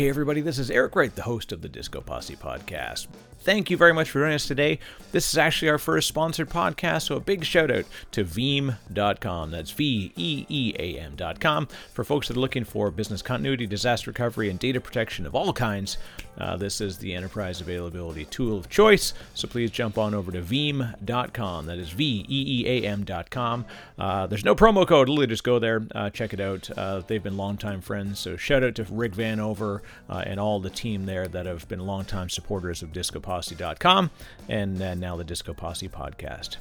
Hey, 0.00 0.08
everybody, 0.08 0.40
this 0.40 0.58
is 0.58 0.70
Eric 0.70 0.96
Wright, 0.96 1.14
the 1.14 1.24
host 1.24 1.52
of 1.52 1.60
the 1.60 1.68
Disco 1.68 2.00
Posse 2.00 2.34
podcast. 2.34 3.06
Thank 3.42 3.70
you 3.70 3.78
very 3.78 3.94
much 3.94 4.10
for 4.10 4.20
joining 4.20 4.34
us 4.34 4.46
today. 4.46 4.78
This 5.12 5.30
is 5.30 5.38
actually 5.38 5.70
our 5.70 5.78
first 5.78 6.08
sponsored 6.08 6.50
podcast, 6.50 7.06
so 7.06 7.16
a 7.16 7.20
big 7.20 7.42
shout 7.42 7.70
out 7.70 7.86
to 8.12 8.22
Veeam.com. 8.22 9.50
That's 9.50 9.70
V 9.70 10.12
E 10.14 10.46
E 10.46 10.74
A 10.78 10.98
M.com. 11.00 11.66
For 11.94 12.04
folks 12.04 12.28
that 12.28 12.36
are 12.36 12.40
looking 12.40 12.64
for 12.64 12.90
business 12.90 13.22
continuity, 13.22 13.66
disaster 13.66 14.10
recovery, 14.10 14.50
and 14.50 14.58
data 14.58 14.78
protection 14.78 15.24
of 15.24 15.34
all 15.34 15.54
kinds, 15.54 15.96
uh, 16.36 16.56
this 16.58 16.82
is 16.82 16.98
the 16.98 17.14
enterprise 17.14 17.62
availability 17.62 18.26
tool 18.26 18.58
of 18.58 18.68
choice. 18.68 19.14
So 19.32 19.48
please 19.48 19.70
jump 19.70 19.96
on 19.96 20.14
over 20.14 20.30
to 20.32 20.42
Veeam.com. 20.42 21.64
That 21.64 21.78
is 21.78 21.90
V 21.90 22.26
E 22.28 22.44
E 22.60 22.66
A 22.66 22.88
M.com. 22.88 23.64
Uh, 23.98 24.26
there's 24.26 24.44
no 24.44 24.54
promo 24.54 24.86
code, 24.86 25.08
literally 25.08 25.28
just 25.28 25.44
go 25.44 25.58
there, 25.58 25.86
uh, 25.94 26.10
check 26.10 26.34
it 26.34 26.40
out. 26.40 26.70
Uh, 26.76 27.00
they've 27.06 27.22
been 27.22 27.38
longtime 27.38 27.80
friends, 27.80 28.18
so 28.18 28.36
shout 28.36 28.62
out 28.62 28.74
to 28.74 28.84
Rick 28.84 29.12
Vanover 29.12 29.80
uh, 30.08 30.24
and 30.26 30.40
all 30.40 30.58
the 30.58 30.70
team 30.70 31.06
there 31.06 31.28
that 31.28 31.46
have 31.46 31.68
been 31.68 31.80
longtime 31.80 32.28
supporters 32.28 32.82
of 32.82 32.92
Disco 32.92 33.20
discoposse.com 33.20 34.10
and 34.48 34.80
uh, 34.80 34.94
now 34.94 35.16
the 35.16 35.24
Disco 35.24 35.52
Posse 35.52 35.88
podcast. 35.88 36.56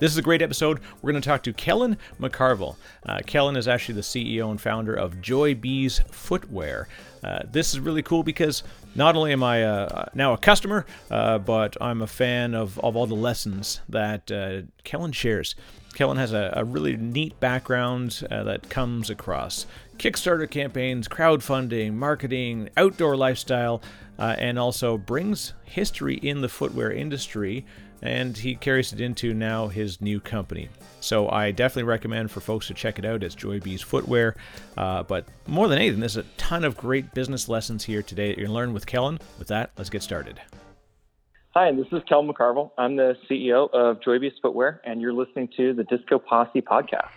This 0.00 0.10
is 0.10 0.18
a 0.18 0.22
great 0.22 0.42
episode. 0.42 0.80
We're 1.00 1.12
going 1.12 1.22
to 1.22 1.28
talk 1.28 1.44
to 1.44 1.52
Kellen 1.52 1.96
McCarville. 2.20 2.76
Uh, 3.06 3.20
Kellen 3.24 3.56
is 3.56 3.68
actually 3.68 3.94
the 3.94 4.00
CEO 4.00 4.50
and 4.50 4.60
founder 4.60 4.92
of 4.92 5.22
Joy 5.22 5.54
Bees 5.54 6.00
Footwear. 6.10 6.88
Uh, 7.22 7.42
this 7.50 7.72
is 7.72 7.80
really 7.80 8.02
cool 8.02 8.24
because 8.24 8.64
not 8.96 9.14
only 9.14 9.32
am 9.32 9.44
I 9.44 9.62
uh, 9.62 10.06
now 10.12 10.32
a 10.32 10.38
customer, 10.38 10.84
uh, 11.10 11.38
but 11.38 11.76
I'm 11.80 12.02
a 12.02 12.08
fan 12.08 12.54
of, 12.54 12.78
of 12.80 12.96
all 12.96 13.06
the 13.06 13.14
lessons 13.14 13.80
that 13.88 14.30
uh, 14.32 14.62
Kellen 14.82 15.12
shares. 15.12 15.54
Kellen 15.94 16.16
has 16.16 16.32
a, 16.32 16.52
a 16.56 16.64
really 16.64 16.96
neat 16.96 17.38
background 17.38 18.26
that 18.28 18.68
comes 18.68 19.10
across 19.10 19.64
Kickstarter 19.98 20.50
campaigns, 20.50 21.08
crowdfunding, 21.08 21.94
marketing, 21.94 22.68
outdoor 22.76 23.16
lifestyle, 23.16 23.82
uh, 24.18 24.36
and 24.38 24.58
also 24.58 24.98
brings 24.98 25.54
history 25.64 26.16
in 26.16 26.40
the 26.40 26.48
footwear 26.48 26.92
industry 26.92 27.64
and 28.04 28.36
he 28.36 28.54
carries 28.54 28.92
it 28.92 29.00
into 29.00 29.32
now 29.32 29.66
his 29.66 30.00
new 30.00 30.20
company. 30.20 30.68
So 31.00 31.28
I 31.30 31.50
definitely 31.50 31.84
recommend 31.84 32.30
for 32.30 32.40
folks 32.40 32.66
to 32.68 32.74
check 32.74 32.98
it 32.98 33.04
out. 33.04 33.22
It's 33.22 33.34
Joy 33.34 33.60
Bees 33.60 33.80
Footwear. 33.80 34.36
Uh, 34.76 35.02
but 35.02 35.26
more 35.46 35.68
than 35.68 35.78
anything, 35.78 36.00
there's 36.00 36.18
a 36.18 36.22
ton 36.36 36.64
of 36.64 36.76
great 36.76 37.14
business 37.14 37.48
lessons 37.48 37.84
here 37.84 38.02
today 38.02 38.28
that 38.28 38.38
you're 38.38 38.46
going 38.46 38.54
to 38.54 38.60
learn 38.60 38.74
with 38.74 38.86
Kellen. 38.86 39.18
With 39.38 39.48
that, 39.48 39.70
let's 39.78 39.90
get 39.90 40.02
started. 40.02 40.40
Hi, 41.54 41.72
this 41.72 41.86
is 41.92 42.02
Kellen 42.08 42.28
McCarville. 42.28 42.72
I'm 42.76 42.96
the 42.96 43.16
CEO 43.30 43.72
of 43.72 44.02
Joy 44.02 44.18
Bees 44.18 44.32
Footwear, 44.42 44.82
and 44.84 45.00
you're 45.00 45.12
listening 45.12 45.48
to 45.56 45.72
the 45.72 45.84
Disco 45.84 46.18
Posse 46.18 46.60
podcast. 46.60 47.08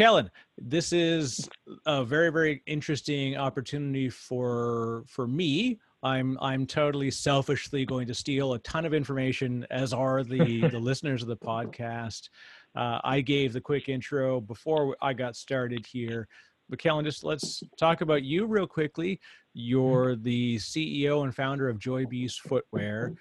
Kellen, 0.00 0.30
this 0.56 0.94
is 0.94 1.46
a 1.84 2.02
very 2.02 2.30
very 2.32 2.62
interesting 2.66 3.36
opportunity 3.36 4.08
for 4.08 5.04
for 5.06 5.26
me. 5.26 5.78
I'm 6.02 6.38
I'm 6.40 6.64
totally 6.64 7.10
selfishly 7.10 7.84
going 7.84 8.06
to 8.06 8.14
steal 8.14 8.54
a 8.54 8.58
ton 8.60 8.86
of 8.86 8.94
information, 8.94 9.66
as 9.70 9.92
are 9.92 10.24
the 10.24 10.68
the 10.68 10.78
listeners 10.90 11.20
of 11.20 11.28
the 11.28 11.36
podcast. 11.36 12.30
Uh, 12.74 12.98
I 13.04 13.20
gave 13.20 13.52
the 13.52 13.60
quick 13.60 13.90
intro 13.90 14.40
before 14.40 14.96
I 15.02 15.12
got 15.12 15.36
started 15.36 15.84
here. 15.84 16.28
But 16.70 16.78
Kellen, 16.78 17.04
just 17.04 17.22
let's 17.22 17.62
talk 17.78 18.00
about 18.00 18.22
you 18.22 18.46
real 18.46 18.66
quickly. 18.66 19.20
You're 19.52 20.16
the 20.16 20.56
CEO 20.56 21.24
and 21.24 21.36
founder 21.36 21.68
of 21.68 21.78
Joy 21.78 22.06
Bees 22.06 22.36
Footwear. 22.36 23.12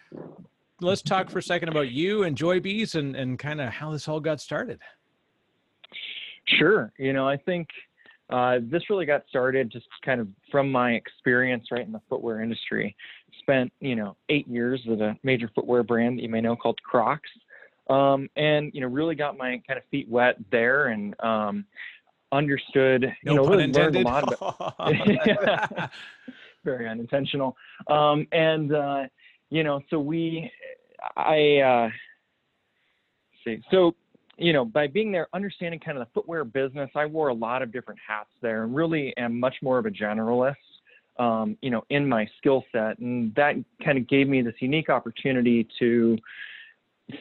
Let's 0.79 1.01
talk 1.01 1.29
for 1.29 1.39
a 1.39 1.43
second 1.43 1.67
about 1.67 1.91
you 1.91 2.23
and 2.23 2.37
Joy 2.37 2.61
Bees 2.61 2.95
and, 2.95 3.17
and 3.17 3.37
kind 3.37 3.59
of 3.59 3.67
how 3.67 3.91
this 3.91 4.07
all 4.07 4.21
got 4.21 4.39
started. 4.39 4.79
Sure. 6.57 6.91
You 6.97 7.13
know, 7.13 7.27
I 7.27 7.37
think 7.37 7.67
uh, 8.29 8.59
this 8.61 8.89
really 8.89 9.05
got 9.05 9.23
started 9.27 9.71
just 9.71 9.87
kind 10.05 10.21
of 10.21 10.27
from 10.51 10.71
my 10.71 10.91
experience 10.91 11.67
right 11.71 11.85
in 11.85 11.91
the 11.91 12.01
footwear 12.09 12.41
industry. 12.41 12.95
Spent, 13.39 13.71
you 13.79 13.95
know, 13.95 14.15
eight 14.29 14.47
years 14.47 14.81
with 14.85 15.01
a 15.01 15.15
major 15.23 15.49
footwear 15.55 15.83
brand 15.83 16.17
that 16.17 16.23
you 16.23 16.29
may 16.29 16.41
know 16.41 16.55
called 16.55 16.79
Crocs. 16.83 17.29
Um, 17.89 18.29
and, 18.35 18.71
you 18.73 18.81
know, 18.81 18.87
really 18.87 19.15
got 19.15 19.35
my 19.37 19.61
kind 19.67 19.79
of 19.79 19.83
feet 19.89 20.07
wet 20.07 20.35
there 20.51 20.87
and 20.87 21.19
um, 21.21 21.65
understood, 22.31 23.01
no 23.23 23.31
you 23.31 23.37
know, 23.37 23.47
really 23.47 23.63
intended. 23.63 24.05
learned 24.05 24.25
a 24.37 24.43
lot 24.43 24.69
about 24.77 25.91
Very 26.63 26.87
unintentional. 26.87 27.57
Um, 27.87 28.27
and, 28.31 28.75
uh, 28.75 29.03
you 29.49 29.63
know, 29.63 29.81
so 29.89 29.99
we, 29.99 30.51
I, 31.17 31.57
uh, 31.57 31.89
see, 33.43 33.63
so 33.71 33.95
you 34.39 34.53
know, 34.53 34.65
by 34.65 34.87
being 34.87 35.11
there, 35.11 35.27
understanding 35.33 35.79
kind 35.79 35.97
of 35.97 36.07
the 36.07 36.11
footwear 36.13 36.43
business, 36.43 36.89
I 36.95 37.05
wore 37.05 37.27
a 37.27 37.33
lot 37.33 37.61
of 37.61 37.71
different 37.71 37.99
hats 38.05 38.29
there 38.41 38.63
and 38.63 38.75
really 38.75 39.15
am 39.17 39.39
much 39.39 39.55
more 39.61 39.77
of 39.77 39.85
a 39.85 39.89
generalist, 39.89 40.55
um, 41.17 41.57
you 41.61 41.69
know, 41.69 41.83
in 41.89 42.07
my 42.07 42.27
skill 42.37 42.63
set. 42.71 42.99
And 42.99 43.35
that 43.35 43.55
kind 43.83 43.97
of 43.97 44.07
gave 44.07 44.27
me 44.27 44.41
this 44.41 44.55
unique 44.59 44.89
opportunity 44.89 45.67
to 45.79 46.17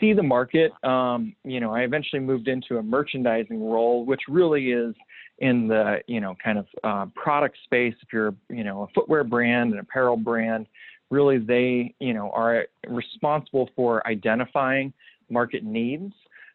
see 0.00 0.12
the 0.12 0.22
market. 0.22 0.72
Um, 0.84 1.34
you 1.44 1.60
know, 1.60 1.72
I 1.72 1.80
eventually 1.80 2.20
moved 2.20 2.46
into 2.46 2.78
a 2.78 2.82
merchandising 2.82 3.60
role, 3.60 4.04
which 4.04 4.22
really 4.28 4.70
is 4.70 4.94
in 5.38 5.66
the, 5.66 5.98
you 6.06 6.20
know, 6.20 6.36
kind 6.42 6.58
of 6.58 6.66
uh, 6.84 7.06
product 7.14 7.56
space. 7.64 7.94
If 8.00 8.12
you're, 8.12 8.34
you 8.48 8.64
know, 8.64 8.82
a 8.82 8.86
footwear 8.94 9.24
brand, 9.24 9.72
an 9.72 9.80
apparel 9.80 10.16
brand, 10.16 10.66
really 11.10 11.38
they, 11.38 11.94
you 11.98 12.14
know, 12.14 12.30
are 12.30 12.66
responsible 12.86 13.70
for 13.74 14.06
identifying 14.06 14.92
market 15.30 15.64
needs 15.64 16.12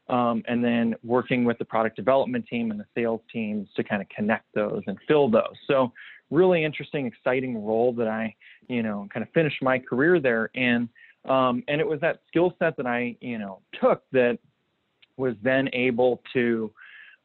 um, 0.09 0.43
and 0.47 0.63
then 0.63 0.95
working 1.03 1.45
with 1.45 1.57
the 1.57 1.65
product 1.65 1.95
development 1.95 2.45
team 2.47 2.71
and 2.71 2.79
the 2.79 2.85
sales 2.95 3.21
teams 3.31 3.67
to 3.75 3.83
kind 3.83 4.01
of 4.01 4.09
connect 4.09 4.45
those 4.53 4.81
and 4.87 4.97
fill 5.07 5.29
those. 5.29 5.55
So 5.67 5.91
really 6.29 6.63
interesting, 6.63 7.05
exciting 7.05 7.63
role 7.63 7.93
that 7.93 8.07
I, 8.07 8.35
you 8.67 8.83
know, 8.83 9.07
kind 9.13 9.25
of 9.25 9.31
finished 9.33 9.61
my 9.61 9.79
career 9.79 10.19
there 10.19 10.49
And 10.55 10.89
Um, 11.25 11.63
and 11.69 11.79
it 11.79 11.87
was 11.87 11.99
that 12.01 12.19
skill 12.27 12.53
set 12.59 12.75
that 12.77 12.85
I, 12.85 13.15
you 13.21 13.37
know, 13.37 13.61
took 13.81 14.03
that 14.11 14.39
was 15.15 15.35
then 15.41 15.69
able 15.71 16.21
to, 16.33 16.71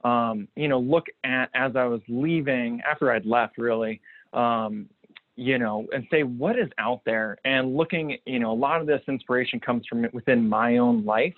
um, 0.05 0.47
you 0.55 0.69
know, 0.69 0.79
look 0.79 1.07
at 1.25 1.51
as 1.55 1.75
I 1.75 1.85
was 1.85 2.01
leaving 2.07 2.81
after 2.89 3.11
I'd 3.11 3.27
left 3.27 3.59
really, 3.59 4.01
um, 4.33 4.89
you 5.35 5.59
know, 5.59 5.87
and 5.93 6.07
say 6.11 6.23
what 6.23 6.57
is 6.57 6.69
out 6.79 7.01
there 7.05 7.39
and 7.45 7.77
looking, 7.77 8.19
you 8.25 8.39
know, 8.39 8.53
a 8.53 8.61
lot 8.67 8.81
of 8.81 8.87
this 8.87 9.03
inspiration 9.09 9.59
comes 9.59 9.85
from 9.89 10.07
within 10.13 10.49
my 10.49 10.79
own 10.79 11.05
life. 11.05 11.35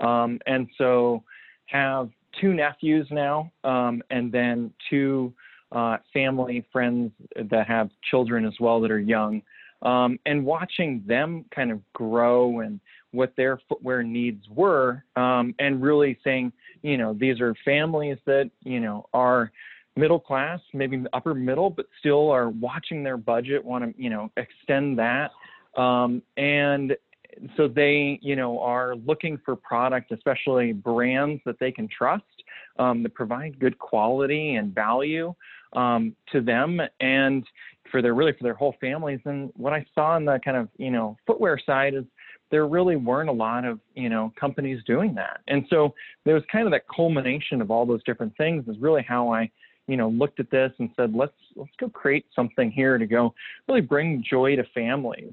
Um, 0.00 0.40
and 0.46 0.68
so 0.78 1.22
have 1.66 2.10
two 2.40 2.54
nephews 2.54 3.06
now, 3.10 3.50
um, 3.64 4.02
and 4.10 4.32
then 4.32 4.72
two 4.88 5.32
uh, 5.72 5.98
family 6.12 6.64
friends 6.72 7.12
that 7.50 7.66
have 7.66 7.90
children 8.10 8.44
as 8.44 8.54
well 8.60 8.80
that 8.80 8.90
are 8.90 8.98
young. 8.98 9.42
Um, 9.82 10.18
and 10.26 10.44
watching 10.44 11.02
them 11.06 11.44
kind 11.54 11.70
of 11.70 11.80
grow 11.94 12.60
and 12.60 12.80
what 13.12 13.32
their 13.36 13.60
footwear 13.68 14.02
needs 14.02 14.44
were, 14.50 15.04
um, 15.16 15.54
and 15.58 15.82
really 15.82 16.18
saying, 16.22 16.52
you 16.82 16.98
know, 16.98 17.14
these 17.18 17.40
are 17.40 17.54
families 17.64 18.18
that, 18.26 18.50
you 18.62 18.78
know, 18.80 19.06
are 19.14 19.50
middle 19.96 20.20
class, 20.20 20.60
maybe 20.72 21.02
upper 21.12 21.34
middle, 21.34 21.70
but 21.70 21.86
still 21.98 22.30
are 22.30 22.50
watching 22.50 23.02
their 23.02 23.16
budget, 23.16 23.64
want 23.64 23.84
to, 23.84 24.02
you 24.02 24.10
know, 24.10 24.30
extend 24.36 24.98
that. 24.98 25.30
Um, 25.80 26.22
and 26.36 26.96
so 27.56 27.68
they, 27.68 28.18
you 28.22 28.36
know, 28.36 28.58
are 28.60 28.96
looking 28.96 29.38
for 29.44 29.56
product, 29.56 30.12
especially 30.12 30.72
brands 30.72 31.40
that 31.46 31.58
they 31.58 31.72
can 31.72 31.88
trust, 31.88 32.24
um, 32.78 33.02
that 33.02 33.14
provide 33.14 33.58
good 33.58 33.78
quality 33.78 34.56
and 34.56 34.74
value 34.74 35.34
um, 35.74 36.14
to 36.32 36.40
them 36.40 36.80
and 37.00 37.44
for 37.90 38.02
their 38.02 38.14
really 38.14 38.32
for 38.32 38.44
their 38.44 38.54
whole 38.54 38.74
families. 38.80 39.20
And 39.24 39.50
what 39.56 39.72
I 39.72 39.84
saw 39.94 40.16
in 40.16 40.24
the 40.24 40.38
kind 40.44 40.56
of 40.56 40.68
you 40.76 40.90
know 40.90 41.16
footwear 41.26 41.58
side 41.64 41.94
is 41.94 42.04
there 42.50 42.66
really 42.66 42.96
weren't 42.96 43.28
a 43.28 43.32
lot 43.32 43.64
of 43.64 43.80
you 43.94 44.08
know 44.08 44.32
companies 44.38 44.80
doing 44.86 45.14
that. 45.14 45.40
And 45.48 45.64
so 45.70 45.94
there 46.24 46.34
was 46.34 46.44
kind 46.50 46.66
of 46.66 46.72
that 46.72 46.82
culmination 46.94 47.60
of 47.60 47.70
all 47.70 47.86
those 47.86 48.02
different 48.04 48.36
things 48.36 48.66
is 48.68 48.76
really 48.80 49.02
how 49.02 49.32
I 49.32 49.50
you 49.86 49.96
know 49.96 50.08
looked 50.08 50.40
at 50.40 50.50
this 50.50 50.72
and 50.78 50.90
said 50.96 51.14
let's 51.14 51.32
let's 51.56 51.72
go 51.78 51.88
create 51.88 52.26
something 52.34 52.70
here 52.70 52.98
to 52.98 53.06
go 53.06 53.34
really 53.68 53.80
bring 53.80 54.24
joy 54.28 54.56
to 54.56 54.64
families 54.74 55.32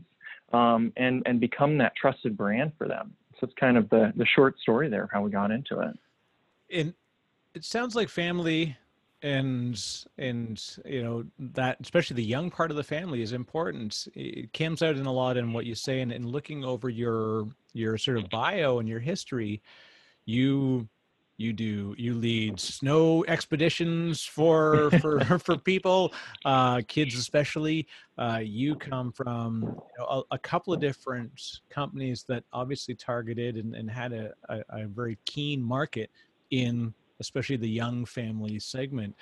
um, 0.53 0.93
and 0.97 1.23
and 1.25 1.39
become 1.39 1.77
that 1.79 1.95
trusted 1.95 2.37
brand 2.37 2.71
for 2.77 2.87
them. 2.87 3.13
So 3.39 3.45
it's 3.45 3.53
kind 3.55 3.77
of 3.77 3.89
the 3.89 4.13
the 4.15 4.25
short 4.25 4.59
story 4.59 4.89
there 4.89 5.09
how 5.11 5.21
we 5.21 5.31
got 5.31 5.51
into 5.51 5.79
it. 5.79 5.97
And 6.71 6.93
it 7.53 7.63
sounds 7.63 7.95
like 7.95 8.09
family 8.09 8.75
and 9.23 10.05
and 10.17 10.63
you 10.85 11.01
know 11.01 11.25
that 11.39 11.77
especially 11.81 12.15
the 12.15 12.23
young 12.23 12.51
part 12.51 12.69
of 12.69 12.77
the 12.77 12.83
family 12.83 13.23
is 13.23 13.33
important 13.33 14.07
it 14.13 14.53
comes 14.53 14.83
out 14.83 14.95
in 14.95 15.07
a 15.07 15.11
lot 15.11 15.37
in 15.37 15.53
what 15.53 15.65
you 15.65 15.73
say 15.73 16.01
and, 16.01 16.11
and 16.11 16.25
looking 16.25 16.63
over 16.63 16.87
your 16.87 17.47
your 17.73 17.97
sort 17.97 18.17
of 18.17 18.29
bio 18.29 18.77
and 18.77 18.87
your 18.87 18.99
history 18.99 19.59
you 20.25 20.87
you 21.37 21.53
do 21.53 21.93
you 21.97 22.15
lead 22.15 22.59
snow 22.59 23.23
expeditions 23.27 24.23
for 24.23 24.89
for 25.01 25.19
for 25.39 25.57
people 25.57 26.13
uh, 26.45 26.81
kids 26.87 27.15
especially. 27.15 27.87
Uh, 28.17 28.39
you 28.43 28.75
come 28.75 29.11
from 29.11 29.61
you 29.61 29.99
know, 29.99 30.23
a, 30.31 30.35
a, 30.35 30.39
couple 30.39 30.73
of 30.73 30.79
different 30.79 31.59
companies 31.69 32.23
that 32.27 32.43
obviously 32.51 32.95
targeted 32.95 33.57
and, 33.57 33.75
and 33.75 33.91
had 33.91 34.11
a, 34.11 34.33
a, 34.49 34.63
a, 34.69 34.87
very 34.87 35.19
keen 35.25 35.61
market 35.61 36.09
in 36.49 36.91
especially 37.19 37.57
the 37.57 37.69
young 37.69 38.05
family 38.05 38.57
segment. 38.57 39.15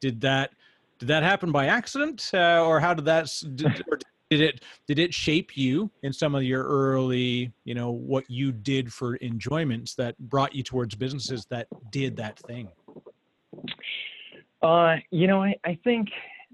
Did 0.00 0.20
that 0.20 0.50
did 0.98 1.08
that 1.08 1.22
happen 1.22 1.50
by 1.50 1.66
accident 1.66 2.30
uh, 2.34 2.62
or 2.62 2.78
how 2.78 2.92
did 2.92 3.06
that 3.06 3.32
did, 3.54 3.74
did 3.74 4.04
it 4.40 4.64
did 4.86 4.98
it 4.98 5.12
shape 5.12 5.56
you 5.56 5.90
in 6.02 6.12
some 6.12 6.34
of 6.34 6.42
your 6.42 6.64
early 6.64 7.52
you 7.64 7.74
know 7.74 7.90
what 7.90 8.28
you 8.30 8.52
did 8.52 8.92
for 8.92 9.16
enjoyments 9.16 9.94
that 9.94 10.18
brought 10.18 10.54
you 10.54 10.62
towards 10.62 10.94
businesses 10.94 11.46
that 11.50 11.66
did 11.90 12.16
that 12.16 12.38
thing? 12.40 12.68
Uh, 14.62 14.96
you 15.10 15.26
know 15.26 15.42
I, 15.42 15.54
I 15.64 15.78
think 15.84 16.08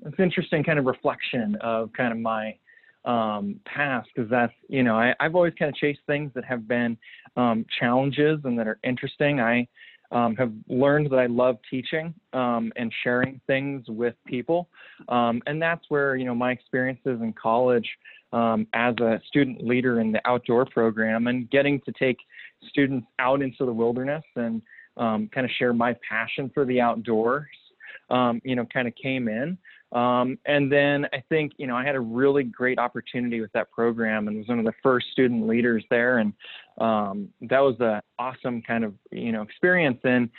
it's 0.06 0.18
interesting 0.18 0.62
kind 0.64 0.78
of 0.78 0.84
reflection 0.84 1.56
of 1.60 1.92
kind 1.92 2.12
of 2.12 2.18
my 2.18 2.56
um, 3.04 3.58
past 3.64 4.08
because 4.14 4.30
that's 4.30 4.52
you 4.68 4.82
know 4.82 4.96
I, 4.96 5.14
have 5.20 5.34
always 5.34 5.54
kind 5.58 5.68
of 5.68 5.76
chased 5.76 6.00
things 6.06 6.30
that 6.34 6.44
have 6.44 6.68
been 6.68 6.96
um, 7.36 7.64
challenges 7.78 8.40
and 8.44 8.58
that 8.58 8.68
are 8.68 8.78
interesting. 8.84 9.40
I 9.40 9.66
um, 10.10 10.34
have 10.36 10.52
learned 10.68 11.10
that 11.10 11.18
I 11.18 11.26
love 11.26 11.58
teaching 11.70 12.14
um, 12.32 12.72
and 12.76 12.92
sharing 13.04 13.40
things 13.46 13.84
with 13.88 14.14
people. 14.26 14.68
Um, 15.08 15.42
and 15.46 15.60
that's 15.60 15.84
where, 15.88 16.16
you 16.16 16.24
know, 16.24 16.34
my 16.34 16.52
experiences 16.52 17.20
in 17.20 17.34
college 17.40 17.88
um, 18.32 18.66
as 18.74 18.94
a 19.00 19.20
student 19.26 19.66
leader 19.66 20.00
in 20.00 20.12
the 20.12 20.20
outdoor 20.26 20.66
program 20.66 21.26
and 21.26 21.50
getting 21.50 21.80
to 21.82 21.92
take 21.92 22.18
students 22.68 23.06
out 23.18 23.42
into 23.42 23.64
the 23.64 23.72
wilderness 23.72 24.24
and 24.36 24.62
um, 24.96 25.28
kind 25.32 25.44
of 25.44 25.50
share 25.58 25.72
my 25.72 25.94
passion 26.08 26.50
for 26.52 26.64
the 26.64 26.80
outdoors, 26.80 27.46
um, 28.10 28.40
you 28.44 28.56
know, 28.56 28.66
kind 28.72 28.88
of 28.88 28.94
came 29.00 29.28
in. 29.28 29.56
Um, 29.92 30.38
and 30.44 30.70
then 30.70 31.06
I 31.12 31.22
think, 31.28 31.52
you 31.56 31.66
know, 31.66 31.76
I 31.76 31.84
had 31.84 31.94
a 31.94 32.00
really 32.00 32.44
great 32.44 32.78
opportunity 32.78 33.40
with 33.40 33.52
that 33.52 33.70
program 33.70 34.28
and 34.28 34.36
was 34.36 34.48
one 34.48 34.58
of 34.58 34.64
the 34.64 34.74
first 34.82 35.06
student 35.12 35.46
leaders 35.46 35.84
there. 35.90 36.18
And 36.18 36.32
um, 36.78 37.28
that 37.42 37.60
was 37.60 37.76
an 37.80 38.00
awesome 38.18 38.60
kind 38.62 38.84
of, 38.84 38.94
you 39.10 39.32
know, 39.32 39.42
experience 39.42 40.00
in 40.04 40.30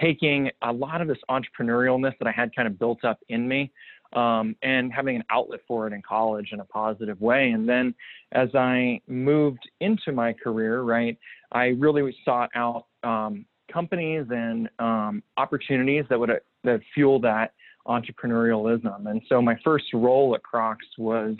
taking 0.00 0.50
a 0.62 0.72
lot 0.72 1.00
of 1.00 1.08
this 1.08 1.18
entrepreneurialness 1.30 2.12
that 2.18 2.28
I 2.28 2.32
had 2.32 2.54
kind 2.54 2.68
of 2.68 2.78
built 2.78 3.04
up 3.04 3.18
in 3.28 3.48
me 3.48 3.72
um, 4.12 4.54
and 4.62 4.92
having 4.92 5.16
an 5.16 5.24
outlet 5.30 5.60
for 5.66 5.86
it 5.86 5.92
in 5.92 6.02
college 6.02 6.50
in 6.52 6.60
a 6.60 6.64
positive 6.64 7.20
way. 7.20 7.50
And 7.50 7.68
then 7.68 7.94
as 8.32 8.54
I 8.54 9.00
moved 9.08 9.68
into 9.80 10.12
my 10.12 10.34
career, 10.34 10.82
right, 10.82 11.18
I 11.52 11.68
really 11.68 12.14
sought 12.24 12.50
out 12.54 12.86
um, 13.02 13.46
companies 13.72 14.26
and 14.30 14.68
um, 14.78 15.22
opportunities 15.36 16.04
that 16.10 16.18
would 16.18 16.30
that 16.64 16.80
fuel 16.94 17.18
that 17.20 17.52
entrepreneurialism. 17.86 19.06
And 19.06 19.22
so 19.28 19.42
my 19.42 19.56
first 19.64 19.86
role 19.92 20.34
at 20.34 20.42
Crocs 20.42 20.86
was 20.98 21.36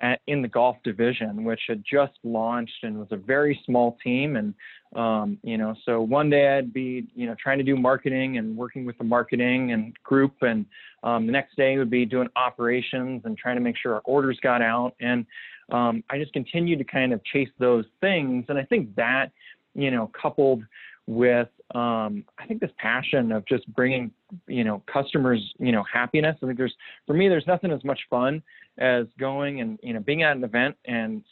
at, 0.00 0.20
in 0.26 0.42
the 0.42 0.48
golf 0.48 0.76
division, 0.84 1.44
which 1.44 1.60
had 1.68 1.82
just 1.90 2.12
launched 2.22 2.82
and 2.82 2.98
was 2.98 3.08
a 3.10 3.16
very 3.16 3.58
small 3.64 3.96
team. 4.02 4.36
And, 4.36 4.54
um, 4.94 5.38
you 5.42 5.56
know, 5.56 5.74
so 5.84 6.00
one 6.00 6.28
day 6.28 6.56
I'd 6.56 6.72
be, 6.72 7.06
you 7.14 7.26
know, 7.26 7.34
trying 7.42 7.58
to 7.58 7.64
do 7.64 7.76
marketing 7.76 8.38
and 8.38 8.56
working 8.56 8.84
with 8.84 8.98
the 8.98 9.04
marketing 9.04 9.72
and 9.72 9.94
group. 10.02 10.34
And 10.42 10.66
um, 11.02 11.26
the 11.26 11.32
next 11.32 11.56
day 11.56 11.78
would 11.78 11.90
be 11.90 12.04
doing 12.04 12.28
operations 12.36 13.22
and 13.24 13.38
trying 13.38 13.56
to 13.56 13.62
make 13.62 13.76
sure 13.76 13.94
our 13.94 14.02
orders 14.04 14.38
got 14.42 14.60
out. 14.60 14.94
And 15.00 15.24
um, 15.72 16.04
I 16.10 16.18
just 16.18 16.32
continued 16.32 16.78
to 16.78 16.84
kind 16.84 17.12
of 17.12 17.24
chase 17.24 17.48
those 17.58 17.86
things. 18.00 18.44
And 18.48 18.58
I 18.58 18.64
think 18.64 18.94
that, 18.96 19.32
you 19.74 19.90
know, 19.90 20.10
coupled 20.20 20.62
with 21.06 21.48
um, 21.74 22.24
I 22.38 22.46
think 22.46 22.60
this 22.60 22.70
passion 22.78 23.32
of 23.32 23.44
just 23.46 23.66
bringing 23.74 24.12
you 24.46 24.62
know 24.62 24.82
customers 24.92 25.40
you 25.58 25.72
know 25.72 25.84
happiness. 25.92 26.36
I 26.42 26.46
think 26.46 26.58
there's 26.58 26.74
for 27.06 27.14
me 27.14 27.28
there's 27.28 27.46
nothing 27.46 27.72
as 27.72 27.82
much 27.84 28.00
fun 28.08 28.42
as 28.78 29.06
going 29.18 29.60
and 29.60 29.78
you 29.82 29.92
know 29.92 30.00
being 30.00 30.22
at 30.22 30.36
an 30.36 30.44
event 30.44 30.76
and 30.84 31.24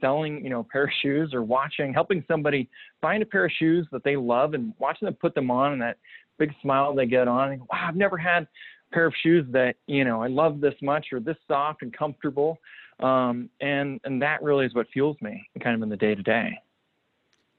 selling 0.00 0.42
you 0.42 0.48
know 0.48 0.60
a 0.60 0.64
pair 0.64 0.84
of 0.84 0.90
shoes 1.02 1.34
or 1.34 1.42
watching 1.42 1.92
helping 1.92 2.24
somebody 2.26 2.68
find 3.02 3.22
a 3.22 3.26
pair 3.26 3.44
of 3.44 3.52
shoes 3.58 3.86
that 3.92 4.02
they 4.04 4.16
love 4.16 4.54
and 4.54 4.72
watching 4.78 5.04
them 5.06 5.14
put 5.14 5.34
them 5.34 5.50
on 5.50 5.72
and 5.74 5.82
that 5.82 5.98
big 6.38 6.52
smile 6.62 6.94
they 6.94 7.06
get 7.06 7.28
on. 7.28 7.52
And, 7.52 7.60
wow, 7.60 7.86
I've 7.88 7.96
never 7.96 8.16
had 8.16 8.44
a 8.44 8.94
pair 8.94 9.06
of 9.06 9.14
shoes 9.22 9.44
that 9.50 9.76
you 9.86 10.04
know 10.04 10.22
I 10.22 10.28
love 10.28 10.60
this 10.62 10.74
much 10.80 11.08
or 11.12 11.20
this 11.20 11.36
soft 11.46 11.82
and 11.82 11.92
comfortable. 11.92 12.58
Um, 13.00 13.50
and 13.60 14.00
and 14.04 14.22
that 14.22 14.42
really 14.42 14.64
is 14.64 14.74
what 14.74 14.86
fuels 14.92 15.18
me 15.20 15.46
kind 15.60 15.76
of 15.76 15.82
in 15.82 15.90
the 15.90 15.96
day 15.96 16.14
to 16.14 16.22
day. 16.22 16.58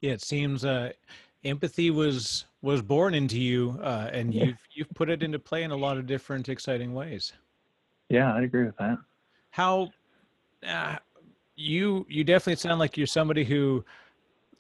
Yeah, 0.02 0.12
it 0.12 0.22
seems 0.22 0.66
uh, 0.66 0.92
empathy 1.46 1.92
was 1.92 2.46
was 2.62 2.82
born 2.82 3.14
into 3.14 3.40
you, 3.40 3.80
uh, 3.82 4.10
and 4.12 4.34
you've 4.34 4.58
you've 4.74 4.90
put 4.96 5.10
it 5.10 5.24
into 5.24 5.40
play 5.40 5.64
in 5.64 5.72
a 5.72 5.76
lot 5.76 5.98
of 5.98 6.06
different 6.06 6.50
exciting 6.50 6.94
ways. 6.94 7.32
Yeah, 8.10 8.34
I 8.34 8.42
agree 8.42 8.66
with 8.66 8.78
that. 8.78 8.98
How 9.52 9.90
uh, 10.68 10.98
you 11.56 12.06
you 12.10 12.24
definitely 12.24 12.58
sound 12.58 12.80
like 12.80 12.98
you're 12.98 13.08
somebody 13.08 13.44
who 13.44 13.86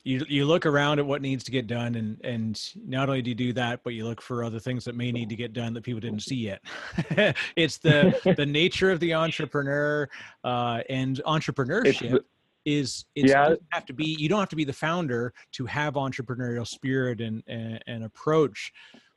you 0.03 0.23
you 0.29 0.45
look 0.45 0.65
around 0.65 0.99
at 0.99 1.05
what 1.05 1.21
needs 1.21 1.43
to 1.43 1.51
get 1.51 1.67
done 1.67 1.95
and 1.95 2.21
and 2.23 2.71
not 2.85 3.09
only 3.09 3.21
do 3.21 3.31
you 3.31 3.35
do 3.35 3.51
that 3.51 3.81
but 3.83 3.93
you 3.93 4.05
look 4.05 4.21
for 4.21 4.43
other 4.43 4.59
things 4.59 4.85
that 4.85 4.95
may 4.95 5.11
need 5.11 5.27
to 5.27 5.35
get 5.35 5.51
done 5.51 5.73
that 5.73 5.83
people 5.83 5.99
didn't 5.99 6.21
see 6.21 6.35
yet 6.35 6.61
it's 7.55 7.79
the 7.79 8.15
the 8.37 8.45
nature 8.45 8.91
of 8.91 8.99
the 8.99 9.13
entrepreneur 9.13 10.07
uh, 10.43 10.81
and 10.89 11.21
entrepreneurship 11.25 12.23
is 12.65 13.05
it's 13.15 13.31
yeah. 13.31 13.53
have 13.71 13.85
to 13.85 13.93
be 13.93 14.15
you 14.19 14.27
don't 14.27 14.39
have 14.39 14.49
to 14.49 14.55
be 14.55 14.63
the 14.63 14.73
founder 14.73 15.33
to 15.51 15.65
have 15.65 15.93
entrepreneurial 15.93 16.67
spirit 16.67 17.21
and 17.21 17.43
and, 17.47 17.83
and 17.87 18.03
approach 18.03 18.73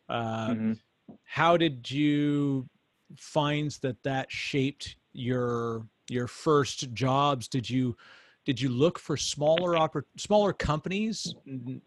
uh, 0.09 0.49
mm-hmm. 0.51 0.73
how 1.25 1.57
did 1.57 1.91
you 1.91 2.69
find 3.17 3.71
that 3.83 3.97
that 4.03 4.31
shaped 4.31 4.97
your 5.13 5.87
your 6.11 6.27
first 6.27 6.93
jobs 6.93 7.49
did 7.49 7.69
you 7.69 7.97
did 8.45 8.61
you 8.61 8.71
look 8.71 8.99
for 8.99 9.17
smaller 9.17 9.79
oper- 9.79 10.05
smaller 10.17 10.53
companies 10.53 11.35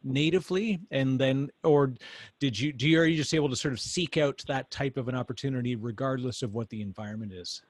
natively 0.03 0.79
and 0.91 1.19
then 1.19 1.49
or 1.63 1.93
did 2.39 2.59
you 2.59 2.73
do 2.73 2.87
you 2.87 2.99
are 2.99 3.05
you 3.05 3.17
just 3.17 3.33
able 3.33 3.49
to 3.49 3.55
sort 3.55 3.73
of 3.73 3.79
seek 3.79 4.17
out 4.17 4.43
that 4.47 4.69
type 4.71 4.97
of 4.97 5.07
an 5.07 5.15
opportunity 5.15 5.75
regardless 5.75 6.41
of 6.41 6.53
what 6.53 6.69
the 6.69 6.81
environment 6.81 7.31
is 7.31 7.61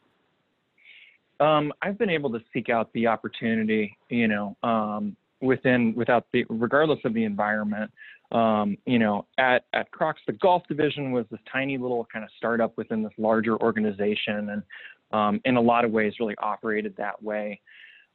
um, 1.42 1.74
I've 1.82 1.98
been 1.98 2.10
able 2.10 2.32
to 2.32 2.40
seek 2.54 2.70
out 2.70 2.94
the 2.94 3.08
opportunity, 3.08 3.98
you 4.10 4.28
know, 4.28 4.56
um, 4.64 5.16
within 5.42 5.94
without 5.96 6.26
the 6.32 6.46
regardless 6.50 7.00
of 7.04 7.14
the 7.14 7.24
environment. 7.24 7.92
Um, 8.32 8.78
you 8.86 9.00
know, 9.00 9.26
at 9.38 9.66
at 9.74 9.92
Crocs, 9.92 10.22
the 10.28 10.34
golf 10.34 10.64
division 10.70 11.12
was 11.12 11.26
this 11.32 11.40
tiny 11.52 11.78
little 11.78 12.08
kind 12.14 12.24
of 12.24 12.32
startup 12.38 12.77
within 12.77 13.04
this 13.04 13.12
larger 13.18 13.58
organization, 13.62 14.50
and 14.51 14.63
um, 15.12 15.42
in 15.44 15.58
a 15.58 15.62
lot 15.62 15.84
of 15.84 15.92
ways, 15.92 16.13
really 16.20 16.36
operated 16.38 16.96
that 16.98 17.22
way. 17.22 17.60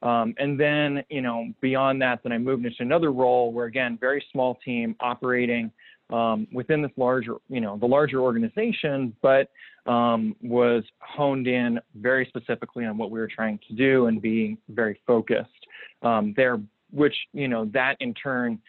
Um, 0.01 0.35
and 0.37 0.59
then, 0.59 1.03
you 1.09 1.21
know, 1.21 1.47
beyond 1.59 2.01
that, 2.03 2.21
then 2.23 2.31
I 2.31 2.37
moved 2.37 2.65
into 2.65 2.77
another 2.81 3.11
role 3.11 3.51
where, 3.51 3.65
again, 3.65 3.97
very 3.99 4.23
small 4.31 4.55
team 4.63 4.95
operating 4.99 5.71
um, 6.09 6.47
within 6.51 6.81
this 6.81 6.91
larger, 6.97 7.35
you 7.49 7.61
know, 7.61 7.77
the 7.77 7.85
larger 7.85 8.21
organization, 8.21 9.15
but 9.21 9.49
um, 9.85 10.35
was 10.41 10.83
honed 10.99 11.47
in 11.47 11.79
very 11.95 12.25
specifically 12.25 12.85
on 12.85 12.97
what 12.97 13.11
we 13.11 13.19
were 13.19 13.27
trying 13.27 13.59
to 13.67 13.73
do 13.73 14.07
and 14.07 14.21
being 14.21 14.57
very 14.69 14.99
focused 15.05 15.49
um, 16.01 16.33
there, 16.35 16.59
which, 16.91 17.15
you 17.33 17.47
know, 17.47 17.65
that 17.73 17.97
in 17.99 18.13
turn 18.13 18.59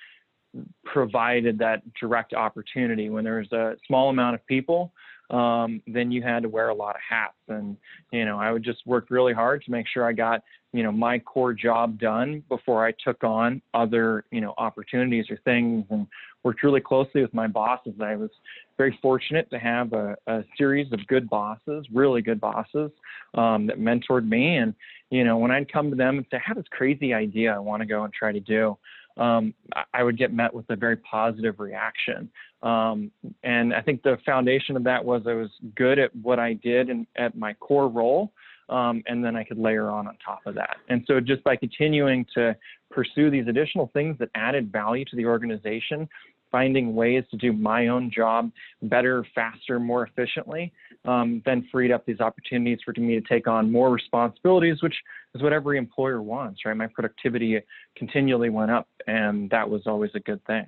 provided 0.84 1.58
that 1.58 1.82
direct 1.94 2.32
opportunity. 2.32 3.10
When 3.10 3.24
there's 3.24 3.52
a 3.52 3.76
small 3.86 4.10
amount 4.10 4.34
of 4.34 4.46
people 4.46 4.92
um, 5.30 5.82
then 5.86 6.10
you 6.10 6.22
had 6.22 6.42
to 6.42 6.48
wear 6.48 6.68
a 6.68 6.74
lot 6.74 6.94
of 6.94 7.02
hats. 7.08 7.34
And, 7.48 7.76
you 8.12 8.24
know, 8.24 8.38
I 8.38 8.50
would 8.52 8.62
just 8.62 8.86
work 8.86 9.06
really 9.10 9.32
hard 9.32 9.62
to 9.64 9.70
make 9.70 9.86
sure 9.86 10.04
I 10.04 10.12
got, 10.12 10.42
you 10.72 10.82
know, 10.82 10.92
my 10.92 11.18
core 11.18 11.52
job 11.52 11.98
done 11.98 12.42
before 12.48 12.86
I 12.86 12.92
took 13.04 13.24
on 13.24 13.62
other, 13.74 14.24
you 14.30 14.40
know, 14.40 14.54
opportunities 14.58 15.26
or 15.30 15.38
things 15.44 15.84
and 15.90 16.06
worked 16.44 16.62
really 16.62 16.80
closely 16.80 17.20
with 17.20 17.34
my 17.34 17.46
bosses. 17.46 17.94
I 18.00 18.16
was 18.16 18.30
very 18.76 18.98
fortunate 19.02 19.50
to 19.50 19.58
have 19.58 19.92
a, 19.92 20.16
a 20.26 20.44
series 20.56 20.92
of 20.92 21.06
good 21.06 21.28
bosses, 21.28 21.86
really 21.92 22.22
good 22.22 22.40
bosses 22.40 22.90
um, 23.34 23.66
that 23.66 23.78
mentored 23.78 24.28
me. 24.28 24.56
And, 24.56 24.74
you 25.10 25.24
know, 25.24 25.36
when 25.36 25.50
I'd 25.50 25.72
come 25.72 25.90
to 25.90 25.96
them 25.96 26.18
and 26.18 26.26
say, 26.30 26.36
I 26.38 26.42
have 26.46 26.56
this 26.56 26.66
crazy 26.70 27.12
idea 27.12 27.52
I 27.52 27.58
want 27.58 27.80
to 27.80 27.86
go 27.86 28.04
and 28.04 28.12
try 28.12 28.32
to 28.32 28.40
do, 28.40 28.78
um, 29.16 29.52
I 29.92 30.02
would 30.02 30.16
get 30.16 30.32
met 30.32 30.54
with 30.54 30.66
a 30.70 30.76
very 30.76 30.96
positive 30.96 31.58
reaction. 31.58 32.30
Um, 32.62 33.10
and 33.44 33.72
I 33.72 33.80
think 33.80 34.02
the 34.02 34.18
foundation 34.26 34.76
of 34.76 34.84
that 34.84 35.04
was 35.04 35.22
I 35.26 35.34
was 35.34 35.50
good 35.76 35.98
at 35.98 36.14
what 36.16 36.38
I 36.38 36.54
did 36.54 36.90
and 36.90 37.06
at 37.16 37.36
my 37.36 37.54
core 37.54 37.88
role. 37.88 38.32
Um, 38.68 39.02
and 39.06 39.24
then 39.24 39.34
I 39.34 39.44
could 39.44 39.58
layer 39.58 39.88
on 39.88 40.06
on 40.06 40.18
top 40.22 40.40
of 40.44 40.54
that. 40.56 40.76
And 40.90 41.02
so 41.06 41.20
just 41.20 41.42
by 41.42 41.56
continuing 41.56 42.26
to 42.34 42.54
pursue 42.90 43.30
these 43.30 43.48
additional 43.48 43.90
things 43.94 44.18
that 44.18 44.28
added 44.34 44.70
value 44.70 45.06
to 45.06 45.16
the 45.16 45.24
organization, 45.24 46.06
finding 46.50 46.94
ways 46.94 47.24
to 47.30 47.36
do 47.36 47.52
my 47.52 47.88
own 47.88 48.10
job 48.14 48.50
better, 48.82 49.24
faster, 49.34 49.78
more 49.78 50.06
efficiently, 50.06 50.72
um, 51.06 51.42
then 51.44 51.66
freed 51.70 51.90
up 51.90 52.04
these 52.04 52.20
opportunities 52.20 52.78
for 52.84 52.92
me 53.00 53.18
to 53.18 53.26
take 53.26 53.46
on 53.46 53.70
more 53.70 53.90
responsibilities, 53.90 54.82
which 54.82 54.94
is 55.34 55.42
what 55.42 55.52
every 55.52 55.78
employer 55.78 56.20
wants, 56.22 56.60
right? 56.64 56.76
My 56.76 56.88
productivity 56.88 57.60
continually 57.96 58.50
went 58.50 58.70
up, 58.70 58.88
and 59.06 59.48
that 59.50 59.68
was 59.68 59.82
always 59.86 60.10
a 60.14 60.20
good 60.20 60.44
thing. 60.46 60.66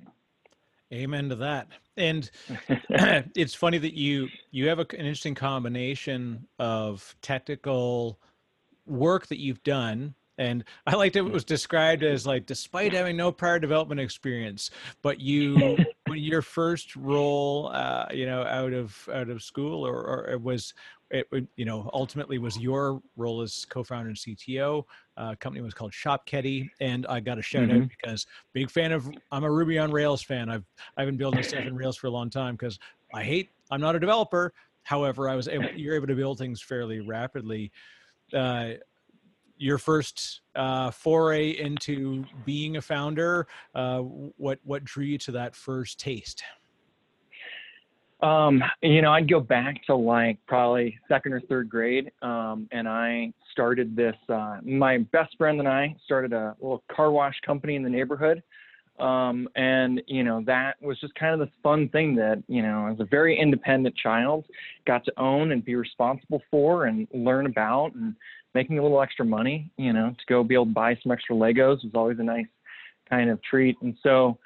Amen 0.91 1.29
to 1.29 1.35
that. 1.35 1.67
And 1.97 2.29
it's 3.35 3.53
funny 3.53 3.77
that 3.77 3.93
you 3.93 4.29
you 4.51 4.67
have 4.67 4.79
a, 4.79 4.85
an 4.91 5.05
interesting 5.05 5.35
combination 5.35 6.47
of 6.59 7.15
technical 7.21 8.19
work 8.85 9.27
that 9.27 9.39
you've 9.39 9.63
done 9.63 10.15
and 10.41 10.63
I 10.87 10.95
liked 10.95 11.15
it 11.15 11.21
was 11.21 11.43
described 11.43 12.03
as 12.03 12.25
like 12.25 12.47
despite 12.47 12.93
having 12.93 13.15
no 13.15 13.31
prior 13.31 13.59
development 13.59 14.01
experience, 14.01 14.71
but 15.03 15.19
you 15.19 15.77
when 16.07 16.17
your 16.17 16.41
first 16.41 16.95
role, 16.95 17.69
uh, 17.71 18.07
you 18.11 18.25
know, 18.25 18.41
out 18.43 18.73
of 18.73 19.07
out 19.13 19.29
of 19.29 19.43
school, 19.43 19.85
or, 19.85 20.03
or 20.03 20.29
it 20.29 20.41
was 20.41 20.73
it 21.11 21.47
you 21.55 21.65
know 21.65 21.89
ultimately 21.93 22.37
was 22.37 22.57
your 22.57 23.01
role 23.15 23.41
as 23.41 23.65
co-founder 23.69 24.09
and 24.09 24.17
CTO. 24.17 24.83
Uh, 25.17 25.35
company 25.39 25.61
was 25.61 25.73
called 25.73 25.91
Shopketti, 25.91 26.69
and 26.79 27.05
I 27.07 27.19
got 27.19 27.37
a 27.37 27.41
shout 27.41 27.67
mm-hmm. 27.67 27.83
out 27.83 27.89
because 27.89 28.25
big 28.53 28.69
fan 28.69 28.91
of 28.91 29.09
I'm 29.31 29.43
a 29.43 29.51
Ruby 29.51 29.77
on 29.77 29.91
Rails 29.91 30.21
fan. 30.21 30.49
I've 30.49 30.65
I've 30.97 31.05
been 31.05 31.17
building 31.17 31.43
stuff 31.43 31.65
in 31.65 31.75
Rails 31.75 31.97
for 31.97 32.07
a 32.07 32.11
long 32.11 32.29
time 32.29 32.55
because 32.55 32.79
I 33.13 33.23
hate 33.23 33.49
I'm 33.69 33.81
not 33.81 33.95
a 33.95 33.99
developer. 33.99 34.53
However, 34.83 35.29
I 35.29 35.35
was 35.35 35.47
able, 35.47 35.69
you're 35.75 35.95
able 35.95 36.07
to 36.07 36.15
build 36.15 36.37
things 36.37 36.61
fairly 36.61 36.99
rapidly. 36.99 37.71
Uh, 38.33 38.71
your 39.57 39.77
first 39.77 40.41
uh, 40.55 40.89
foray 40.89 41.51
into 41.51 42.25
being 42.45 42.77
a 42.77 42.81
founder, 42.81 43.47
uh, 43.75 43.99
what 43.99 44.59
what 44.63 44.83
drew 44.83 45.05
you 45.05 45.17
to 45.19 45.31
that 45.33 45.55
first 45.55 45.99
taste? 45.99 46.43
Um, 48.21 48.63
you 48.81 49.01
know, 49.01 49.11
I'd 49.11 49.29
go 49.29 49.39
back 49.39 49.83
to 49.85 49.95
like 49.95 50.37
probably 50.47 50.97
second 51.07 51.33
or 51.33 51.41
third 51.41 51.69
grade, 51.69 52.11
um, 52.21 52.67
and 52.71 52.87
I 52.87 53.33
started 53.51 53.95
this. 53.95 54.15
Uh, 54.29 54.57
my 54.63 54.99
best 55.11 55.35
friend 55.37 55.59
and 55.59 55.67
I 55.67 55.95
started 56.05 56.31
a 56.31 56.55
little 56.61 56.83
car 56.91 57.11
wash 57.11 57.35
company 57.45 57.75
in 57.75 57.83
the 57.83 57.89
neighborhood. 57.89 58.43
Um, 58.99 59.47
and 59.55 60.01
you 60.05 60.23
know 60.23 60.43
that 60.45 60.79
was 60.81 60.99
just 60.99 61.15
kind 61.15 61.33
of 61.33 61.39
this 61.39 61.55
fun 61.63 61.89
thing 61.89 62.13
that 62.17 62.43
you 62.47 62.61
know 62.61 62.87
as 62.91 62.99
a 62.99 63.05
very 63.05 63.39
independent 63.39 63.95
child 63.95 64.45
got 64.85 65.03
to 65.05 65.13
own 65.17 65.53
and 65.53 65.65
be 65.65 65.73
responsible 65.73 66.41
for 66.51 66.85
and 66.85 67.07
learn 67.11 67.47
about 67.47 67.95
and 67.95 68.13
making 68.53 68.77
a 68.77 68.81
little 68.83 69.01
extra 69.01 69.25
money 69.25 69.71
you 69.77 69.91
know 69.91 70.09
to 70.09 70.25
go 70.27 70.43
be 70.43 70.53
able 70.53 70.65
to 70.65 70.71
buy 70.71 70.95
some 71.01 71.11
extra 71.11 71.35
legos 71.35 71.83
was 71.83 71.93
always 71.95 72.19
a 72.19 72.23
nice 72.23 72.45
kind 73.09 73.31
of 73.31 73.41
treat 73.41 73.75
and 73.81 73.95
so 74.03 74.37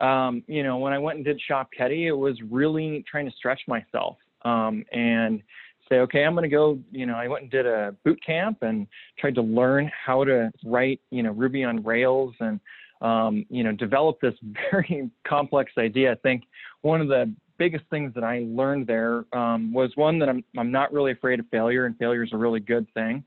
um, 0.00 0.42
you 0.46 0.62
know, 0.62 0.78
when 0.78 0.92
I 0.92 0.98
went 0.98 1.16
and 1.16 1.24
did 1.24 1.40
Shopketti, 1.48 2.06
it 2.06 2.12
was 2.12 2.36
really 2.48 3.04
trying 3.10 3.28
to 3.28 3.36
stretch 3.36 3.60
myself 3.68 4.16
um, 4.42 4.84
and 4.92 5.42
say, 5.88 5.98
okay, 6.00 6.24
I'm 6.24 6.34
going 6.34 6.48
to 6.48 6.54
go. 6.54 6.78
You 6.90 7.06
know, 7.06 7.14
I 7.14 7.28
went 7.28 7.42
and 7.42 7.50
did 7.50 7.66
a 7.66 7.94
boot 8.04 8.18
camp 8.24 8.58
and 8.62 8.86
tried 9.18 9.34
to 9.34 9.42
learn 9.42 9.90
how 10.06 10.24
to 10.24 10.50
write, 10.64 11.00
you 11.10 11.22
know, 11.22 11.32
Ruby 11.32 11.64
on 11.64 11.82
Rails 11.82 12.34
and 12.40 12.60
um, 13.00 13.46
you 13.48 13.64
know, 13.64 13.72
develop 13.72 14.20
this 14.20 14.34
very 14.70 15.10
complex 15.26 15.72
idea. 15.78 16.12
I 16.12 16.16
think 16.16 16.44
one 16.82 17.00
of 17.00 17.08
the 17.08 17.32
biggest 17.58 17.84
things 17.90 18.12
that 18.14 18.24
I 18.24 18.44
learned 18.46 18.86
there 18.86 19.24
um, 19.32 19.72
was 19.72 19.90
one 19.94 20.18
that 20.18 20.28
I'm 20.28 20.44
I'm 20.56 20.70
not 20.70 20.92
really 20.92 21.12
afraid 21.12 21.40
of 21.40 21.46
failure, 21.50 21.86
and 21.86 21.96
failure 21.98 22.22
is 22.22 22.32
a 22.32 22.36
really 22.36 22.60
good 22.60 22.86
thing. 22.94 23.24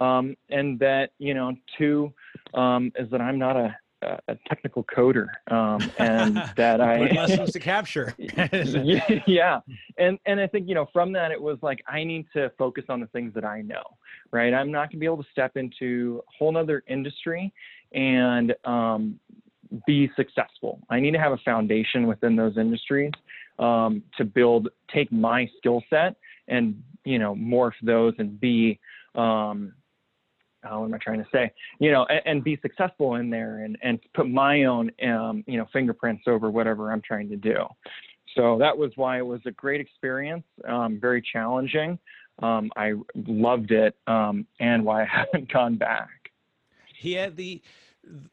Um, 0.00 0.36
and 0.48 0.78
that 0.78 1.10
you 1.18 1.34
know, 1.34 1.54
two 1.76 2.12
um, 2.54 2.92
is 2.96 3.10
that 3.10 3.20
I'm 3.20 3.38
not 3.38 3.56
a 3.56 3.76
a 4.02 4.36
technical 4.48 4.84
coder 4.84 5.26
um, 5.50 5.90
and 5.98 6.36
that 6.56 6.80
I 6.80 7.10
lessons 7.10 7.52
to 7.52 7.60
capture. 7.60 8.14
yeah, 8.18 9.60
and 9.96 10.18
and 10.26 10.40
I 10.40 10.46
think 10.46 10.68
you 10.68 10.74
know 10.74 10.88
from 10.92 11.12
that 11.12 11.30
it 11.30 11.40
was 11.40 11.58
like 11.62 11.82
I 11.88 12.04
need 12.04 12.26
to 12.34 12.50
focus 12.58 12.84
on 12.88 13.00
the 13.00 13.06
things 13.08 13.34
that 13.34 13.44
I 13.44 13.62
know, 13.62 13.82
right? 14.30 14.54
I'm 14.54 14.70
not 14.70 14.90
gonna 14.90 15.00
be 15.00 15.06
able 15.06 15.22
to 15.22 15.28
step 15.30 15.56
into 15.56 16.22
a 16.26 16.32
whole 16.38 16.56
other 16.56 16.82
industry 16.88 17.52
and 17.92 18.54
um, 18.64 19.18
be 19.86 20.10
successful. 20.16 20.80
I 20.90 21.00
need 21.00 21.12
to 21.12 21.18
have 21.18 21.32
a 21.32 21.38
foundation 21.38 22.06
within 22.06 22.36
those 22.36 22.56
industries 22.56 23.12
um, 23.58 24.02
to 24.16 24.24
build, 24.24 24.68
take 24.92 25.10
my 25.10 25.48
skill 25.58 25.82
set 25.90 26.16
and 26.46 26.82
you 27.04 27.18
know 27.18 27.34
morph 27.34 27.72
those 27.82 28.14
and 28.18 28.38
be 28.40 28.78
um, 29.14 29.72
uh, 30.64 30.76
what 30.76 30.86
am 30.86 30.94
I 30.94 30.98
trying 30.98 31.22
to 31.22 31.28
say? 31.32 31.52
You 31.78 31.92
know, 31.92 32.04
and, 32.06 32.20
and, 32.26 32.44
be 32.44 32.58
successful 32.62 33.14
in 33.16 33.30
there 33.30 33.60
and, 33.60 33.78
and 33.82 34.00
put 34.14 34.28
my 34.28 34.64
own, 34.64 34.90
um, 35.02 35.44
you 35.46 35.56
know, 35.56 35.66
fingerprints 35.72 36.24
over 36.26 36.50
whatever 36.50 36.90
I'm 36.92 37.02
trying 37.02 37.28
to 37.30 37.36
do. 37.36 37.64
So 38.36 38.58
that 38.58 38.76
was 38.76 38.92
why 38.96 39.18
it 39.18 39.26
was 39.26 39.40
a 39.46 39.50
great 39.52 39.80
experience, 39.80 40.44
um, 40.66 40.98
very 41.00 41.22
challenging. 41.22 41.98
Um, 42.42 42.70
I 42.76 42.94
loved 43.14 43.72
it, 43.72 43.96
um, 44.06 44.46
and 44.60 44.84
why 44.84 45.02
I 45.04 45.06
haven't 45.06 45.52
gone 45.52 45.76
back. 45.76 46.30
Yeah, 47.00 47.30
the 47.30 47.62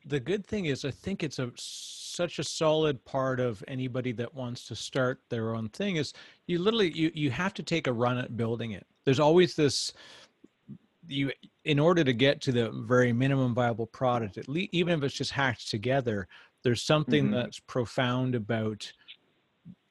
the 0.05 0.20
good 0.20 0.46
thing 0.46 0.65
is, 0.65 0.86
I 0.86 0.91
think 0.91 1.24
it's 1.24 1.39
a 1.39 1.51
such 1.55 2.39
a 2.39 2.44
solid 2.44 3.03
part 3.03 3.39
of 3.39 3.63
anybody 3.67 4.13
that 4.13 4.34
wants 4.34 4.67
to 4.67 4.75
start 4.75 5.20
their 5.29 5.53
own 5.53 5.70
thing. 5.70 5.98
Is 5.98 6.13
you 6.48 6.60
literally 6.60 6.91
you 6.91 7.12
you 7.13 7.32
have 7.32 7.53
to 7.55 7.63
take 7.63 7.88
a 7.88 7.94
run 7.94 8.17
at 8.17 8.38
building 8.38 8.72
it. 8.72 8.86
There's 9.03 9.20
always 9.20 9.55
this 9.55 9.94
you 11.07 11.31
in 11.63 11.79
order 11.79 12.03
to 12.03 12.13
get 12.13 12.41
to 12.41 12.51
the 12.51 12.71
very 12.71 13.13
minimum 13.13 13.53
viable 13.53 13.88
product 13.88 14.38
at 14.38 14.50
least 14.50 14.69
even 14.74 14.97
if 14.97 15.03
it's 15.03 15.15
just 15.15 15.31
hacked 15.31 15.69
together 15.69 16.27
there's 16.63 16.81
something 16.81 17.25
mm-hmm. 17.25 17.35
that's 17.35 17.59
profound 17.59 18.35
about 18.35 18.91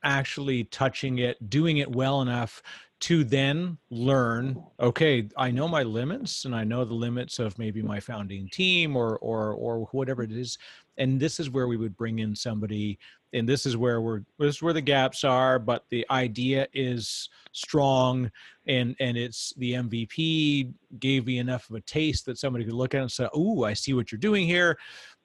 actually 0.03 0.65
touching 0.65 1.19
it 1.19 1.49
doing 1.49 1.79
it 1.79 1.91
well 1.91 2.21
enough 2.21 2.63
to 3.01 3.25
then 3.25 3.77
learn 3.91 4.63
okay 4.81 5.29
i 5.37 5.51
know 5.51 5.69
my 5.69 5.83
limits 5.83 6.45
and 6.45 6.55
i 6.55 6.65
know 6.65 6.85
the 6.85 6.95
limits 6.95 7.39
of 7.39 7.59
maybe 7.59 7.83
my 7.83 8.01
founding 8.01 8.49
team 8.49 8.97
or 8.97 9.17
or 9.19 9.53
or 9.53 9.81
whatever 9.93 10.23
it 10.23 10.33
is 10.33 10.59
and 10.99 11.21
this 11.21 11.41
is 11.41 11.51
where 11.51 11.67
we 11.69 11.77
would 11.77 11.97
bring 11.97 12.21
in 12.21 12.35
somebody 12.35 12.99
and 13.35 13.49
this 13.49 13.67
is 13.67 13.77
where 13.77 14.01
we're 14.01 14.21
this 14.39 14.57
is 14.57 14.63
where 14.63 14.73
the 14.73 14.81
gaps 14.81 15.25
are 15.25 15.59
but 15.59 15.85
the 15.91 16.07
idea 16.11 16.67
is 16.73 17.29
strong 17.53 18.31
and 18.67 18.97
and 19.01 19.17
it's 19.19 19.53
the 19.57 19.73
mvp 19.73 20.73
gave 20.99 21.27
me 21.27 21.39
enough 21.39 21.69
of 21.69 21.77
a 21.77 21.81
taste 21.83 22.25
that 22.25 22.39
somebody 22.39 22.65
could 22.65 22.75
look 22.75 22.95
at 22.95 23.03
and 23.03 23.13
say 23.13 23.29
oh 23.35 23.65
i 23.65 23.73
see 23.73 23.93
what 23.93 24.11
you're 24.11 24.19
doing 24.19 24.47
here. 24.47 24.79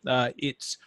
Uh, 0.07 0.29
it's 0.37 0.77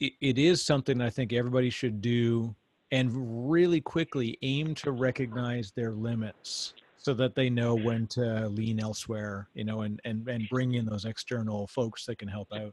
it, 0.00 0.12
it 0.20 0.38
is 0.38 0.64
something 0.64 1.00
i 1.00 1.10
think 1.10 1.32
everybody 1.32 1.70
should 1.70 2.00
do 2.00 2.54
and 2.90 3.10
really 3.50 3.80
quickly 3.80 4.38
aim 4.42 4.74
to 4.74 4.92
recognize 4.92 5.72
their 5.72 5.92
limits 5.92 6.74
so 6.96 7.12
that 7.12 7.34
they 7.34 7.50
know 7.50 7.74
when 7.74 8.06
to 8.06 8.48
lean 8.48 8.80
elsewhere 8.80 9.48
you 9.54 9.64
know 9.64 9.82
and 9.82 10.00
and, 10.04 10.26
and 10.28 10.48
bring 10.48 10.74
in 10.74 10.86
those 10.86 11.04
external 11.04 11.66
folks 11.66 12.06
that 12.06 12.18
can 12.18 12.28
help 12.28 12.48
out 12.54 12.72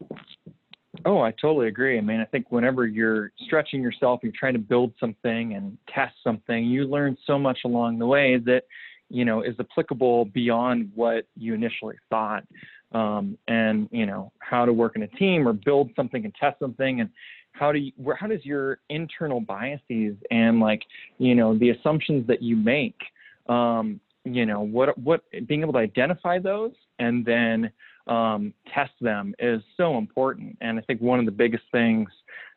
Oh, 1.05 1.22
I 1.22 1.31
totally 1.31 1.67
agree. 1.67 1.98
I 1.98 2.01
mean, 2.01 2.20
I 2.20 2.25
think 2.25 2.51
whenever 2.51 2.86
you're 2.86 3.31
stretching 3.46 3.81
yourself, 3.81 4.20
you're 4.24 4.34
trying 4.38 4.53
to 4.53 4.60
build 4.60 4.93
something 5.00 5.53
and 5.55 5.77
test 5.93 6.15
something, 6.24 6.65
you 6.65 6.84
learn 6.86 7.17
so 7.25 7.39
much 7.39 7.60
along 7.65 8.00
the 8.00 8.05
way 8.05 8.38
that, 8.38 8.63
you 9.10 9.25
know, 9.25 9.41
is 9.41 9.55
applicable 9.60 10.25
beyond 10.25 10.91
what 10.93 11.25
you 11.36 11.53
initially 11.53 11.96
thought. 12.10 12.43
Um, 12.91 13.38
and, 13.48 13.88
you 13.91 14.05
know, 14.05 14.34
how 14.39 14.65
to 14.65 14.74
work 14.74 14.98
in 14.98 15.03
a 15.03 15.08
team 15.08 15.48
or 15.48 15.53
build 15.53 15.91
something 15.96 16.25
and 16.25 16.36
test 16.36 16.60
something 16.60 17.00
and 17.00 17.10
how 17.53 17.72
do 17.72 17.79
you, 17.79 17.93
where, 17.96 18.15
how 18.15 18.27
does 18.27 18.43
your 18.46 18.79
internal 18.89 19.39
biases 19.39 20.15
and 20.29 20.60
like, 20.60 20.81
you 21.17 21.34
know, 21.34 21.58
the 21.58 21.70
assumptions 21.70 22.27
that 22.27 22.41
you 22.41 22.58
make, 22.58 23.00
um, 23.48 24.00
you 24.25 24.46
know, 24.46 24.60
what, 24.60 24.98
what, 24.98 25.24
being 25.48 25.62
able 25.62 25.74
to 25.74 25.79
identify 25.79 26.38
those 26.38 26.74
and 27.00 27.25
then, 27.25 27.72
um, 28.08 28.53
test 28.74 28.91
them 29.01 29.34
is 29.39 29.62
so 29.77 29.98
important. 29.98 30.58
And 30.62 30.79
I 30.79 30.81
think 30.81 31.01
one 31.01 31.20
of 31.20 31.25
the 31.25 31.31
biggest 31.31 31.63
things 31.72 32.10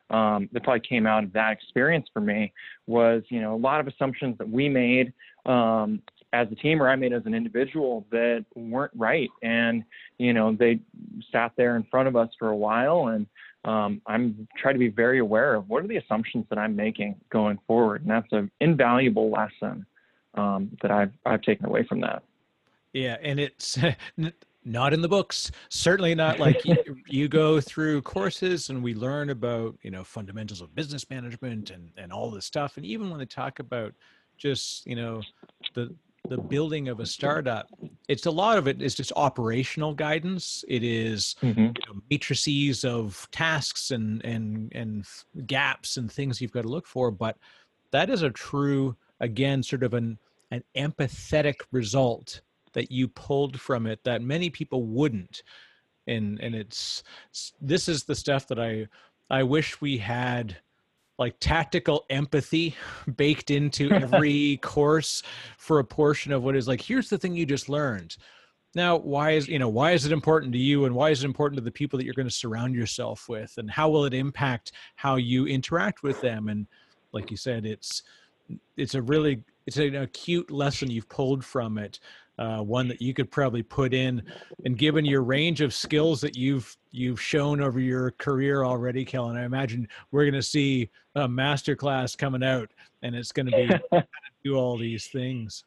um, 0.09 0.49
that 0.51 0.63
probably 0.63 0.81
came 0.81 1.07
out 1.07 1.23
of 1.23 1.33
that 1.33 1.51
experience 1.51 2.07
for 2.13 2.21
me 2.21 2.53
was, 2.87 3.23
you 3.29 3.41
know, 3.41 3.55
a 3.55 3.57
lot 3.57 3.79
of 3.79 3.87
assumptions 3.87 4.37
that 4.37 4.49
we 4.49 4.69
made 4.69 5.13
um, 5.45 6.01
as 6.33 6.47
a 6.51 6.55
team 6.55 6.81
or 6.81 6.89
I 6.89 6.95
made 6.95 7.13
as 7.13 7.25
an 7.25 7.33
individual 7.33 8.05
that 8.11 8.45
weren't 8.55 8.91
right. 8.95 9.29
And, 9.41 9.83
you 10.17 10.33
know, 10.33 10.55
they 10.55 10.79
sat 11.31 11.53
there 11.57 11.75
in 11.75 11.83
front 11.89 12.07
of 12.07 12.15
us 12.15 12.29
for 12.37 12.49
a 12.49 12.55
while 12.55 13.07
and 13.07 13.25
um, 13.63 13.99
I'm 14.05 14.47
trying 14.57 14.75
to 14.75 14.79
be 14.79 14.89
very 14.89 15.19
aware 15.19 15.55
of 15.55 15.67
what 15.69 15.83
are 15.83 15.87
the 15.87 15.97
assumptions 15.97 16.45
that 16.49 16.59
I'm 16.59 16.75
making 16.75 17.15
going 17.31 17.57
forward. 17.65 18.01
And 18.01 18.11
that's 18.11 18.31
an 18.31 18.51
invaluable 18.61 19.31
lesson 19.31 19.87
um, 20.35 20.77
that 20.83 20.91
I've, 20.91 21.11
I've 21.25 21.41
taken 21.41 21.65
away 21.65 21.83
from 21.83 22.01
that. 22.01 22.21
Yeah. 22.93 23.17
And 23.23 23.39
it's 23.39 23.77
not 24.65 24.93
in 24.93 25.01
the 25.01 25.07
books 25.07 25.51
certainly 25.69 26.15
not 26.15 26.39
like 26.45 26.65
you, 26.65 26.75
you, 27.07 27.27
go 27.27 27.61
through 27.61 28.01
courses 28.01 28.69
and 28.69 28.83
we 28.83 28.93
learn 28.93 29.29
about 29.29 29.77
you 29.83 29.91
know 29.91 30.03
fundamentals 30.03 30.61
of 30.61 30.73
business 30.75 31.09
management 31.09 31.69
and 31.69 31.91
and 31.97 32.11
all 32.11 32.29
this 32.29 32.45
stuff. 32.45 32.77
And 32.77 32.85
even 32.85 33.09
when 33.09 33.19
they 33.19 33.25
talk 33.25 33.59
about 33.59 33.93
just 34.37 34.85
you 34.85 34.95
know 34.95 35.21
the 35.73 35.95
the 36.27 36.37
building 36.37 36.89
of 36.89 36.99
a 36.99 37.05
startup 37.05 37.69
it's 38.07 38.25
a 38.25 38.31
lot 38.31 38.57
of 38.57 38.67
it 38.67 38.81
is 38.81 38.95
just 38.95 39.11
operational 39.15 39.93
guidance. 39.93 40.63
It 40.67 40.83
is 40.83 41.35
mm-hmm. 41.41 41.59
you 41.59 41.67
know, 41.67 42.01
matrices 42.09 42.85
of 42.85 43.27
tasks 43.31 43.91
and 43.91 44.23
and 44.23 44.71
and 44.73 45.05
gaps 45.47 45.97
and 45.97 46.11
things 46.11 46.39
you've 46.41 46.51
got 46.51 46.63
to 46.63 46.69
look 46.69 46.87
for. 46.87 47.11
But 47.11 47.37
that 47.91 48.09
is 48.09 48.21
a 48.21 48.29
true 48.29 48.95
again 49.19 49.63
sort 49.63 49.83
of 49.83 49.93
an 49.93 50.17
an 50.51 50.63
empathetic 50.75 51.55
result 51.71 52.41
that 52.75 52.91
you 52.91 53.07
pulled 53.07 53.59
from 53.59 53.87
it 53.87 54.03
that 54.03 54.21
many 54.21 54.49
people 54.49 54.83
wouldn't 54.83 55.41
and 56.07 56.39
and 56.39 56.53
it's 56.53 57.01
this 57.59 57.89
is 57.89 58.03
the 58.03 58.15
stuff 58.15 58.47
that 58.47 58.59
i 58.59 58.87
i 59.31 59.41
wish 59.41 59.81
we 59.81 59.97
had 59.97 60.55
like 61.17 61.35
tactical 61.39 62.05
empathy 62.09 62.75
baked 63.15 63.51
into 63.51 63.91
every 63.91 64.57
course 64.57 65.23
for 65.57 65.79
a 65.79 65.83
portion 65.83 66.31
of 66.31 66.43
what 66.43 66.55
is 66.55 66.67
like 66.67 66.81
here's 66.81 67.09
the 67.09 67.17
thing 67.17 67.35
you 67.35 67.45
just 67.45 67.69
learned. 67.69 68.17
Now 68.73 68.97
why 68.97 69.31
is 69.31 69.47
you 69.47 69.59
know 69.59 69.69
why 69.69 69.93
is 69.93 70.05
it 70.05 70.11
important 70.11 70.51
to 70.53 70.59
you 70.59 70.85
and 70.85 70.93
why 70.93 71.09
is 71.09 71.23
it 71.23 71.25
important 71.25 71.57
to 71.57 71.63
the 71.63 71.71
people 71.71 71.97
that 71.97 72.05
you're 72.05 72.13
going 72.13 72.27
to 72.27 72.33
surround 72.33 72.75
yourself 72.75 73.29
with 73.29 73.53
and 73.57 73.71
how 73.71 73.89
will 73.89 74.05
it 74.05 74.13
impact 74.13 74.73
how 74.95 75.15
you 75.15 75.47
interact 75.47 76.03
with 76.03 76.19
them? 76.21 76.49
And 76.49 76.67
like 77.13 77.31
you 77.31 77.37
said 77.37 77.65
it's 77.65 78.03
it's 78.75 78.95
a 78.95 79.01
really 79.01 79.43
it's 79.65 79.77
an 79.77 79.95
acute 79.95 80.51
lesson 80.51 80.91
you've 80.91 81.09
pulled 81.09 81.43
from 81.43 81.77
it 81.77 81.99
uh, 82.37 82.59
one 82.59 82.87
that 82.87 83.01
you 83.01 83.13
could 83.13 83.31
probably 83.31 83.63
put 83.63 83.93
in. 83.93 84.21
And 84.65 84.77
given 84.77 85.05
your 85.05 85.23
range 85.23 85.61
of 85.61 85.73
skills 85.73 86.21
that 86.21 86.35
you've 86.35 86.75
you've 86.91 87.21
shown 87.21 87.61
over 87.61 87.79
your 87.79 88.11
career 88.11 88.63
already 88.63 89.03
kellen 89.03 89.35
i 89.35 89.43
imagine 89.43 89.85
we're 90.11 90.23
going 90.23 90.33
to 90.33 90.41
see 90.41 90.89
a 91.15 91.27
master 91.27 91.75
class 91.75 92.15
coming 92.15 92.41
out 92.41 92.71
and 93.01 93.13
it's 93.13 93.33
going 93.33 93.45
to 93.51 93.81
be 93.91 93.99
do 94.45 94.55
all 94.55 94.77
these 94.77 95.07
things. 95.07 95.65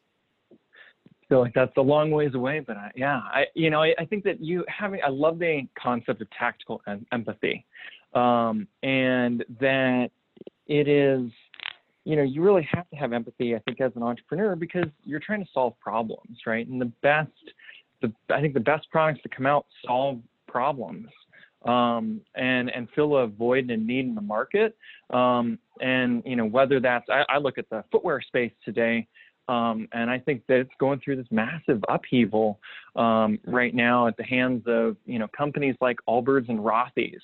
Feel 1.27 1.41
like 1.41 1.53
that's 1.53 1.75
a 1.77 1.81
long 1.81 2.09
ways 2.09 2.33
away, 2.33 2.59
but 2.59 2.75
I, 2.75 2.91
yeah, 2.95 3.17
I, 3.17 3.45
you 3.53 3.69
know, 3.69 3.83
I, 3.83 3.93
I, 3.99 4.05
think 4.05 4.23
that 4.23 4.41
you 4.41 4.65
having, 4.67 4.99
I 5.05 5.09
love 5.09 5.37
the 5.37 5.67
concept 5.79 6.21
of 6.21 6.29
tactical 6.31 6.81
em- 6.87 7.05
empathy, 7.11 7.67
um, 8.15 8.67
and 8.81 9.45
that 9.59 10.09
it 10.65 10.87
is, 10.87 11.29
you 12.09 12.15
know, 12.15 12.23
you 12.23 12.41
really 12.41 12.67
have 12.73 12.89
to 12.89 12.95
have 12.95 13.13
empathy, 13.13 13.55
I 13.55 13.59
think, 13.59 13.79
as 13.81 13.91
an 13.95 14.01
entrepreneur 14.01 14.55
because 14.55 14.87
you're 15.05 15.19
trying 15.19 15.43
to 15.43 15.49
solve 15.53 15.79
problems, 15.79 16.39
right? 16.47 16.67
And 16.67 16.81
the 16.81 16.91
best, 17.03 17.29
the 18.01 18.11
I 18.31 18.41
think 18.41 18.55
the 18.55 18.59
best 18.59 18.89
products 18.89 19.19
that 19.21 19.35
come 19.35 19.45
out 19.45 19.67
solve 19.85 20.19
problems 20.47 21.07
um, 21.65 22.19
and 22.33 22.71
and 22.71 22.87
fill 22.95 23.15
a 23.15 23.27
void 23.27 23.69
and 23.69 23.85
need 23.85 24.05
in 24.05 24.15
the 24.15 24.21
market. 24.21 24.75
Um, 25.11 25.59
and 25.81 26.23
you 26.25 26.35
know 26.35 26.45
whether 26.45 26.79
that's 26.79 27.05
I, 27.11 27.25
I, 27.29 27.37
look 27.37 27.59
at 27.59 27.69
the 27.69 27.83
footwear 27.91 28.21
space 28.21 28.53
today 28.65 29.07
um, 29.49 29.87
and 29.93 30.11
I 30.11 30.19
think 30.19 30.43
that 30.47 30.59
it's 30.59 30.71
going 30.79 31.01
through 31.03 31.15
this 31.15 31.27
massive 31.31 31.83
upheaval 31.89 32.59
um, 32.95 33.39
right 33.47 33.73
now 33.73 34.05
at 34.05 34.15
the 34.15 34.23
hands 34.23 34.61
of 34.67 34.95
you 35.07 35.17
know 35.17 35.27
companies 35.35 35.75
like 35.81 35.97
Allbirds 36.07 36.49
and 36.49 36.59
Rothy's 36.59 37.21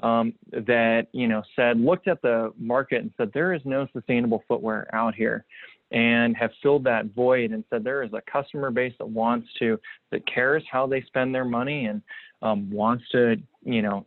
um, 0.00 0.34
that 0.52 1.06
you 1.12 1.28
know 1.28 1.42
said 1.56 1.80
looked 1.80 2.08
at 2.08 2.20
the 2.20 2.52
market 2.58 3.00
and 3.00 3.10
said 3.16 3.30
there 3.32 3.54
is 3.54 3.62
no 3.64 3.88
sustainable 3.94 4.44
footwear 4.46 4.86
out 4.94 5.14
here, 5.14 5.46
and 5.92 6.36
have 6.36 6.50
filled 6.62 6.84
that 6.84 7.06
void 7.14 7.52
and 7.52 7.64
said 7.70 7.82
there 7.82 8.02
is 8.02 8.12
a 8.12 8.20
customer 8.30 8.70
base 8.70 8.92
that 8.98 9.08
wants 9.08 9.48
to 9.58 9.80
that 10.10 10.26
cares 10.26 10.62
how 10.70 10.86
they 10.86 11.00
spend 11.00 11.34
their 11.34 11.46
money 11.46 11.86
and 11.86 12.02
um, 12.42 12.70
wants 12.70 13.04
to 13.12 13.36
you 13.64 13.80
know 13.80 14.04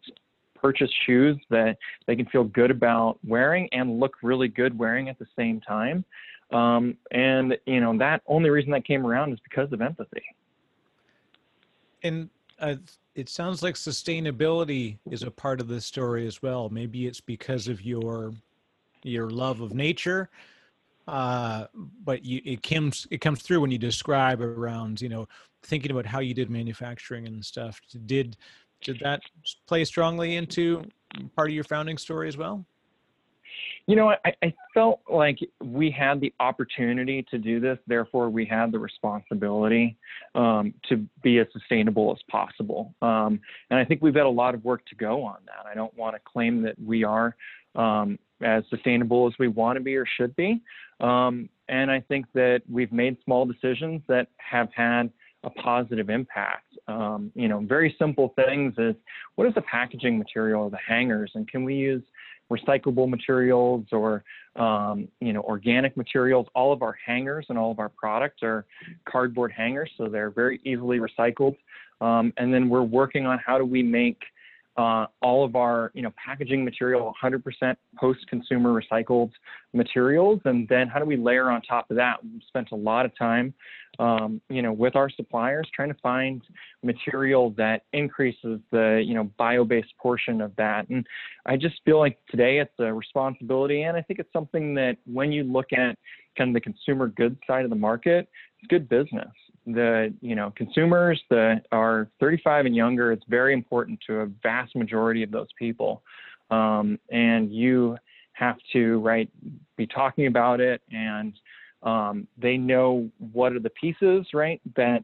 purchase 0.54 0.92
shoes 1.08 1.38
that 1.50 1.78
they 2.06 2.16
can 2.16 2.28
feel 2.28 2.44
good 2.44 2.70
about 2.70 3.18
wearing 3.26 3.68
and 3.72 4.00
look 4.00 4.14
really 4.22 4.48
good 4.48 4.78
wearing 4.78 5.10
at 5.10 5.18
the 5.18 5.28
same 5.36 5.60
time. 5.62 6.06
Um, 6.56 6.98
and 7.12 7.58
you 7.66 7.82
know 7.82 7.98
that 7.98 8.22
only 8.28 8.50
reason 8.50 8.72
that 8.72 8.86
came 8.86 9.06
around 9.06 9.34
is 9.34 9.40
because 9.42 9.72
of 9.74 9.82
empathy. 9.82 10.24
And 12.04 12.30
uh, 12.60 12.76
it 13.16 13.28
sounds 13.28 13.62
like 13.62 13.76
sustainability 13.76 14.98
is 15.10 15.24
a 15.24 15.32
part 15.32 15.60
of 15.60 15.68
the 15.68 15.82
story 15.82 16.26
as 16.26 16.42
well. 16.42 16.70
Maybe 16.70 17.08
it's 17.08 17.20
because 17.20 17.68
of 17.68 17.82
your 17.82 18.34
your 19.04 19.30
love 19.30 19.60
of 19.60 19.74
nature, 19.74 20.30
uh, 21.08 21.66
but 22.04 22.24
you, 22.24 22.42
it 22.46 22.64
comes 22.64 23.06
it 23.12 23.20
comes 23.20 23.42
through 23.42 23.60
when 23.60 23.72
you 23.72 23.78
describe 23.78 24.42
around 24.42 25.02
you 25.02 25.10
know 25.10 25.28
thinking 25.64 25.92
about 25.92 26.06
how 26.06 26.20
you 26.20 26.34
did 26.34 26.50
manufacturing 26.50 27.28
and 27.28 27.44
stuff. 27.44 27.82
Did 28.06 28.38
did 28.82 29.00
that 29.02 29.22
play 29.68 29.84
strongly 29.84 30.38
into 30.38 30.86
part 31.36 31.50
of 31.50 31.56
your 31.56 31.66
founding 31.66 31.98
story 31.98 32.30
as 32.30 32.38
well? 32.38 32.66
You 33.88 33.96
know, 33.96 34.10
I, 34.10 34.34
I 34.44 34.54
felt 34.74 35.02
like 35.10 35.38
we 35.64 35.92
had 35.92 36.20
the 36.20 36.34
opportunity 36.40 37.26
to 37.30 37.38
do 37.38 37.60
this, 37.60 37.78
therefore, 37.88 38.30
we 38.30 38.46
had 38.46 38.72
the 38.72 38.80
responsibility 38.80 39.96
um, 40.34 40.74
to 40.90 41.06
be 41.22 41.40
as 41.40 41.48
sustainable 41.54 42.12
as 42.12 42.22
possible. 42.30 42.94
Um, 43.02 43.40
and 43.70 43.80
I 43.80 43.86
think 43.86 44.02
we've 44.02 44.14
got 44.14 44.26
a 44.26 44.30
lot 44.30 44.56
of 44.56 44.66
work 44.66 44.86
to 44.88 44.96
go 44.96 45.24
on 45.24 45.38
that. 45.46 45.70
I 45.70 45.76
don't 45.76 45.96
want 45.98 46.16
to 46.16 46.22
claim 46.26 46.62
that 46.64 46.76
we 46.84 47.04
are 47.04 47.36
um, 47.76 48.18
as 48.42 48.64
sustainable 48.70 49.28
as 49.28 49.34
we 49.40 49.48
want 49.48 49.78
to 49.78 49.84
be 49.84 49.96
or 49.96 50.06
should 50.18 50.36
be. 50.36 50.62
Um, 51.00 51.50
and 51.68 51.92
I 51.92 52.00
think 52.00 52.26
that 52.34 52.62
we've 52.70 52.92
made 52.92 53.18
small 53.24 53.46
decisions 53.46 54.02
that 54.08 54.28
have 54.38 54.70
had 54.76 55.12
a 55.44 55.50
positive 55.50 56.10
impact. 56.10 56.66
Um, 56.88 57.32
you 57.36 57.48
know, 57.48 57.60
very 57.60 57.96
simple 58.00 58.34
things 58.36 58.74
is 58.78 58.96
what 59.36 59.48
is 59.48 59.54
the 59.54 59.62
packaging 59.62 60.18
material 60.18 60.66
of 60.66 60.72
the 60.72 60.78
hangers, 60.78 61.32
and 61.36 61.48
can 61.48 61.64
we 61.64 61.76
use 61.76 62.04
recyclable 62.52 63.10
materials 63.10 63.86
or 63.92 64.24
um, 64.56 65.08
you 65.20 65.34
know 65.34 65.42
organic 65.42 65.98
materials. 65.98 66.48
All 66.56 66.72
of 66.72 66.82
our 66.82 66.98
hangers 67.06 67.46
and 67.50 67.58
all 67.58 67.72
of 67.72 67.80
our 67.80 67.90
products 67.90 68.44
are 68.44 68.66
cardboard 69.08 69.52
hangers, 69.52 69.92
so 69.98 70.08
they're 70.08 70.32
very 70.32 70.60
easily 70.64 71.00
recycled. 71.00 71.56
Um, 72.02 72.34
and 72.38 72.54
then 72.54 72.70
we're 72.70 72.84
working 72.84 73.26
on 73.26 73.40
how 73.46 73.58
do 73.58 73.66
we 73.66 73.82
make 73.82 74.22
uh, 74.78 75.06
all 75.22 75.46
of 75.46 75.56
our 75.56 75.92
you 75.94 76.02
know 76.02 76.12
packaging 76.24 76.64
material 76.66 77.14
100% 77.24 77.76
post-consumer 77.98 78.82
recycled 78.82 79.32
materials. 79.74 80.42
And 80.46 80.68
then 80.68 80.88
how 80.88 81.00
do 81.00 81.06
we 81.06 81.18
layer 81.18 81.50
on 81.50 81.62
top 81.62 81.90
of 81.90 81.98
that? 81.98 82.24
We've 82.24 82.42
spent 82.48 82.70
a 82.72 82.76
lot 82.76 83.06
of 83.06 83.18
time 83.18 83.54
um, 84.00 84.42
you 84.50 84.62
know 84.62 84.72
with 84.72 84.96
our 84.96 85.10
suppliers 85.10 85.70
trying 85.74 85.90
to 85.90 86.00
find 86.02 86.42
material 86.84 87.52
that 87.52 87.84
increases 87.94 88.60
the 88.72 89.04
you 89.06 89.14
know 89.14 89.26
bio-based 89.38 89.94
portion 90.00 90.42
of 90.42 90.56
that. 90.58 90.90
And 90.90 91.06
i 91.46 91.56
just 91.56 91.76
feel 91.86 92.00
like 92.00 92.18
today 92.30 92.60
it's 92.60 92.74
a 92.80 92.94
responsibility 92.94 93.84
and 93.84 93.96
i 93.96 94.02
think 94.02 94.20
it's 94.20 94.32
something 94.34 94.74
that 94.76 94.98
when 95.06 95.32
you 95.32 95.44
look 95.44 95.72
at 95.74 95.98
kind 96.38 96.50
of 96.50 96.54
the 96.54 96.62
consumer 96.62 97.08
goods 97.08 97.38
side 97.48 97.64
of 97.64 97.70
the 97.70 97.76
market 97.76 98.28
it's 98.60 98.68
good 98.68 98.90
business 98.90 99.30
the 99.66 100.14
you 100.22 100.36
know 100.36 100.54
consumers 100.56 101.22
that 101.30 101.66
are 101.72 102.08
35 102.20 102.66
and 102.66 102.76
younger 102.76 103.12
it's 103.12 103.26
very 103.28 103.54
important 103.54 104.00
to 104.08 104.22
a 104.22 104.26
vast 104.44 104.76
majority 104.76 105.24
of 105.24 105.32
those 105.32 105.48
people. 105.58 106.04
Um, 106.52 107.00
and 107.10 107.52
you 107.52 107.98
have 108.34 108.58
to 108.74 109.00
right 109.00 109.30
be 109.78 109.88
talking 109.88 110.28
about 110.28 110.60
it 110.60 110.82
and 110.92 111.34
um, 111.84 112.28
they 112.38 112.58
know 112.58 113.10
what 113.32 113.54
are 113.54 113.60
the 113.60 113.70
pieces 113.72 114.28
right 114.34 114.62
that 114.76 115.04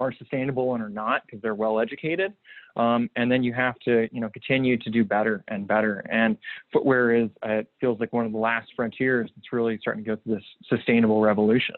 are 0.00 0.12
sustainable 0.14 0.74
and 0.74 0.82
are 0.82 0.88
not 0.88 1.22
because 1.26 1.40
they're 1.42 1.54
well 1.54 1.78
educated. 1.78 2.32
Um, 2.76 3.10
and 3.16 3.30
then 3.30 3.42
you 3.42 3.52
have 3.52 3.78
to 3.80 4.08
you 4.12 4.20
know 4.20 4.28
continue 4.30 4.76
to 4.78 4.90
do 4.90 5.04
better 5.04 5.44
and 5.48 5.66
better. 5.66 6.04
And 6.10 6.36
footwear 6.72 7.14
is 7.14 7.28
uh, 7.46 7.52
it 7.52 7.70
feels 7.80 8.00
like 8.00 8.12
one 8.12 8.26
of 8.26 8.32
the 8.32 8.38
last 8.38 8.70
frontiers 8.76 9.30
that's 9.34 9.52
really 9.52 9.78
starting 9.80 10.04
to 10.04 10.10
go 10.10 10.16
through 10.22 10.36
this 10.36 10.44
sustainable 10.68 11.20
revolution 11.20 11.76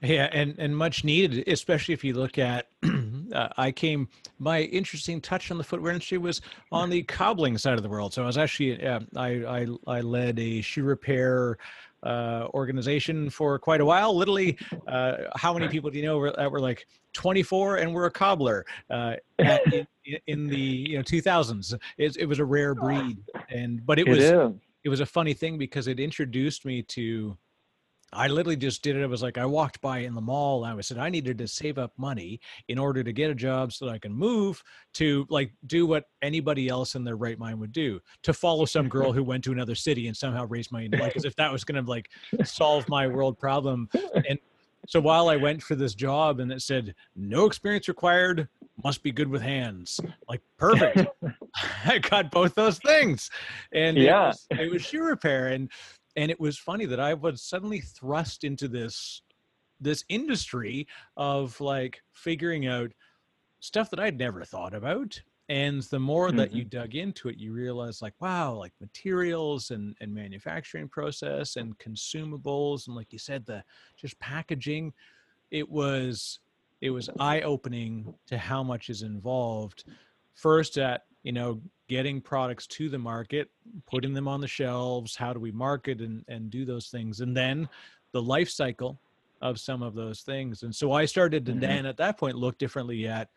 yeah, 0.00 0.28
and 0.32 0.54
and 0.58 0.76
much 0.76 1.04
needed, 1.04 1.46
especially 1.48 1.94
if 1.94 2.04
you 2.04 2.14
look 2.14 2.38
at. 2.38 2.68
uh, 3.34 3.48
I 3.56 3.72
came. 3.72 4.08
My 4.38 4.62
interesting 4.62 5.20
touch 5.20 5.50
on 5.50 5.58
the 5.58 5.64
footwear 5.64 5.92
industry 5.92 6.18
was 6.18 6.40
on 6.70 6.88
the 6.88 7.02
cobbling 7.02 7.58
side 7.58 7.74
of 7.74 7.82
the 7.82 7.88
world. 7.88 8.14
So 8.14 8.22
I 8.22 8.26
was 8.26 8.38
actually 8.38 8.84
uh, 8.86 9.00
I, 9.16 9.44
I 9.44 9.66
I 9.86 10.00
led 10.00 10.38
a 10.38 10.60
shoe 10.60 10.84
repair 10.84 11.58
uh, 12.02 12.46
organization 12.54 13.28
for 13.28 13.58
quite 13.58 13.80
a 13.80 13.84
while. 13.84 14.14
Literally, 14.14 14.56
uh, 14.86 15.16
how 15.36 15.52
many 15.52 15.68
people 15.68 15.90
do 15.90 15.98
you 15.98 16.04
know 16.04 16.18
were, 16.18 16.32
that 16.36 16.50
were 16.50 16.60
like 16.60 16.86
24 17.14 17.78
and 17.78 17.92
we're 17.92 18.06
a 18.06 18.10
cobbler 18.10 18.64
uh, 18.90 19.14
in, 19.38 19.86
in, 20.26 20.46
the 20.46 20.56
you 20.56 20.96
know 20.96 21.02
2000s? 21.02 21.74
It, 21.96 22.16
it, 22.16 22.26
was 22.26 22.38
a 22.38 22.44
rare 22.44 22.74
breed, 22.74 23.18
and 23.50 23.84
but 23.84 23.98
it, 23.98 24.06
it 24.06 24.10
was 24.10 24.18
is. 24.18 24.52
it 24.84 24.88
was 24.88 25.00
a 25.00 25.06
funny 25.06 25.34
thing 25.34 25.58
because 25.58 25.88
it 25.88 25.98
introduced 25.98 26.64
me 26.64 26.82
to 26.82 27.36
I 28.12 28.28
literally 28.28 28.56
just 28.56 28.82
did 28.82 28.96
it. 28.96 29.02
I 29.02 29.06
was 29.06 29.22
like, 29.22 29.38
I 29.38 29.44
walked 29.44 29.80
by 29.80 29.98
in 29.98 30.14
the 30.14 30.20
mall 30.20 30.64
and 30.64 30.72
I 30.72 30.74
was 30.74 30.86
said, 30.86 30.98
I 30.98 31.10
needed 31.10 31.38
to 31.38 31.48
save 31.48 31.78
up 31.78 31.92
money 31.96 32.40
in 32.68 32.78
order 32.78 33.02
to 33.02 33.12
get 33.12 33.30
a 33.30 33.34
job 33.34 33.72
so 33.72 33.86
that 33.86 33.92
I 33.92 33.98
can 33.98 34.12
move 34.12 34.62
to 34.94 35.26
like 35.28 35.52
do 35.66 35.86
what 35.86 36.04
anybody 36.22 36.68
else 36.68 36.94
in 36.94 37.04
their 37.04 37.16
right 37.16 37.38
mind 37.38 37.60
would 37.60 37.72
do 37.72 38.00
to 38.22 38.32
follow 38.32 38.64
some 38.64 38.88
girl 38.88 39.12
who 39.12 39.22
went 39.22 39.44
to 39.44 39.52
another 39.52 39.74
city 39.74 40.06
and 40.06 40.16
somehow 40.16 40.46
raise 40.46 40.72
money. 40.72 40.88
Like, 40.88 41.16
as 41.16 41.24
if 41.24 41.36
that 41.36 41.52
was 41.52 41.64
going 41.64 41.82
to 41.82 41.88
like 41.88 42.10
solve 42.44 42.88
my 42.88 43.06
world 43.06 43.38
problem. 43.38 43.88
And 44.28 44.38
so 44.86 45.00
while 45.00 45.28
I 45.28 45.36
went 45.36 45.62
for 45.62 45.74
this 45.74 45.94
job 45.94 46.40
and 46.40 46.50
it 46.50 46.62
said, 46.62 46.94
no 47.14 47.44
experience 47.44 47.88
required, 47.88 48.48
must 48.82 49.02
be 49.02 49.12
good 49.12 49.28
with 49.28 49.42
hands. 49.42 50.00
Like, 50.28 50.40
perfect. 50.56 51.06
I 51.84 51.98
got 51.98 52.30
both 52.30 52.54
those 52.54 52.78
things. 52.78 53.30
And 53.72 53.96
yeah, 53.96 54.28
it 54.28 54.28
was, 54.28 54.46
it 54.50 54.72
was 54.72 54.82
shoe 54.82 55.02
repair. 55.02 55.48
And 55.48 55.70
and 56.18 56.32
it 56.32 56.40
was 56.40 56.58
funny 56.58 56.84
that 56.84 56.98
I 56.98 57.14
was 57.14 57.40
suddenly 57.42 57.80
thrust 57.80 58.42
into 58.42 58.66
this 58.66 59.22
this 59.80 60.04
industry 60.08 60.88
of 61.16 61.58
like 61.60 62.02
figuring 62.12 62.66
out 62.66 62.90
stuff 63.60 63.88
that 63.90 64.00
I'd 64.00 64.18
never 64.18 64.44
thought 64.44 64.74
about. 64.74 65.20
And 65.48 65.82
the 65.84 66.00
more 66.00 66.32
that 66.32 66.52
you 66.52 66.64
mm-hmm. 66.64 66.80
dug 66.80 66.94
into 66.96 67.28
it, 67.28 67.38
you 67.38 67.52
realize 67.52 68.02
like, 68.02 68.14
wow, 68.20 68.52
like 68.52 68.72
materials 68.80 69.70
and, 69.70 69.96
and 70.00 70.12
manufacturing 70.12 70.88
process 70.88 71.54
and 71.54 71.78
consumables. 71.78 72.88
And 72.88 72.96
like 72.96 73.12
you 73.12 73.20
said, 73.20 73.46
the 73.46 73.62
just 73.96 74.18
packaging, 74.18 74.92
it 75.52 75.66
was, 75.66 76.40
it 76.80 76.90
was 76.90 77.08
eye 77.20 77.42
opening 77.42 78.12
to 78.26 78.36
how 78.36 78.64
much 78.64 78.90
is 78.90 79.02
involved 79.02 79.84
first 80.34 80.78
at 80.78 81.02
you 81.22 81.32
know 81.32 81.60
getting 81.88 82.20
products 82.20 82.66
to 82.66 82.88
the 82.88 82.98
market 82.98 83.50
putting 83.86 84.12
them 84.12 84.28
on 84.28 84.40
the 84.40 84.48
shelves 84.48 85.16
how 85.16 85.32
do 85.32 85.40
we 85.40 85.50
market 85.50 86.00
and, 86.00 86.24
and 86.28 86.50
do 86.50 86.64
those 86.64 86.88
things 86.88 87.20
and 87.20 87.36
then 87.36 87.68
the 88.12 88.22
life 88.22 88.50
cycle 88.50 88.98
of 89.40 89.58
some 89.58 89.82
of 89.82 89.94
those 89.94 90.20
things 90.20 90.62
and 90.62 90.74
so 90.74 90.92
i 90.92 91.04
started 91.04 91.44
to 91.44 91.52
mm-hmm. 91.52 91.60
then 91.60 91.86
at 91.86 91.96
that 91.96 92.18
point 92.18 92.36
look 92.36 92.58
differently 92.58 93.06
at 93.06 93.28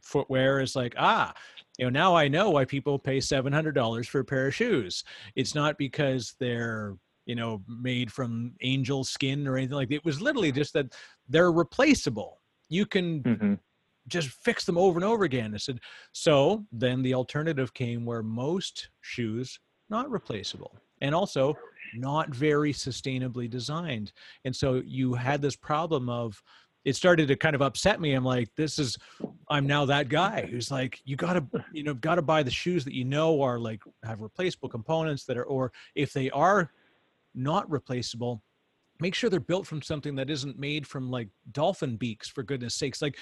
footwear 0.00 0.60
is 0.60 0.76
like 0.76 0.94
ah 0.98 1.32
you 1.78 1.84
know 1.84 1.90
now 1.90 2.14
i 2.14 2.26
know 2.26 2.50
why 2.50 2.64
people 2.64 2.98
pay 2.98 3.18
$700 3.18 4.06
for 4.06 4.20
a 4.20 4.24
pair 4.24 4.46
of 4.46 4.54
shoes 4.54 5.04
it's 5.34 5.54
not 5.54 5.76
because 5.76 6.34
they're 6.38 6.96
you 7.26 7.34
know 7.34 7.62
made 7.68 8.10
from 8.10 8.52
angel 8.62 9.04
skin 9.04 9.46
or 9.46 9.56
anything 9.56 9.76
like 9.76 9.88
that. 9.88 9.96
it 9.96 10.04
was 10.04 10.20
literally 10.20 10.52
just 10.52 10.72
that 10.72 10.94
they're 11.28 11.52
replaceable 11.52 12.40
you 12.68 12.86
can 12.86 13.22
mm-hmm. 13.22 13.54
Just 14.08 14.28
fix 14.28 14.64
them 14.64 14.78
over 14.78 14.98
and 14.98 15.04
over 15.04 15.24
again 15.24 15.54
i 15.54 15.56
said 15.56 15.78
so 16.12 16.64
then 16.72 17.02
the 17.02 17.14
alternative 17.14 17.72
came 17.74 18.04
where 18.04 18.22
most 18.22 18.88
shoes 19.00 19.58
not 19.88 20.10
replaceable 20.10 20.76
and 21.00 21.14
also 21.14 21.56
not 21.94 22.34
very 22.34 22.72
sustainably 22.72 23.48
designed 23.48 24.12
and 24.44 24.54
so 24.54 24.82
you 24.84 25.14
had 25.14 25.42
this 25.42 25.56
problem 25.56 26.08
of 26.08 26.42
it 26.84 26.96
started 26.96 27.28
to 27.28 27.36
kind 27.36 27.54
of 27.54 27.62
upset 27.62 28.00
me. 28.00 28.14
I'm 28.14 28.24
like, 28.24 28.48
this 28.56 28.78
is, 28.78 28.96
I'm 29.48 29.66
now 29.66 29.84
that 29.86 30.08
guy 30.08 30.46
who's 30.50 30.70
like, 30.70 31.00
you 31.04 31.16
gotta, 31.16 31.44
you 31.72 31.82
know, 31.82 31.94
gotta 31.94 32.22
buy 32.22 32.42
the 32.42 32.50
shoes 32.50 32.84
that 32.84 32.94
you 32.94 33.04
know 33.04 33.42
are 33.42 33.58
like 33.58 33.82
have 34.02 34.20
replaceable 34.20 34.68
components 34.68 35.24
that 35.24 35.36
are, 35.36 35.44
or 35.44 35.72
if 35.94 36.12
they 36.12 36.30
are 36.30 36.72
not 37.34 37.70
replaceable, 37.70 38.42
make 39.00 39.14
sure 39.14 39.30
they're 39.30 39.40
built 39.40 39.66
from 39.66 39.82
something 39.82 40.14
that 40.16 40.30
isn't 40.30 40.58
made 40.58 40.86
from 40.86 41.10
like 41.10 41.28
dolphin 41.52 41.96
beaks 41.96 42.28
for 42.28 42.42
goodness 42.42 42.74
sakes. 42.74 43.02
Like 43.02 43.18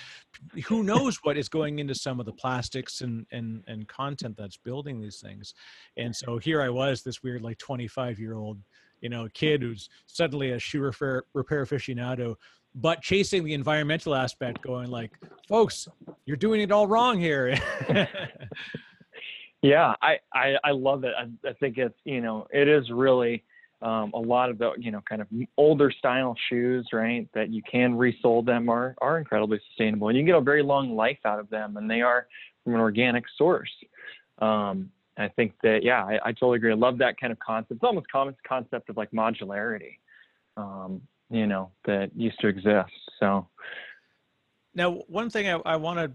who 0.66 0.82
knows 0.82 1.18
what 1.22 1.36
is 1.36 1.48
going 1.48 1.78
into 1.78 1.94
some 1.94 2.20
of 2.20 2.26
the 2.26 2.32
plastics 2.32 3.00
and 3.00 3.26
and 3.30 3.62
and 3.66 3.86
content 3.88 4.36
that's 4.36 4.56
building 4.56 5.00
these 5.00 5.20
things. 5.20 5.54
And 5.96 6.14
so 6.14 6.38
here 6.38 6.60
i 6.62 6.68
was 6.68 7.02
this 7.02 7.22
weird 7.22 7.42
like 7.42 7.58
25 7.58 8.18
year 8.18 8.34
old 8.34 8.58
you 9.00 9.08
know 9.08 9.28
kid 9.34 9.62
who's 9.62 9.88
suddenly 10.06 10.52
a 10.52 10.58
shoe 10.58 10.80
repair, 10.80 11.24
repair 11.34 11.64
aficionado 11.64 12.34
but 12.74 13.00
chasing 13.00 13.44
the 13.44 13.54
environmental 13.54 14.14
aspect 14.14 14.62
going 14.62 14.90
like 14.90 15.12
folks 15.48 15.88
you're 16.26 16.36
doing 16.36 16.60
it 16.60 16.72
all 16.72 16.86
wrong 16.86 17.18
here. 17.18 17.56
Yeah 19.62 19.94
I, 20.00 20.18
I 20.32 20.56
i 20.64 20.70
love 20.70 21.04
it. 21.04 21.14
I, 21.18 21.48
I 21.48 21.52
think 21.54 21.78
it's 21.78 21.98
you 22.04 22.20
know 22.20 22.46
it 22.52 22.68
is 22.68 22.90
really 22.90 23.44
um, 23.80 24.10
a 24.14 24.18
lot 24.18 24.50
of 24.50 24.58
the 24.58 24.72
you 24.78 24.90
know 24.90 25.00
kind 25.08 25.20
of 25.20 25.28
older 25.56 25.90
style 25.90 26.34
shoes 26.48 26.88
right 26.92 27.28
that 27.34 27.50
you 27.50 27.62
can 27.70 27.94
resole 27.94 28.44
them 28.44 28.68
are 28.68 28.94
are 29.00 29.18
incredibly 29.18 29.60
sustainable. 29.68 30.08
And 30.08 30.18
you 30.18 30.24
get 30.24 30.34
a 30.34 30.40
very 30.40 30.62
long 30.62 30.96
life 30.96 31.18
out 31.24 31.38
of 31.38 31.48
them 31.50 31.76
and 31.76 31.90
they 31.90 32.00
are 32.00 32.26
from 32.64 32.74
an 32.74 32.80
organic 32.80 33.24
source. 33.36 33.70
Um, 34.38 34.90
i 35.16 35.26
think 35.26 35.52
that 35.64 35.82
yeah 35.82 36.04
I, 36.04 36.20
I, 36.26 36.32
totally 36.32 36.58
agree. 36.58 36.70
I 36.70 36.76
love 36.76 36.98
that 36.98 37.20
kind 37.20 37.32
of 37.32 37.38
concept. 37.40 37.72
It's 37.72 37.82
almost 37.82 38.06
common 38.10 38.36
concept 38.46 38.88
of 38.88 38.96
like 38.96 39.10
modularity 39.10 39.98
um, 40.56 41.00
you 41.30 41.46
know 41.46 41.70
that 41.84 42.10
used 42.14 42.38
to 42.40 42.48
exist 42.48 42.92
so. 43.18 43.48
Now 44.74 45.02
one 45.08 45.28
thing 45.28 45.48
i, 45.48 45.58
I 45.64 45.76
want 45.76 45.98
to 45.98 46.12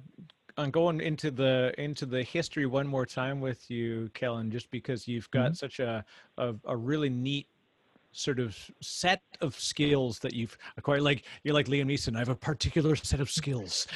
I'm 0.58 0.72
going 0.72 1.02
into 1.02 1.32
the 1.32 1.74
into 1.78 2.06
the 2.06 2.24
history 2.24 2.66
one 2.66 2.88
more 2.88 3.06
time 3.06 3.42
with 3.42 3.70
you, 3.72 4.10
Kellen, 4.14 4.52
just 4.52 4.70
because 4.70 5.08
you've 5.08 5.30
got 5.32 5.48
mm-hmm. 5.48 5.54
such 5.54 5.80
a, 5.80 6.06
a, 6.38 6.54
a 6.66 6.78
really 6.78 7.10
neat 7.10 7.48
sort 8.14 8.40
of 8.40 8.58
set 8.82 9.22
of 9.42 9.60
skills 9.60 10.20
that 10.20 10.34
you've 10.34 10.58
acquired. 10.78 11.02
Like 11.02 11.26
you're 11.44 11.54
like 11.54 11.68
liam 11.68 11.86
neeson 11.86 12.16
i 12.16 12.20
have 12.20 12.30
a 12.30 12.36
particular 12.36 12.96
set 12.96 13.20
of 13.20 13.30
skills. 13.30 13.88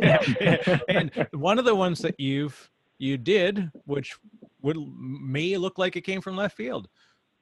And 0.88 1.10
one 1.32 1.58
of 1.58 1.64
the 1.64 1.74
ones 1.74 1.98
that 2.00 2.20
you've 2.20 2.70
you 2.98 3.16
did 3.16 3.70
which 3.84 4.16
would 4.60 4.76
may 4.96 5.56
look 5.56 5.78
like 5.78 5.96
it 5.96 6.02
came 6.02 6.20
from 6.20 6.36
left 6.36 6.56
field 6.56 6.88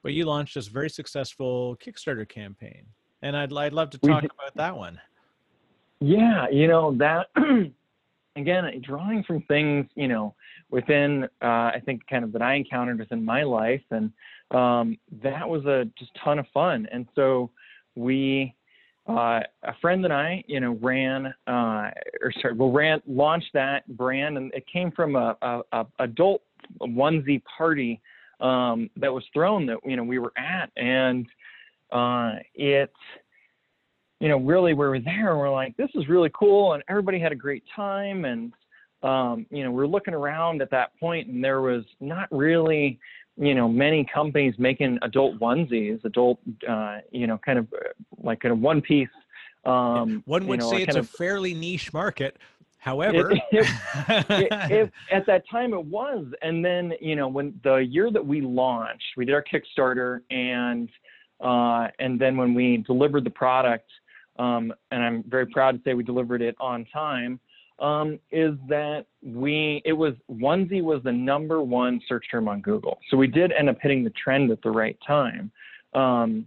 but 0.03 0.15
you 0.15 0.25
launched 0.25 0.55
this 0.55 0.69
very 0.69 0.89
successful 0.89 1.77
kickstarter 1.85 2.27
campaign. 2.27 2.87
And 3.23 3.37
i'd, 3.37 3.53
I'd 3.53 3.73
love 3.73 3.91
to 3.91 3.99
talk 3.99 4.25
about 4.25 4.55
that 4.55 4.77
one. 4.77 5.01
Yeah 6.01 6.47
you 6.51 6.69
know 6.69 6.95
that 6.97 7.27
again 8.37 8.81
drawing 8.83 9.23
from 9.25 9.43
things 9.43 9.87
you 9.97 10.09
know 10.09 10.35
within 10.71 11.25
uh, 11.43 11.71
i 11.75 11.83
think 11.85 12.07
kind 12.07 12.25
of 12.25 12.33
that 12.33 12.43
i 12.43 12.55
encountered 12.55 12.99
within 12.99 13.25
my 13.25 13.43
life 13.43 13.83
and 13.91 14.13
um, 14.51 14.99
that 15.23 15.49
was 15.49 15.65
a 15.67 15.85
just 15.99 16.11
ton 16.23 16.39
of 16.39 16.47
fun. 16.53 16.87
And 16.91 17.07
so 17.15 17.51
we, 17.95 18.55
uh, 19.09 19.41
a 19.63 19.75
friend 19.81 20.05
and 20.05 20.13
I, 20.13 20.45
you 20.47 20.61
know, 20.61 20.79
ran 20.81 21.27
uh, 21.47 21.91
or 22.23 22.33
sorry, 22.41 22.55
well, 22.55 22.71
ran 22.71 23.03
launched 23.07 23.51
that 23.55 23.87
brand, 23.97 24.37
and 24.37 24.53
it 24.55 24.65
came 24.73 24.91
from 24.93 25.17
a, 25.17 25.37
a, 25.43 25.61
a 25.73 25.87
adult 26.01 26.43
onesie 26.81 27.43
party 27.57 28.01
um, 28.41 28.91
that 28.97 29.13
was 29.13 29.25
thrown 29.33 29.67
that 29.67 29.79
you 29.85 29.97
know 29.97 30.05
we 30.05 30.19
were 30.19 30.33
at, 30.37 30.71
and 30.77 31.27
uh, 31.93 32.35
it 32.55 32.93
you 34.21 34.29
know, 34.29 34.39
really 34.39 34.75
we 34.75 34.87
were 34.87 35.01
there 35.01 35.31
and 35.31 35.39
we're 35.39 35.51
like, 35.51 35.77
this 35.77 35.91
is 35.95 36.09
really 36.09 36.31
cool. 36.39 36.75
And 36.75 36.83
everybody 36.89 37.19
had 37.19 37.33
a 37.33 37.37
great 37.37 37.65
time. 37.75 38.27
And, 38.27 38.53
um, 39.03 39.47
you 39.51 39.65
know, 39.65 39.71
we're 39.71 39.87
looking 39.87 40.15
around 40.15 40.61
at 40.61 40.71
that 40.71 40.91
point 41.01 41.29
and 41.29 41.43
there 41.43 41.63
was 41.63 41.85
not 42.01 42.29
really 42.31 43.01
you 43.41 43.55
know 43.55 43.69
many 43.69 44.05
companies 44.05 44.55
making 44.59 44.99
adult 45.03 45.41
onesies, 45.41 46.05
adult 46.05 46.39
uh, 46.69 46.99
you 47.11 47.27
know 47.27 47.39
kind 47.39 47.59
of 47.59 47.67
uh, 47.73 47.89
like 48.23 48.45
a 48.45 48.55
one 48.55 48.83
piece. 48.83 49.09
Um, 49.65 50.23
one 50.27 50.47
would 50.47 50.61
you 50.61 50.67
know, 50.67 50.71
say 50.71 50.83
it's 50.83 50.97
a 50.97 51.01
of, 51.01 51.09
fairly 51.09 51.55
niche 51.55 51.93
market. 51.93 52.37
However, 52.79 53.31
it, 53.51 53.67
it, 53.99 54.49
it, 54.71 54.93
at 55.13 55.27
that 55.27 55.45
time 55.51 55.73
it 55.73 55.85
was, 55.85 56.27
and 56.43 56.63
then 56.65 56.93
you 57.01 57.17
know 57.17 57.29
when 57.29 57.59
the 57.65 57.77
year 57.77 58.11
that 58.11 58.25
we 58.25 58.43
launched, 58.43 59.05
we 59.17 59.25
did 59.25 59.35
our 59.35 59.45
Kickstarter, 59.45 60.21
and 60.31 60.91
uh, 61.41 61.89
and 61.99 62.21
then 62.21 62.37
when 62.37 62.53
we 62.53 62.79
delivered 62.79 63.25
the 63.25 63.31
product, 63.31 63.89
um, 64.39 64.73
and 64.91 65.03
I'm 65.03 65.25
very 65.27 65.47
proud 65.47 65.77
to 65.77 65.83
say 65.83 65.95
we 65.95 66.05
delivered 66.05 66.43
it 66.43 66.57
on 66.61 66.85
time 66.93 67.41
um, 67.81 68.19
is 68.31 68.55
that 68.69 69.07
we 69.23 69.83
it 69.85 69.93
was 69.93 70.15
onesie 70.31 70.83
was 70.83 71.03
the 71.03 71.13
number 71.13 71.63
one 71.63 72.01
search 72.07 72.27
term 72.31 72.49
on 72.49 72.61
Google. 72.61 72.99
So 73.11 73.17
we 73.17 73.27
did 73.27 73.53
end 73.53 73.69
up 73.69 73.79
hitting 73.81 74.05
the 74.05 74.11
trend 74.11 74.51
at 74.51 74.63
the 74.63 74.71
right 74.71 74.99
time. 75.07 75.51
Um, 75.95 76.47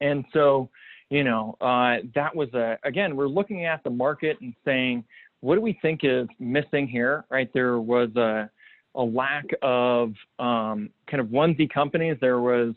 and 0.00 0.24
so, 0.32 0.68
you 1.10 1.22
know, 1.22 1.56
uh, 1.60 1.98
that 2.14 2.34
was 2.34 2.52
a 2.54 2.78
again, 2.84 3.14
we're 3.16 3.28
looking 3.28 3.64
at 3.66 3.84
the 3.84 3.90
market 3.90 4.38
and 4.40 4.54
saying, 4.64 5.04
what 5.40 5.54
do 5.54 5.60
we 5.60 5.78
think 5.82 6.00
is 6.02 6.26
missing 6.38 6.88
here? 6.88 7.24
Right, 7.30 7.50
there 7.52 7.78
was 7.78 8.14
a 8.16 8.50
a 8.96 9.02
lack 9.02 9.44
of 9.60 10.14
um, 10.38 10.88
kind 11.10 11.20
of 11.20 11.26
onesie 11.26 11.68
companies. 11.68 12.16
There 12.20 12.40
was 12.40 12.74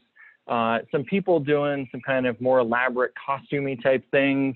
uh, 0.48 0.80
some 0.92 1.04
people 1.04 1.40
doing 1.40 1.88
some 1.92 2.02
kind 2.02 2.26
of 2.26 2.40
more 2.42 2.60
elaborate 2.60 3.14
costumey 3.16 3.82
type 3.82 4.04
things. 4.12 4.56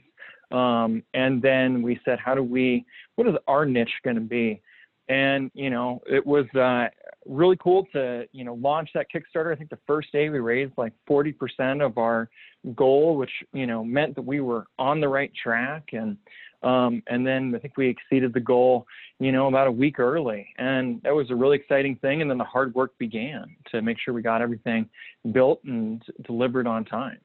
Um, 0.51 1.03
and 1.13 1.41
then 1.41 1.81
we 1.81 1.99
said, 2.05 2.19
how 2.19 2.35
do 2.35 2.43
we, 2.43 2.85
what 3.15 3.27
is 3.27 3.35
our 3.47 3.65
niche 3.65 4.01
going 4.03 4.15
to 4.15 4.21
be? 4.21 4.61
And, 5.09 5.51
you 5.53 5.69
know, 5.69 6.01
it 6.09 6.25
was 6.25 6.45
uh, 6.55 6.87
really 7.25 7.57
cool 7.57 7.85
to, 7.91 8.27
you 8.31 8.45
know, 8.45 8.53
launch 8.53 8.91
that 8.93 9.07
Kickstarter. 9.13 9.51
I 9.51 9.55
think 9.57 9.69
the 9.69 9.79
first 9.85 10.11
day 10.13 10.29
we 10.29 10.39
raised 10.39 10.73
like 10.77 10.93
40% 11.09 11.85
of 11.85 11.97
our 11.97 12.29
goal, 12.75 13.17
which, 13.17 13.31
you 13.51 13.67
know, 13.67 13.83
meant 13.83 14.15
that 14.15 14.21
we 14.21 14.39
were 14.39 14.67
on 14.79 15.01
the 15.01 15.09
right 15.09 15.31
track. 15.35 15.89
And, 15.91 16.17
um, 16.63 17.03
and 17.07 17.27
then 17.27 17.53
I 17.53 17.59
think 17.59 17.75
we 17.75 17.89
exceeded 17.89 18.33
the 18.33 18.39
goal, 18.39 18.87
you 19.19 19.33
know, 19.33 19.47
about 19.47 19.67
a 19.67 19.71
week 19.71 19.99
early. 19.99 20.47
And 20.57 21.01
that 21.03 21.13
was 21.13 21.29
a 21.29 21.35
really 21.35 21.57
exciting 21.57 21.97
thing. 21.97 22.21
And 22.21 22.29
then 22.29 22.37
the 22.37 22.45
hard 22.45 22.73
work 22.73 22.97
began 22.97 23.53
to 23.71 23.81
make 23.81 23.97
sure 23.99 24.13
we 24.13 24.21
got 24.21 24.41
everything 24.41 24.89
built 25.33 25.61
and 25.65 26.01
delivered 26.21 26.67
on 26.67 26.85
time. 26.85 27.19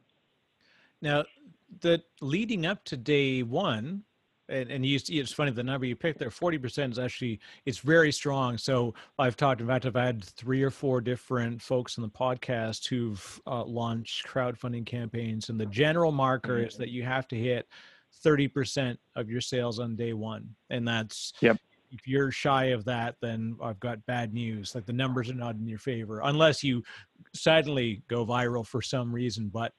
Now, 1.03 1.25
the 1.81 2.03
leading 2.21 2.67
up 2.67 2.85
to 2.85 2.97
day 2.97 3.43
one, 3.43 4.03
and, 4.49 4.71
and 4.71 4.87
you 4.87 4.99
see, 4.99 5.19
it's 5.19 5.33
funny 5.33 5.51
the 5.51 5.62
number 5.62 5.87
you 5.87 5.97
picked 5.97 6.19
there, 6.19 6.31
forty 6.31 6.59
percent 6.59 6.93
is 6.93 6.99
actually 6.99 7.41
it's 7.65 7.79
very 7.79 8.12
strong. 8.12 8.59
So 8.59 8.95
I've 9.19 9.37
talked. 9.37 9.61
In 9.61 9.67
fact, 9.67 9.87
I've 9.87 9.95
had 9.95 10.25
three 10.25 10.62
or 10.62 10.71
four 10.71 11.01
different 11.01 11.61
folks 11.61 11.97
in 11.97 12.03
the 12.03 12.09
podcast 12.09 12.87
who've 12.87 13.41
uh, 13.47 13.65
launched 13.65 14.27
crowdfunding 14.27 14.87
campaigns, 14.87 15.49
and 15.49 15.61
the 15.61 15.67
general 15.67 16.12
marker 16.12 16.59
is 16.59 16.77
that 16.77 16.91
you 16.91 17.03
have 17.03 17.27
to 17.29 17.37
hit 17.37 17.67
thirty 18.23 18.49
percent 18.49 18.99
of 19.17 19.29
your 19.29 19.41
sales 19.41 19.79
on 19.81 19.97
day 19.97 20.12
one, 20.12 20.55
and 20.71 20.87
that's 20.87 21.33
yep 21.41 21.59
if 21.93 22.07
you're 22.07 22.31
shy 22.31 22.67
of 22.67 22.85
that, 22.85 23.17
then 23.21 23.57
I've 23.62 23.81
got 23.81 24.05
bad 24.07 24.35
news. 24.35 24.75
Like 24.75 24.87
the 24.87 24.93
numbers 24.93 25.31
are 25.31 25.35
not 25.35 25.55
in 25.57 25.67
your 25.67 25.79
favor 25.79 26.21
unless 26.25 26.62
you 26.62 26.83
suddenly 27.35 28.03
go 28.09 28.27
viral 28.27 28.67
for 28.67 28.83
some 28.83 29.12
reason. 29.12 29.49
But 29.49 29.73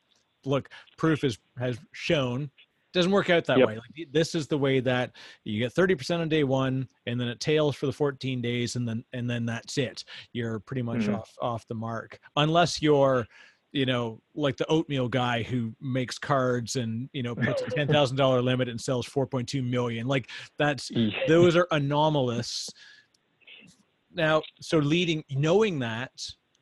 look, 0.48 0.70
proof 0.98 1.24
is 1.24 1.38
has 1.58 1.78
shown 1.92 2.50
doesn't 2.94 3.12
work 3.12 3.30
out 3.30 3.46
that 3.46 3.60
yep. 3.60 3.68
way. 3.68 3.76
Like 3.76 4.08
this 4.12 4.34
is 4.34 4.48
the 4.48 4.58
way 4.58 4.80
that 4.80 5.12
you 5.44 5.60
get 5.60 5.74
30% 5.74 6.20
on 6.20 6.30
day 6.30 6.44
one, 6.44 6.88
and 7.06 7.20
then 7.20 7.28
it 7.28 7.40
tails 7.40 7.76
for 7.76 7.86
the 7.86 7.92
14 7.92 8.42
days, 8.42 8.76
and 8.76 8.88
then 8.88 9.04
and 9.14 9.30
then 9.30 9.46
that's 9.46 9.78
it. 9.78 10.04
You're 10.34 10.60
pretty 10.60 10.82
much 10.82 11.02
mm-hmm. 11.02 11.16
off 11.16 11.34
off 11.42 11.68
the 11.68 11.76
mark, 11.76 12.20
unless 12.36 12.82
you're 12.82 13.28
you 13.74 13.86
know, 13.86 14.22
like 14.34 14.56
the 14.56 14.66
oatmeal 14.68 15.10
guy 15.10 15.44
who 15.44 15.76
makes 15.82 16.18
cards 16.18 16.78
and 16.78 17.10
you 17.14 17.22
know 17.22 17.36
puts 17.36 17.62
a 17.62 17.70
ten 17.76 17.88
thousand 17.88 18.18
dollar 18.18 18.42
limit 18.42 18.70
and 18.70 18.80
sells 18.80 19.06
four 19.06 19.28
point 19.28 19.48
two 19.48 19.62
million. 19.62 20.08
Like 20.08 20.30
that's 20.58 20.90
those 21.28 21.56
are 21.58 21.68
anomalous 21.72 22.70
now, 24.18 24.42
so 24.60 24.80
leading, 24.80 25.24
knowing 25.30 25.80
that, 25.80 26.12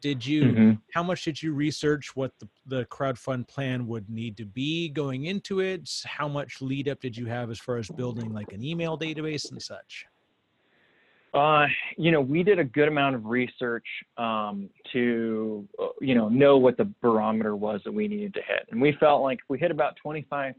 did 0.06 0.24
you 0.24 0.44
mm-hmm. 0.44 0.72
how 0.94 1.02
much 1.02 1.24
did 1.24 1.42
you 1.42 1.52
research 1.52 2.16
what 2.16 2.32
the, 2.38 2.48
the 2.68 2.86
crowdfund 2.86 3.48
plan 3.48 3.88
would 3.88 4.08
need 4.08 4.38
to 4.38 4.46
be 4.46 4.88
going 4.88 5.26
into 5.26 5.62
it 5.62 5.90
how 6.06 6.28
much 6.28 6.62
lead 6.62 6.88
up 6.88 7.02
did 7.02 7.18
you 7.18 7.26
have 7.26 7.50
as 7.50 7.58
far 7.58 7.78
as 7.78 7.90
building 7.90 8.32
like 8.32 8.54
an 8.54 8.64
email 8.64 8.96
database 8.96 9.50
and 9.50 9.60
such 9.60 10.06
uh, 11.34 11.66
you 11.98 12.12
know, 12.12 12.22
we 12.22 12.44
did 12.44 12.60
a 12.60 12.64
good 12.64 12.88
amount 12.88 13.14
of 13.14 13.26
research 13.26 13.86
um, 14.18 14.70
to, 14.94 15.68
uh, 15.78 15.88
you 16.00 16.16
know, 16.16 16.30
know 16.30 16.56
what 16.58 16.78
the 16.78 16.90
barometer 17.02 17.58
was 17.58 17.82
that 17.84 17.94
we 17.94 18.08
needed 18.08 18.34
to 18.34 18.42
hit, 18.42 18.66
and 18.72 18.82
we 18.82 18.96
felt 19.02 19.22
like 19.22 19.40
if 19.40 19.50
we 19.50 19.60
hit 19.60 19.70
about 19.70 19.98
25% 20.06 20.56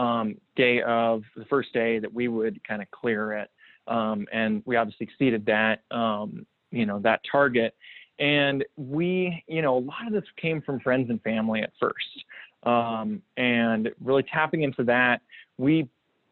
um, 0.00 0.34
day 0.56 0.82
of 0.82 1.22
the 1.36 1.44
first 1.44 1.72
day 1.72 2.00
that 2.00 2.12
we 2.12 2.26
would 2.26 2.60
kind 2.66 2.82
of 2.82 2.90
clear 2.90 3.34
it, 3.34 3.50
um, 3.86 4.26
and 4.32 4.64
we 4.66 4.74
obviously 4.74 5.06
exceeded 5.06 5.46
that, 5.46 5.82
um, 5.92 6.44
you 6.72 6.84
know, 6.84 6.98
that 6.98 7.20
target. 7.30 7.72
And 8.18 8.64
we, 8.76 9.44
you 9.46 9.62
know, 9.62 9.78
a 9.78 9.80
lot 9.80 10.06
of 10.06 10.12
this 10.12 10.24
came 10.40 10.60
from 10.62 10.80
friends 10.80 11.10
and 11.10 11.20
family 11.22 11.62
at 11.62 11.70
first. 11.80 12.24
Um, 12.64 13.22
and 13.36 13.90
really 14.02 14.24
tapping 14.24 14.62
into 14.62 14.82
that, 14.84 15.20
we 15.58 15.88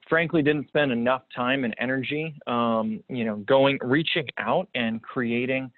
frankly 0.09 0.43
didn't 0.43 0.69
spend 0.69 0.93
enough 0.93 1.23
time 1.35 1.65
and 1.65 1.75
energy, 1.79 2.35
um, 2.47 3.03
you 3.09 3.25
know, 3.25 3.37
going, 3.37 3.79
reaching 3.83 4.27
out 4.39 4.69
and 4.75 5.03
creating, 5.03 5.71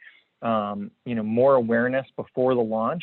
um, 0.43 0.91
you 1.05 1.15
know, 1.15 1.23
more 1.23 1.55
awareness 1.55 2.07
before 2.17 2.55
the 2.55 2.61
launch. 2.61 3.03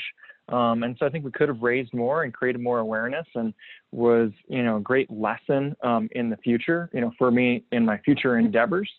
Um, 0.50 0.84
and 0.84 0.96
so 1.00 1.08
I 1.08 1.10
think 1.10 1.26
we 1.26 1.32
could 1.32 1.50
have 1.50 1.62
raised 1.62 1.94
more 1.94 2.24
and 2.24 2.32
created 2.32 2.62
more 2.62 2.78
awareness 2.80 3.26
and 3.34 3.54
was, 3.92 4.30
you 4.48 4.64
know, 4.64 4.78
a 4.78 4.80
great 4.80 5.10
lesson 5.10 5.76
um, 5.84 6.08
in 6.12 6.30
the 6.30 6.38
future, 6.38 6.90
you 6.94 7.02
know, 7.02 7.12
for 7.18 7.32
me 7.32 7.64
in 7.72 7.84
my 7.84 7.98
future 8.00 8.38
endeavors. 8.38 8.90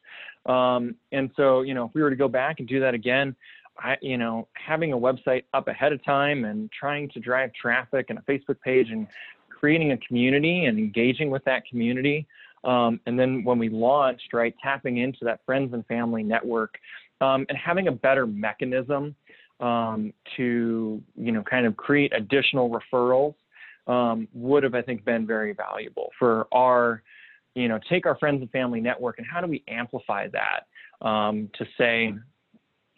Um, 0.46 0.96
and 1.12 1.30
so, 1.36 1.62
you 1.62 1.74
know, 1.74 1.84
if 1.86 1.94
we 1.94 2.02
were 2.02 2.10
to 2.10 2.16
go 2.16 2.28
back 2.28 2.58
and 2.58 2.68
do 2.68 2.80
that 2.80 2.94
again, 2.94 3.36
I, 3.78 3.96
you 4.00 4.18
know, 4.18 4.48
having 4.54 4.92
a 4.92 4.96
website 4.96 5.44
up 5.54 5.68
ahead 5.68 5.92
of 5.92 6.04
time 6.04 6.44
and 6.44 6.70
trying 6.72 7.08
to 7.10 7.20
drive 7.20 7.52
traffic 7.52 8.06
and 8.10 8.18
a 8.18 8.22
Facebook 8.22 8.60
page 8.60 8.90
and 8.90 9.06
creating 9.50 9.92
a 9.92 9.98
community 9.98 10.66
and 10.66 10.78
engaging 10.78 11.30
with 11.30 11.44
that 11.44 11.66
community. 11.66 12.26
Um, 12.64 13.00
and 13.06 13.18
then 13.18 13.44
when 13.44 13.58
we 13.58 13.68
launched, 13.68 14.32
right, 14.32 14.54
tapping 14.62 14.98
into 14.98 15.24
that 15.24 15.40
friends 15.46 15.72
and 15.72 15.86
family 15.86 16.22
network 16.22 16.78
um, 17.20 17.46
and 17.48 17.56
having 17.56 17.88
a 17.88 17.92
better 17.92 18.26
mechanism 18.26 19.14
um, 19.60 20.12
to, 20.36 21.02
you 21.16 21.32
know, 21.32 21.42
kind 21.42 21.66
of 21.66 21.76
create 21.76 22.12
additional 22.14 22.68
referrals 22.70 23.34
um, 23.86 24.28
would 24.34 24.62
have, 24.64 24.74
I 24.74 24.82
think, 24.82 25.04
been 25.04 25.26
very 25.26 25.52
valuable 25.52 26.10
for 26.18 26.48
our, 26.52 27.02
you 27.54 27.68
know, 27.68 27.78
take 27.88 28.04
our 28.04 28.18
friends 28.18 28.42
and 28.42 28.50
family 28.50 28.80
network 28.80 29.18
and 29.18 29.26
how 29.26 29.40
do 29.40 29.46
we 29.46 29.62
amplify 29.68 30.28
that 30.28 31.06
um, 31.06 31.48
to 31.54 31.66
say, 31.78 32.12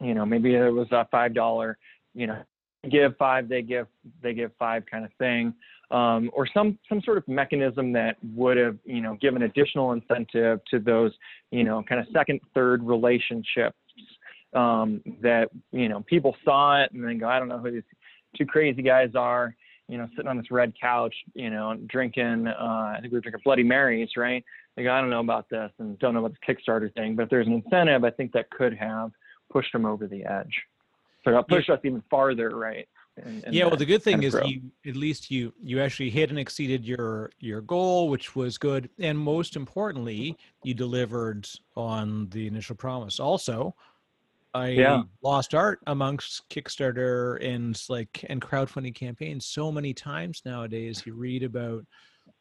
you 0.00 0.14
know, 0.14 0.24
maybe 0.24 0.54
it 0.54 0.72
was 0.72 0.88
a 0.92 1.06
five 1.10 1.34
dollar, 1.34 1.78
you 2.14 2.26
know, 2.26 2.42
give 2.90 3.16
five, 3.16 3.48
they 3.48 3.62
give 3.62 3.86
they 4.22 4.34
give 4.34 4.52
five 4.58 4.84
kind 4.90 5.04
of 5.04 5.10
thing, 5.18 5.54
um, 5.90 6.30
or 6.32 6.46
some 6.52 6.78
some 6.88 7.00
sort 7.02 7.18
of 7.18 7.26
mechanism 7.28 7.92
that 7.92 8.16
would 8.34 8.56
have 8.56 8.76
you 8.84 9.00
know 9.00 9.16
given 9.20 9.42
additional 9.42 9.92
incentive 9.92 10.60
to 10.70 10.78
those 10.78 11.12
you 11.50 11.64
know 11.64 11.82
kind 11.88 12.00
of 12.00 12.06
second 12.12 12.40
third 12.54 12.82
relationships 12.82 13.76
um, 14.54 15.02
that 15.20 15.48
you 15.72 15.88
know 15.88 16.04
people 16.06 16.36
saw 16.44 16.82
it 16.82 16.92
and 16.92 17.02
then 17.04 17.18
go 17.18 17.28
I 17.28 17.38
don't 17.38 17.48
know 17.48 17.58
who 17.58 17.70
these 17.70 17.82
two 18.36 18.46
crazy 18.46 18.82
guys 18.82 19.10
are 19.14 19.54
you 19.88 19.96
know, 19.96 20.06
sitting 20.14 20.28
on 20.28 20.36
this 20.36 20.50
red 20.50 20.72
couch, 20.78 21.14
you 21.34 21.48
know, 21.50 21.74
drinking, 21.88 22.46
uh, 22.46 22.94
I 22.94 22.98
think 23.00 23.10
we 23.10 23.16
were 23.16 23.22
drinking 23.22 23.40
Bloody 23.44 23.62
Marys, 23.62 24.10
right? 24.16 24.44
Like, 24.76 24.86
I 24.86 25.00
don't 25.00 25.10
know 25.10 25.20
about 25.20 25.48
this 25.48 25.70
and 25.78 25.98
don't 25.98 26.12
know 26.12 26.24
about 26.24 26.36
this 26.38 26.56
Kickstarter 26.56 26.92
thing, 26.94 27.16
but 27.16 27.24
if 27.24 27.30
there's 27.30 27.46
an 27.46 27.54
incentive, 27.54 28.04
I 28.04 28.10
think 28.10 28.32
that 28.32 28.50
could 28.50 28.76
have 28.76 29.10
pushed 29.50 29.72
them 29.72 29.84
over 29.84 30.06
the 30.06 30.24
edge. 30.24 30.62
So 31.24 31.32
that 31.32 31.48
pushed 31.48 31.68
yeah. 31.68 31.74
us 31.74 31.80
even 31.84 32.02
farther, 32.10 32.50
right? 32.50 32.88
And, 33.24 33.44
and 33.44 33.54
yeah, 33.54 33.66
well, 33.66 33.76
the 33.76 33.84
good 33.84 34.02
thing 34.02 34.22
is 34.22 34.36
you 34.44 34.62
at 34.86 34.96
least 34.96 35.30
you 35.30 35.52
you 35.60 35.80
actually 35.80 36.10
hit 36.10 36.30
and 36.30 36.38
exceeded 36.38 36.84
your 36.84 37.30
your 37.40 37.60
goal, 37.60 38.08
which 38.08 38.36
was 38.36 38.58
good, 38.58 38.88
and 38.98 39.18
most 39.18 39.56
importantly, 39.56 40.36
you 40.62 40.74
delivered 40.74 41.48
on 41.76 42.28
the 42.30 42.46
initial 42.46 42.76
promise. 42.76 43.18
Also, 43.18 43.74
I 44.54 44.68
yeah. 44.68 45.02
lost 45.22 45.54
art 45.54 45.80
amongst 45.86 46.48
Kickstarter 46.48 47.44
and 47.44 47.80
like 47.88 48.24
and 48.28 48.40
crowdfunding 48.40 48.94
campaigns 48.94 49.46
so 49.46 49.72
many 49.72 49.92
times 49.92 50.42
nowadays. 50.44 51.02
You 51.04 51.14
read 51.14 51.42
about 51.42 51.84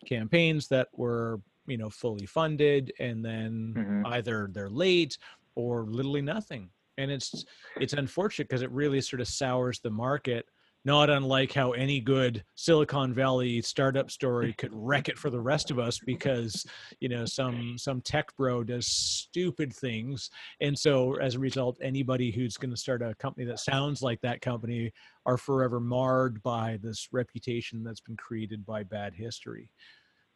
campaigns 0.06 0.67
that 0.67 0.88
were 0.93 1.41
you 1.65 1.78
know 1.78 1.89
fully 1.89 2.26
funded 2.26 2.93
and 3.00 3.24
then 3.24 3.74
mm-hmm. 3.76 4.06
either 4.08 4.50
they're 4.52 4.70
late 4.70 5.17
or 5.56 5.84
literally 5.84 6.22
nothing 6.22 6.70
and 6.98 7.12
it's 7.12 7.46
it's 7.80 7.94
unfortunate 7.94 8.48
because 8.48 8.62
it 8.62 8.72
really 8.72 9.02
sort 9.02 9.22
of 9.22 9.28
sours 9.28 9.80
the 9.80 9.90
market 9.90 10.46
not 10.88 11.10
unlike 11.10 11.52
how 11.52 11.74
any 11.74 12.00
good 12.00 12.46
silicon 12.56 13.14
valley 13.14 13.62
startup 13.62 14.10
story 14.10 14.54
could 14.54 14.72
wreck 14.74 15.10
it 15.10 15.18
for 15.18 15.30
the 15.30 15.40
rest 15.40 15.70
of 15.70 15.80
us 15.80 16.00
because 16.06 16.66
you 17.02 17.10
know 17.10 17.26
some 17.26 17.78
some 17.78 18.00
tech 18.00 18.34
bro 18.38 18.64
does 18.64 18.88
stupid 18.88 19.74
things. 19.74 20.30
And 20.62 20.80
so 20.80 21.16
as 21.16 21.36
a 21.36 21.40
result 21.40 21.78
anybody 21.82 22.32
who's 22.32 22.56
going 22.56 22.72
to 22.72 22.78
start 22.78 23.02
a 23.02 23.14
company 23.16 23.46
that 23.48 23.60
sounds 23.60 24.02
like 24.02 24.22
that 24.22 24.40
company 24.40 24.94
are 25.26 25.38
forever 25.38 25.82
marred 25.82 26.42
by 26.42 26.80
this 26.82 27.10
reputation 27.12 27.84
that's 27.84 28.02
been 28.02 28.16
created 28.16 28.66
by 28.66 28.84
bad 28.84 29.14
history. 29.14 29.70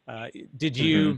Uh, 0.06 0.26
did 0.58 0.76
you 0.76 1.14
mm-hmm 1.14 1.16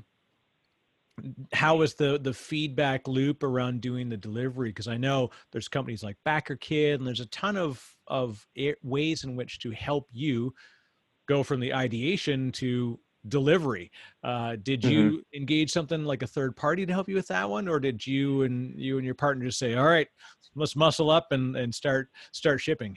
how 1.52 1.76
was 1.76 1.94
the 1.94 2.18
the 2.18 2.32
feedback 2.32 3.06
loop 3.06 3.42
around 3.42 3.80
doing 3.80 4.08
the 4.08 4.16
delivery 4.16 4.70
because 4.70 4.88
i 4.88 4.96
know 4.96 5.30
there's 5.52 5.68
companies 5.68 6.02
like 6.02 6.16
BackerKit 6.26 6.94
and 6.94 7.06
there's 7.06 7.20
a 7.20 7.26
ton 7.26 7.56
of 7.56 7.84
of 8.08 8.46
ways 8.82 9.24
in 9.24 9.36
which 9.36 9.58
to 9.60 9.70
help 9.70 10.08
you 10.12 10.52
go 11.28 11.42
from 11.42 11.60
the 11.60 11.72
ideation 11.72 12.50
to 12.52 12.98
delivery 13.28 13.90
uh, 14.22 14.56
did 14.62 14.84
you 14.84 15.10
mm-hmm. 15.10 15.36
engage 15.40 15.70
something 15.70 16.04
like 16.04 16.22
a 16.22 16.26
third 16.26 16.54
party 16.54 16.84
to 16.84 16.92
help 16.92 17.08
you 17.08 17.14
with 17.14 17.28
that 17.28 17.48
one 17.48 17.68
or 17.68 17.80
did 17.80 18.06
you 18.06 18.42
and 18.42 18.78
you 18.78 18.98
and 18.98 19.06
your 19.06 19.14
partner 19.14 19.46
just 19.46 19.58
say 19.58 19.74
all 19.74 19.86
right 19.86 20.08
let's 20.56 20.76
muscle 20.76 21.10
up 21.10 21.28
and 21.30 21.56
and 21.56 21.74
start 21.74 22.08
start 22.32 22.60
shipping 22.60 22.94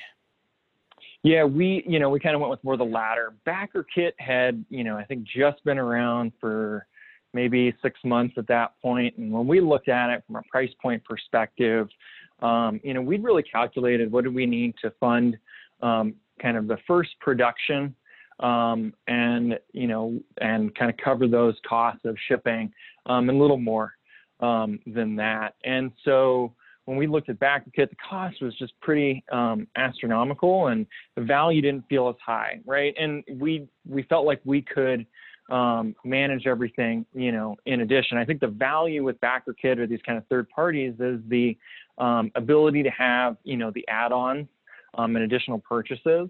yeah, 1.23 1.43
we, 1.43 1.83
you 1.87 1.99
know, 1.99 2.09
we 2.09 2.19
kind 2.19 2.35
of 2.35 2.41
went 2.41 2.51
with 2.51 2.63
more 2.63 2.77
the 2.77 2.85
latter. 2.85 3.33
BackerKit 3.45 4.11
had, 4.19 4.63
you 4.69 4.83
know, 4.83 4.97
I 4.97 5.03
think 5.03 5.23
just 5.23 5.63
been 5.63 5.79
around 5.79 6.31
for 6.39 6.87
maybe 7.33 7.73
six 7.81 7.99
months 8.03 8.35
at 8.37 8.47
that 8.47 8.73
point. 8.81 9.17
And 9.17 9.31
when 9.31 9.47
we 9.47 9.61
looked 9.61 9.89
at 9.89 10.09
it 10.09 10.23
from 10.25 10.37
a 10.37 10.43
price 10.49 10.71
point 10.81 11.03
perspective, 11.03 11.87
um, 12.41 12.79
you 12.83 12.93
know, 12.93 13.01
we'd 13.01 13.23
really 13.23 13.43
calculated 13.43 14.11
what 14.11 14.23
do 14.23 14.31
we 14.31 14.45
need 14.45 14.75
to 14.81 14.91
fund 14.99 15.37
um, 15.81 16.15
kind 16.41 16.57
of 16.57 16.67
the 16.67 16.77
first 16.87 17.11
production 17.19 17.95
um, 18.39 18.93
and, 19.07 19.59
you 19.73 19.87
know, 19.87 20.19
and 20.41 20.73
kind 20.75 20.91
of 20.91 20.97
cover 20.97 21.27
those 21.27 21.55
costs 21.67 22.01
of 22.05 22.15
shipping 22.27 22.71
um, 23.07 23.29
and 23.29 23.37
a 23.37 23.41
little 23.41 23.57
more 23.57 23.93
um, 24.39 24.79
than 24.85 25.15
that. 25.15 25.55
And 25.63 25.91
so 26.05 26.53
when 26.85 26.97
we 26.97 27.07
looked 27.07 27.29
at 27.29 27.39
BackerKit, 27.39 27.89
the 27.89 27.95
cost 28.07 28.41
was 28.41 28.55
just 28.55 28.73
pretty 28.81 29.23
um, 29.31 29.67
astronomical 29.75 30.67
and 30.67 30.85
the 31.15 31.23
value 31.23 31.61
didn't 31.61 31.85
feel 31.89 32.07
as 32.07 32.15
high, 32.23 32.59
right? 32.65 32.93
And 32.99 33.23
we, 33.33 33.67
we 33.87 34.03
felt 34.03 34.25
like 34.25 34.39
we 34.45 34.61
could 34.61 35.05
um, 35.49 35.95
manage 36.03 36.45
everything, 36.45 37.05
you 37.13 37.31
know, 37.31 37.55
in 37.65 37.81
addition. 37.81 38.17
I 38.17 38.25
think 38.25 38.39
the 38.39 38.47
value 38.47 39.03
with 39.03 39.19
BackerKit 39.21 39.77
or 39.77 39.87
these 39.87 40.01
kind 40.05 40.17
of 40.17 40.25
third 40.27 40.49
parties 40.49 40.93
is 40.99 41.19
the 41.27 41.57
um, 41.97 42.31
ability 42.35 42.83
to 42.83 42.89
have, 42.89 43.37
you 43.43 43.57
know, 43.57 43.71
the 43.71 43.87
add-ons 43.87 44.47
um, 44.95 45.15
and 45.15 45.25
additional 45.25 45.59
purchases 45.59 46.29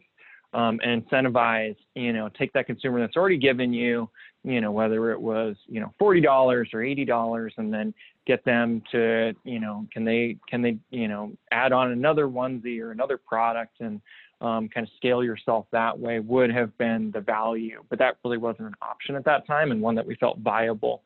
um, 0.53 0.79
and 0.83 1.07
incentivize, 1.09 1.75
you 1.95 2.13
know, 2.13 2.29
take 2.37 2.53
that 2.53 2.67
consumer 2.67 2.99
that's 2.99 3.17
already 3.17 3.37
given 3.37 3.73
you, 3.73 4.09
you 4.43 4.61
know, 4.61 4.71
whether 4.71 5.11
it 5.11 5.19
was, 5.19 5.55
you 5.67 5.79
know, 5.79 5.93
$40 5.99 6.25
or 6.25 6.65
$80 6.65 7.51
and 7.57 7.73
then 7.73 7.93
get 8.25 8.45
them 8.45 8.81
to, 8.91 9.33
you 9.43 9.59
know, 9.59 9.85
can 9.91 10.05
they, 10.05 10.37
can 10.49 10.61
they, 10.61 10.77
you 10.89 11.07
know, 11.07 11.31
add 11.51 11.71
on 11.71 11.91
another 11.91 12.27
onesie 12.27 12.79
or 12.79 12.91
another 12.91 13.17
product 13.17 13.81
and, 13.81 13.99
um, 14.41 14.69
kind 14.69 14.85
of 14.85 14.91
scale 14.97 15.23
yourself 15.23 15.65
that 15.71 15.97
way 15.97 16.19
would 16.19 16.51
have 16.51 16.77
been 16.77 17.11
the 17.11 17.21
value, 17.21 17.83
but 17.89 17.99
that 17.99 18.17
really 18.23 18.37
wasn't 18.37 18.67
an 18.67 18.75
option 18.81 19.15
at 19.15 19.25
that 19.25 19.47
time 19.47 19.71
and 19.71 19.81
one 19.81 19.95
that 19.95 20.05
we 20.05 20.15
felt 20.15 20.37
viable. 20.39 21.03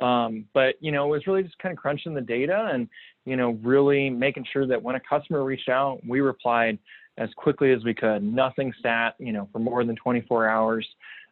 Um, 0.00 0.46
but 0.54 0.74
you 0.80 0.92
know, 0.92 1.06
it 1.06 1.10
was 1.10 1.26
really 1.26 1.42
just 1.42 1.58
kind 1.58 1.72
of 1.72 1.78
crunching 1.78 2.14
the 2.14 2.20
data 2.20 2.70
and 2.72 2.88
you 3.24 3.36
know, 3.36 3.50
really 3.62 4.10
making 4.10 4.46
sure 4.50 4.66
that 4.66 4.82
when 4.82 4.96
a 4.96 5.00
customer 5.00 5.44
reached 5.44 5.68
out, 5.68 6.00
we 6.06 6.20
replied 6.20 6.78
as 7.18 7.28
quickly 7.36 7.72
as 7.72 7.84
we 7.84 7.94
could. 7.94 8.22
Nothing 8.22 8.72
sat, 8.82 9.14
you 9.18 9.32
know, 9.32 9.48
for 9.52 9.58
more 9.58 9.84
than 9.84 9.96
24 9.96 10.48
hours, 10.48 10.86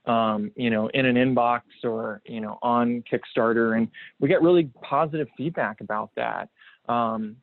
um, 0.07 0.51
you 0.55 0.71
know, 0.71 0.88
in 0.88 1.07
an 1.07 1.17
inbox 1.17 1.62
or 1.85 2.21
you 2.27 2.41
know 2.41 2.59
on 2.62 3.03
Kickstarter, 3.11 3.77
and 3.77 3.88
we 4.21 4.29
got 4.29 4.43
really 4.43 4.71
positive 4.83 5.29
feedback 5.37 5.81
about 5.81 6.11
that. 6.17 6.49
Um, 6.88 7.37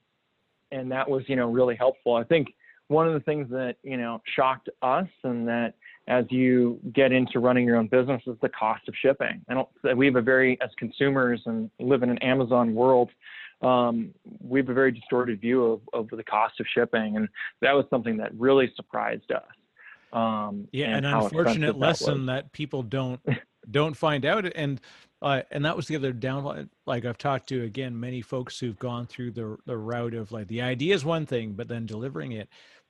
and 0.72 0.92
that 0.92 1.10
was 1.10 1.24
you 1.28 1.36
know 1.36 1.50
really 1.50 1.76
helpful. 1.76 2.16
I 2.16 2.24
think 2.24 2.50
one 2.88 3.08
of 3.08 3.14
the 3.14 3.20
things 3.22 3.50
that 3.50 3.78
you 3.84 3.98
know 3.98 4.22
shocked 4.36 4.70
us 4.82 5.08
and 5.24 5.48
that 5.48 5.74
as 6.08 6.26
you 6.30 6.80
get 6.94 7.12
into 7.12 7.40
running 7.40 7.66
your 7.66 7.78
own 7.78 7.88
business 7.88 8.22
is 8.28 8.36
the 8.42 8.50
cost 8.50 8.88
of 8.88 8.94
shipping. 9.02 9.42
I 9.50 9.54
don't 9.54 9.98
we 9.98 10.06
have 10.06 10.16
a 10.16 10.22
very 10.22 10.60
as 10.62 10.70
consumers 10.78 11.42
and 11.46 11.70
live 11.80 12.04
in 12.04 12.10
an 12.10 12.20
Amazon 12.20 12.76
world, 12.76 13.10
um, 13.62 14.14
we 14.42 14.60
have 14.60 14.70
a 14.70 14.74
very 14.74 14.92
distorted 14.92 15.42
view 15.42 15.64
of, 15.66 15.82
of 15.94 16.10
the 16.10 16.24
cost 16.24 16.60
of 16.60 16.66
shipping, 16.74 17.18
and 17.18 17.28
that 17.62 17.74
was 17.74 17.86
something 17.90 18.18
that 18.18 18.34
really 18.38 18.72
surprised 18.76 19.32
us. 19.32 19.44
Um, 20.14 20.68
yeah, 20.72 20.96
an 20.96 21.06
unfortunate 21.06 21.78
lesson 21.78 22.28
that, 22.28 22.46
that, 22.46 22.52
people 22.52 22.84
don't 22.84 23.20
don't 23.72 23.96
find 23.96 24.26
out, 24.26 24.46
and 24.56 24.80
uh, 25.26 25.42
and 25.50 25.66
that 25.66 25.76
was 25.76 25.88
the 25.88 25.96
other 25.96 26.14
downfall. 26.14 26.66
Like 26.86 27.04
I've 27.04 27.18
talked 27.18 27.50
to 27.50 27.64
again 27.64 28.00
many 28.00 28.22
folks 28.22 28.60
who've 28.60 28.78
gone 28.78 29.08
through 29.08 29.32
the 29.32 29.58
the 29.66 29.76
route 29.76 30.14
of 30.14 30.32
like 30.32 30.48
the 30.48 30.62
idea 30.62 30.94
is 30.94 31.04
one 31.04 31.26
thing, 31.26 31.54
but 31.54 31.68
then 31.68 31.88
delivering 31.88 32.34
it, 32.34 32.48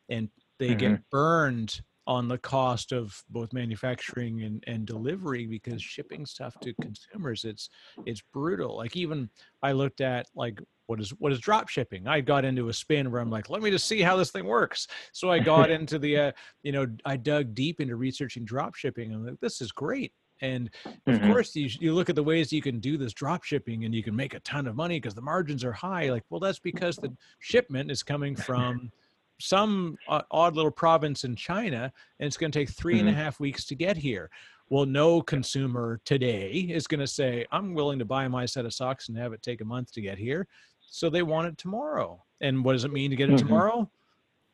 and 0.10 0.30
they 0.60 0.70
mm-hmm. 0.70 0.78
get 0.78 1.10
burned 1.10 1.82
on 2.08 2.28
the 2.28 2.38
cost 2.38 2.92
of 2.92 3.24
both 3.30 3.54
manufacturing 3.54 4.44
and, 4.44 4.64
and 4.68 4.86
delivery 4.86 5.48
because 5.48 5.82
shipping 5.82 6.24
stuff 6.24 6.56
to 6.60 6.72
consumers 6.76 7.46
it's 7.46 7.70
it's 8.06 8.22
brutal 8.32 8.78
like 8.78 8.96
even 8.96 9.28
i 9.64 9.72
looked 9.72 10.02
at 10.02 10.28
like 10.36 10.62
what 10.86 11.00
is 11.02 11.10
what 11.18 11.32
is 11.32 11.40
drop 11.40 11.68
shipping 11.68 12.08
i 12.08 12.22
got 12.22 12.46
into 12.46 12.70
a 12.70 12.74
spin 12.74 13.12
where 13.12 13.22
i'm 13.22 13.32
like 13.32 13.50
let 13.50 13.64
me 13.64 13.72
just 13.72 13.88
see 13.88 14.02
how 14.02 14.16
this 14.16 14.30
thing 14.30 14.46
works 14.46 14.88
so 15.14 15.32
i 15.32 15.40
got 15.40 15.72
into 15.72 15.98
the 15.98 16.16
uh, 16.16 16.32
you 16.62 16.72
know 16.72 16.86
i 17.06 17.18
dug 17.18 17.56
deep 17.56 17.82
into 17.82 17.96
researching 17.96 18.46
drop 18.46 18.76
shipping 18.76 19.12
and 19.12 19.22
I'm 19.22 19.26
like 19.26 19.40
this 19.40 19.60
is 19.60 19.72
great 19.72 20.14
and 20.42 20.70
of 20.86 21.16
mm-hmm. 21.16 21.32
course 21.32 21.56
you, 21.56 21.70
you 21.80 21.94
look 21.94 22.10
at 22.10 22.16
the 22.16 22.24
ways 22.24 22.52
you 22.52 22.62
can 22.62 22.80
do 22.80 22.98
this 22.98 23.14
drop 23.14 23.44
shipping 23.44 23.86
and 23.86 23.96
you 23.96 24.04
can 24.04 24.16
make 24.16 24.34
a 24.34 24.40
ton 24.42 24.68
of 24.68 24.76
money 24.76 24.98
because 25.00 25.16
the 25.16 25.22
margins 25.22 25.64
are 25.64 25.72
high 25.72 26.10
like 26.10 26.24
well 26.30 26.40
that's 26.40 26.60
because 26.60 26.98
the 26.98 27.12
shipment 27.40 27.90
is 27.90 28.04
coming 28.04 28.36
from 28.48 28.92
some 29.40 29.98
uh, 30.08 30.22
odd 30.32 30.56
little 30.56 30.72
province 30.72 31.24
in 31.24 31.36
China, 31.36 31.92
and 32.20 32.28
it's 32.28 32.38
going 32.38 32.52
to 32.52 32.60
take 32.60 32.70
three 32.70 32.96
mm-hmm. 32.96 33.00
and 33.02 33.10
a 33.10 33.12
mm-hmm. 33.12 33.22
half 33.22 33.40
weeks 33.40 33.66
to 33.66 33.76
get 33.76 33.98
here. 33.98 34.30
Well, 34.70 34.86
no 34.86 35.22
consumer 35.22 36.02
today 36.06 36.52
is 36.70 36.88
going 36.88 37.00
to 37.00 37.08
say, 37.08 37.46
I'm 37.52 37.74
willing 37.74 38.00
to 38.00 38.06
buy 38.06 38.28
my 38.28 38.46
set 38.46 38.66
of 38.66 38.74
socks 38.74 39.10
and 39.10 39.18
have 39.18 39.34
it 39.34 39.44
take 39.44 39.62
a 39.62 39.66
month 39.66 39.92
to 39.94 40.02
get 40.02 40.18
here. 40.18 40.48
So 40.82 41.10
they 41.10 41.22
want 41.22 41.48
it 41.48 41.58
tomorrow. 41.58 42.24
And 42.42 42.64
what 42.64 42.74
does 42.74 42.84
it 42.84 42.92
mean 42.92 43.12
to 43.12 43.16
get 43.16 43.30
it 43.30 43.34
mm-hmm. 43.36 43.48
tomorrow? 43.48 43.90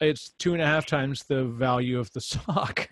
It's 0.02 0.30
two 0.40 0.54
and 0.54 0.62
a 0.62 0.66
half 0.66 0.86
times 0.86 1.24
the 1.24 1.46
value 1.46 2.00
of 2.00 2.12
the 2.12 2.22
stock 2.22 2.88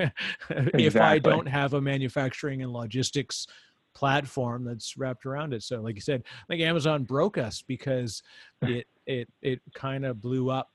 exactly. 0.50 0.86
if 0.86 0.95
I 0.95 1.19
don't 1.19 1.48
have 1.48 1.74
a 1.74 1.82
manufacturing 1.82 2.62
and 2.62 2.72
logistics 2.72 3.48
platform 3.93 4.63
that's 4.63 4.95
wrapped 4.95 5.26
around 5.26 5.54
it. 5.54 5.63
So 5.63 5.82
like 5.82 5.95
you 5.95 6.02
said, 6.02 6.24
like 6.48 6.60
Amazon 6.60 7.04
broke 7.04 7.38
us 7.38 7.62
because 7.62 8.22
it 8.62 8.88
it 9.06 9.28
it 9.41 9.60
kind 9.74 10.06
of 10.06 10.22
blew 10.22 10.50
up 10.50 10.72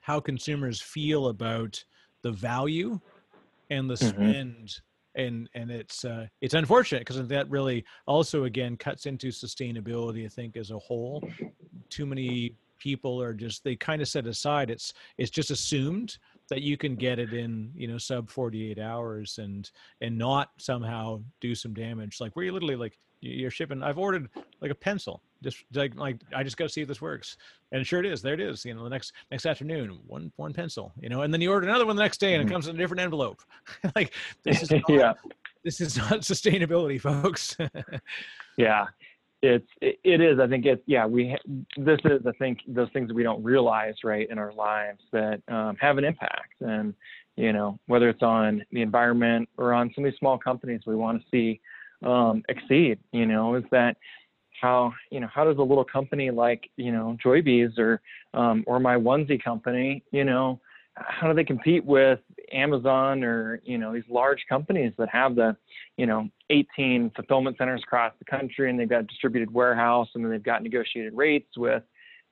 how 0.00 0.20
consumers 0.20 0.80
feel 0.80 1.28
about 1.28 1.82
the 2.22 2.32
value 2.32 2.98
and 3.70 3.88
the 3.88 3.94
mm-hmm. 3.94 4.08
spend 4.08 4.66
mm-hmm. 4.66 5.20
and 5.22 5.48
and 5.54 5.70
it's 5.70 6.04
uh, 6.04 6.26
it's 6.40 6.54
unfortunate 6.54 7.00
because 7.00 7.26
that 7.28 7.50
really 7.50 7.84
also 8.06 8.44
again 8.44 8.76
cuts 8.76 9.06
into 9.06 9.28
sustainability 9.28 10.24
i 10.24 10.28
think 10.28 10.56
as 10.56 10.70
a 10.70 10.78
whole 10.78 11.22
too 11.88 12.06
many 12.06 12.54
people 12.80 13.22
are 13.22 13.32
just 13.32 13.62
they 13.62 13.76
kind 13.76 14.02
of 14.02 14.08
set 14.08 14.26
aside 14.26 14.70
it's 14.70 14.92
it's 15.18 15.30
just 15.30 15.50
assumed 15.50 16.18
that 16.48 16.62
you 16.62 16.76
can 16.76 16.96
get 16.96 17.18
it 17.18 17.32
in 17.32 17.70
you 17.74 17.86
know 17.86 17.98
sub 17.98 18.28
48 18.28 18.78
hours 18.78 19.38
and 19.38 19.70
and 20.00 20.18
not 20.18 20.50
somehow 20.58 21.20
do 21.40 21.54
some 21.54 21.72
damage 21.72 22.20
like 22.20 22.34
where 22.34 22.44
you 22.44 22.52
literally 22.52 22.76
like 22.76 22.98
you're 23.20 23.50
shipping 23.50 23.82
i've 23.82 23.98
ordered 23.98 24.28
like 24.60 24.70
a 24.70 24.74
pencil 24.74 25.22
just 25.42 25.64
like 25.74 25.94
like 25.96 26.20
I 26.34 26.42
just 26.42 26.56
got 26.56 26.64
to 26.64 26.68
see 26.68 26.82
if 26.82 26.88
this 26.88 27.00
works, 27.00 27.36
and 27.72 27.86
sure 27.86 28.00
it 28.00 28.06
is. 28.06 28.20
There 28.20 28.34
it 28.34 28.40
is. 28.40 28.64
You 28.64 28.74
know, 28.74 28.84
the 28.84 28.90
next 28.90 29.12
next 29.30 29.46
afternoon, 29.46 29.98
one 30.06 30.32
one 30.36 30.52
pencil. 30.52 30.92
You 31.00 31.08
know, 31.08 31.22
and 31.22 31.32
then 31.32 31.40
you 31.40 31.50
order 31.50 31.66
another 31.66 31.86
one 31.86 31.96
the 31.96 32.02
next 32.02 32.18
day, 32.18 32.34
and 32.34 32.42
it 32.42 32.44
mm-hmm. 32.44 32.54
comes 32.54 32.68
in 32.68 32.76
a 32.76 32.78
different 32.78 33.00
envelope. 33.00 33.40
like 33.96 34.12
this 34.44 34.62
is 34.62 34.70
not, 34.70 34.82
yeah. 34.88 35.12
This 35.64 35.80
is 35.80 35.96
not 35.96 36.10
sustainability, 36.20 37.00
folks. 37.00 37.56
yeah, 38.56 38.86
it's 39.42 39.66
it, 39.80 39.98
it 40.04 40.20
is. 40.20 40.38
I 40.38 40.46
think 40.46 40.66
it's 40.66 40.82
yeah. 40.86 41.06
We 41.06 41.36
this 41.76 41.98
is 42.04 42.20
I 42.26 42.32
think 42.32 42.58
those 42.66 42.88
things 42.92 43.08
that 43.08 43.14
we 43.14 43.22
don't 43.22 43.42
realize 43.42 43.94
right 44.04 44.28
in 44.30 44.38
our 44.38 44.52
lives 44.52 45.00
that 45.12 45.40
um, 45.48 45.76
have 45.80 45.98
an 45.98 46.04
impact, 46.04 46.60
and 46.60 46.94
you 47.36 47.52
know 47.52 47.78
whether 47.86 48.08
it's 48.08 48.22
on 48.22 48.62
the 48.72 48.82
environment 48.82 49.48
or 49.56 49.72
on 49.72 49.90
some 49.94 50.04
of 50.04 50.10
these 50.10 50.18
small 50.18 50.38
companies 50.38 50.82
we 50.86 50.94
want 50.94 51.20
to 51.20 51.26
see 51.30 51.60
um, 52.04 52.42
exceed. 52.48 52.98
You 53.12 53.26
know, 53.26 53.54
is 53.54 53.64
that 53.70 53.96
how 54.60 54.92
you 55.10 55.20
know 55.20 55.28
how 55.32 55.44
does 55.44 55.56
a 55.58 55.62
little 55.62 55.84
company 55.84 56.30
like 56.30 56.70
you 56.76 56.92
know 56.92 57.16
Joybees 57.24 57.78
or 57.78 58.00
um, 58.34 58.62
or 58.66 58.78
my 58.78 58.96
onesie 58.96 59.42
company 59.42 60.02
you 60.12 60.24
know 60.24 60.60
how 61.06 61.28
do 61.28 61.34
they 61.34 61.44
compete 61.44 61.84
with 61.84 62.20
Amazon 62.52 63.22
or 63.22 63.60
you 63.64 63.78
know 63.78 63.92
these 63.92 64.08
large 64.08 64.44
companies 64.48 64.92
that 64.98 65.08
have 65.08 65.34
the 65.34 65.56
you 65.96 66.06
know 66.06 66.28
18 66.50 67.10
fulfillment 67.14 67.56
centers 67.58 67.82
across 67.84 68.12
the 68.18 68.24
country 68.24 68.70
and 68.70 68.78
they've 68.78 68.88
got 68.88 69.06
distributed 69.06 69.52
warehouse 69.52 70.08
and 70.14 70.24
then 70.24 70.30
they've 70.30 70.42
got 70.42 70.62
negotiated 70.62 71.14
rates 71.14 71.56
with 71.56 71.82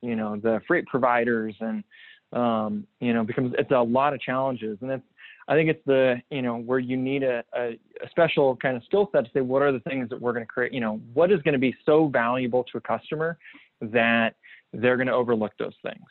you 0.02 0.16
know 0.16 0.36
the 0.36 0.60
freight 0.66 0.86
providers 0.86 1.54
and 1.60 1.84
um, 2.32 2.86
you 3.00 3.14
know 3.14 3.24
becomes 3.24 3.54
it's 3.58 3.70
a 3.70 3.80
lot 3.80 4.12
of 4.12 4.20
challenges 4.20 4.78
and 4.82 4.90
it's 4.90 5.04
I 5.48 5.54
think 5.54 5.70
it's 5.70 5.84
the 5.86 6.16
you 6.30 6.42
know 6.42 6.56
where 6.58 6.78
you 6.78 6.96
need 6.96 7.22
a, 7.22 7.42
a, 7.56 7.78
a 8.04 8.10
special 8.10 8.56
kind 8.56 8.76
of 8.76 8.84
skill 8.84 9.08
set 9.12 9.24
to 9.24 9.30
say 9.32 9.40
what 9.40 9.62
are 9.62 9.72
the 9.72 9.80
things 9.80 10.10
that 10.10 10.20
we're 10.20 10.32
going 10.32 10.44
to 10.44 10.52
create. 10.52 10.72
You 10.74 10.80
know 10.80 11.00
what 11.14 11.32
is 11.32 11.40
going 11.42 11.54
to 11.54 11.58
be 11.58 11.74
so 11.86 12.08
valuable 12.08 12.64
to 12.64 12.78
a 12.78 12.80
customer 12.80 13.38
that 13.80 14.34
they're 14.74 14.96
going 14.96 15.06
to 15.06 15.14
overlook 15.14 15.52
those 15.58 15.72
things 15.82 16.04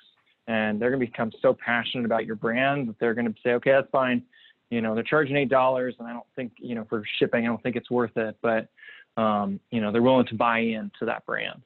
and 0.47 0.81
they're 0.81 0.89
going 0.89 0.99
to 0.99 1.05
become 1.05 1.31
so 1.41 1.53
passionate 1.53 2.05
about 2.05 2.25
your 2.25 2.35
brand 2.35 2.87
that 2.87 2.99
they're 2.99 3.13
going 3.13 3.31
to 3.31 3.39
say, 3.43 3.51
okay, 3.51 3.71
that's 3.71 3.89
fine. 3.91 4.23
You 4.69 4.81
know 4.81 4.93
they're 4.95 5.03
charging 5.03 5.37
eight 5.37 5.49
dollars, 5.49 5.95
and 5.97 6.07
I 6.07 6.13
don't 6.13 6.25
think 6.35 6.51
you 6.57 6.75
know 6.75 6.85
for 6.89 7.03
shipping, 7.19 7.45
I 7.45 7.47
don't 7.47 7.63
think 7.63 7.77
it's 7.77 7.89
worth 7.89 8.17
it. 8.17 8.35
But 8.41 8.67
um, 9.15 9.61
you 9.71 9.79
know 9.79 9.91
they're 9.93 10.01
willing 10.01 10.25
to 10.27 10.35
buy 10.35 10.59
into 10.59 11.05
that 11.05 11.25
brand. 11.25 11.61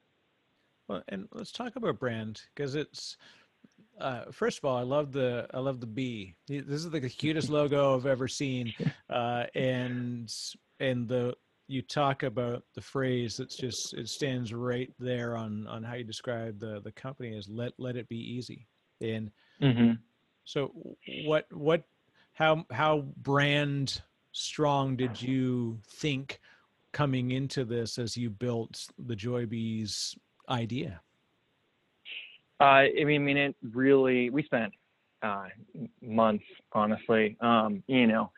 Well, 0.88 1.02
and 1.08 1.26
let's 1.32 1.50
talk 1.50 1.74
about 1.74 1.98
brand 1.98 2.42
because 2.54 2.76
it's 2.76 3.16
uh, 4.00 4.24
first 4.30 4.58
of 4.58 4.64
all, 4.64 4.76
I 4.76 4.82
love 4.82 5.12
the 5.12 5.46
I 5.52 5.58
love 5.58 5.80
the 5.80 5.86
bee. 5.86 6.34
This 6.46 6.64
is 6.66 6.92
like 6.92 7.02
the 7.02 7.08
cutest 7.08 7.50
logo 7.50 7.96
I've 7.96 8.06
ever 8.06 8.28
seen, 8.28 8.72
uh, 9.10 9.44
and 9.54 10.32
and 10.80 11.08
the 11.08 11.34
you 11.68 11.82
talk 11.82 12.22
about 12.22 12.64
the 12.74 12.80
phrase 12.80 13.36
that's 13.36 13.56
just 13.56 13.94
it 13.94 14.08
stands 14.08 14.52
right 14.52 14.92
there 14.98 15.36
on 15.36 15.66
on 15.66 15.82
how 15.82 15.94
you 15.94 16.04
describe 16.04 16.58
the 16.58 16.80
the 16.80 16.92
company 16.92 17.36
as 17.36 17.48
let 17.48 17.72
let 17.78 17.96
it 17.96 18.08
be 18.08 18.18
easy. 18.18 18.66
And 19.00 19.30
mm-hmm. 19.60 19.92
so 20.44 20.72
what 21.24 21.46
what 21.52 21.84
how 22.34 22.66
how 22.70 23.04
brand 23.18 24.02
strong 24.32 24.96
did 24.96 25.20
you 25.20 25.78
think 25.86 26.40
coming 26.92 27.32
into 27.32 27.64
this 27.64 27.98
as 27.98 28.16
you 28.16 28.30
built 28.30 28.86
the 28.98 29.16
Joybees 29.16 30.16
idea? 30.48 31.00
Uh, 32.60 32.64
I 32.98 33.04
mean, 33.04 33.22
I 33.22 33.24
mean, 33.24 33.36
it 33.36 33.56
really. 33.72 34.30
We 34.30 34.42
spent 34.44 34.72
uh, 35.22 35.46
months, 36.00 36.44
honestly. 36.72 37.36
Um, 37.40 37.82
you 37.86 38.06
know, 38.06 38.30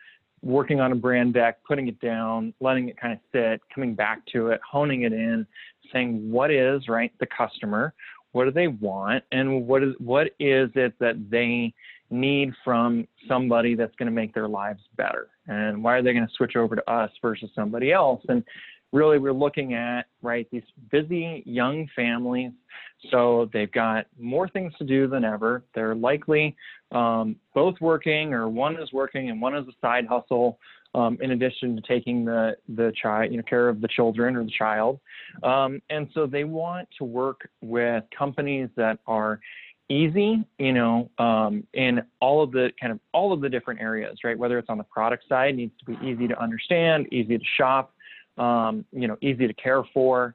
working 0.44 0.80
on 0.80 0.92
a 0.92 0.94
brand 0.94 1.34
deck, 1.34 1.58
putting 1.66 1.88
it 1.88 1.98
down, 2.00 2.52
letting 2.60 2.88
it 2.88 3.00
kind 3.00 3.14
of 3.14 3.18
sit, 3.32 3.60
coming 3.74 3.94
back 3.94 4.24
to 4.26 4.48
it, 4.48 4.60
honing 4.68 5.02
it 5.02 5.12
in, 5.12 5.46
saying 5.92 6.30
what 6.30 6.50
is 6.50 6.86
right 6.88 7.12
the 7.18 7.26
customer, 7.26 7.94
what 8.32 8.44
do 8.44 8.50
they 8.50 8.68
want, 8.68 9.24
and 9.32 9.66
what 9.66 9.82
is 9.82 9.94
what 9.98 10.26
is 10.38 10.70
it 10.74 10.92
that 10.98 11.30
they 11.30 11.72
need 12.10 12.52
from 12.62 13.08
somebody 13.26 13.74
that's 13.74 13.94
going 13.96 14.06
to 14.06 14.12
make 14.12 14.34
their 14.34 14.48
lives 14.48 14.82
better, 14.96 15.28
and 15.46 15.82
why 15.82 15.94
are 15.94 16.02
they 16.02 16.12
going 16.12 16.26
to 16.26 16.34
switch 16.34 16.56
over 16.56 16.76
to 16.76 16.90
us 16.90 17.10
versus 17.22 17.50
somebody 17.54 17.92
else, 17.92 18.22
and 18.28 18.44
really 18.94 19.18
we're 19.18 19.32
looking 19.32 19.74
at 19.74 20.06
right 20.22 20.46
these 20.50 20.62
busy 20.90 21.42
young 21.44 21.86
families. 21.94 22.52
So 23.10 23.50
they've 23.52 23.70
got 23.70 24.06
more 24.18 24.48
things 24.48 24.72
to 24.78 24.84
do 24.84 25.06
than 25.08 25.24
ever. 25.24 25.64
They're 25.74 25.94
likely 25.94 26.56
um, 26.92 27.36
both 27.54 27.74
working 27.80 28.32
or 28.32 28.48
one 28.48 28.80
is 28.80 28.92
working 28.92 29.28
and 29.28 29.42
one 29.42 29.54
is 29.54 29.66
a 29.68 29.72
side 29.82 30.06
hustle 30.06 30.58
um, 30.94 31.18
in 31.20 31.32
addition 31.32 31.74
to 31.74 31.82
taking 31.82 32.24
the 32.24 32.56
the 32.76 32.92
child 33.02 33.32
you 33.32 33.36
know 33.36 33.42
care 33.42 33.68
of 33.68 33.80
the 33.80 33.88
children 33.88 34.36
or 34.36 34.44
the 34.44 34.52
child. 34.56 35.00
Um, 35.42 35.82
and 35.90 36.08
so 36.14 36.26
they 36.26 36.44
want 36.44 36.88
to 36.98 37.04
work 37.04 37.48
with 37.60 38.04
companies 38.16 38.68
that 38.76 39.00
are 39.06 39.40
easy, 39.90 40.42
you 40.58 40.72
know, 40.72 41.10
um, 41.18 41.66
in 41.74 42.00
all 42.20 42.42
of 42.42 42.52
the 42.52 42.70
kind 42.80 42.92
of 42.92 43.00
all 43.12 43.32
of 43.32 43.40
the 43.40 43.48
different 43.48 43.80
areas, 43.80 44.18
right? 44.24 44.38
Whether 44.38 44.56
it's 44.58 44.70
on 44.70 44.78
the 44.78 44.84
product 44.84 45.24
side, 45.28 45.56
needs 45.56 45.72
to 45.80 45.84
be 45.84 46.06
easy 46.06 46.28
to 46.28 46.40
understand, 46.40 47.06
easy 47.12 47.36
to 47.36 47.44
shop, 47.58 47.93
um, 48.38 48.84
you 48.92 49.08
know, 49.08 49.16
easy 49.20 49.46
to 49.46 49.54
care 49.54 49.82
for. 49.92 50.34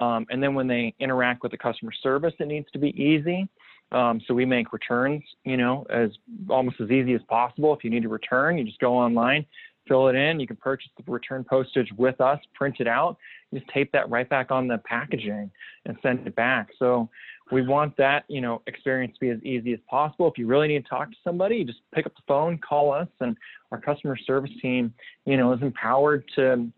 Um, 0.00 0.26
and 0.30 0.42
then 0.42 0.54
when 0.54 0.68
they 0.68 0.94
interact 1.00 1.42
with 1.42 1.52
the 1.52 1.58
customer 1.58 1.92
service, 2.02 2.34
it 2.38 2.46
needs 2.46 2.70
to 2.72 2.78
be 2.78 2.90
easy. 2.90 3.48
Um, 3.90 4.20
so 4.26 4.34
we 4.34 4.44
make 4.44 4.72
returns, 4.72 5.22
you 5.44 5.56
know, 5.56 5.86
as 5.90 6.10
almost 6.50 6.80
as 6.80 6.90
easy 6.90 7.14
as 7.14 7.22
possible. 7.28 7.74
If 7.74 7.82
you 7.84 7.90
need 7.90 8.02
to 8.02 8.08
return, 8.08 8.58
you 8.58 8.64
just 8.64 8.78
go 8.80 8.94
online, 8.94 9.46
fill 9.88 10.08
it 10.08 10.14
in. 10.14 10.38
You 10.38 10.46
can 10.46 10.56
purchase 10.56 10.90
the 10.96 11.10
return 11.10 11.44
postage 11.44 11.88
with 11.96 12.20
us, 12.20 12.38
print 12.54 12.76
it 12.78 12.86
out, 12.86 13.16
just 13.52 13.66
tape 13.68 13.90
that 13.92 14.08
right 14.10 14.28
back 14.28 14.50
on 14.50 14.68
the 14.68 14.78
packaging 14.78 15.50
and 15.86 15.96
send 16.02 16.26
it 16.26 16.36
back. 16.36 16.68
So 16.78 17.08
we 17.50 17.66
want 17.66 17.96
that, 17.96 18.24
you 18.28 18.40
know, 18.40 18.62
experience 18.66 19.14
to 19.14 19.20
be 19.20 19.30
as 19.30 19.42
easy 19.42 19.72
as 19.72 19.80
possible. 19.88 20.28
If 20.28 20.36
you 20.36 20.46
really 20.46 20.68
need 20.68 20.84
to 20.84 20.88
talk 20.88 21.10
to 21.10 21.16
somebody, 21.24 21.64
just 21.64 21.78
pick 21.94 22.04
up 22.04 22.14
the 22.14 22.22
phone, 22.28 22.58
call 22.58 22.92
us, 22.92 23.08
and 23.20 23.36
our 23.72 23.80
customer 23.80 24.16
service 24.16 24.50
team, 24.60 24.92
you 25.24 25.36
know, 25.36 25.52
is 25.52 25.62
empowered 25.62 26.24
to 26.36 26.70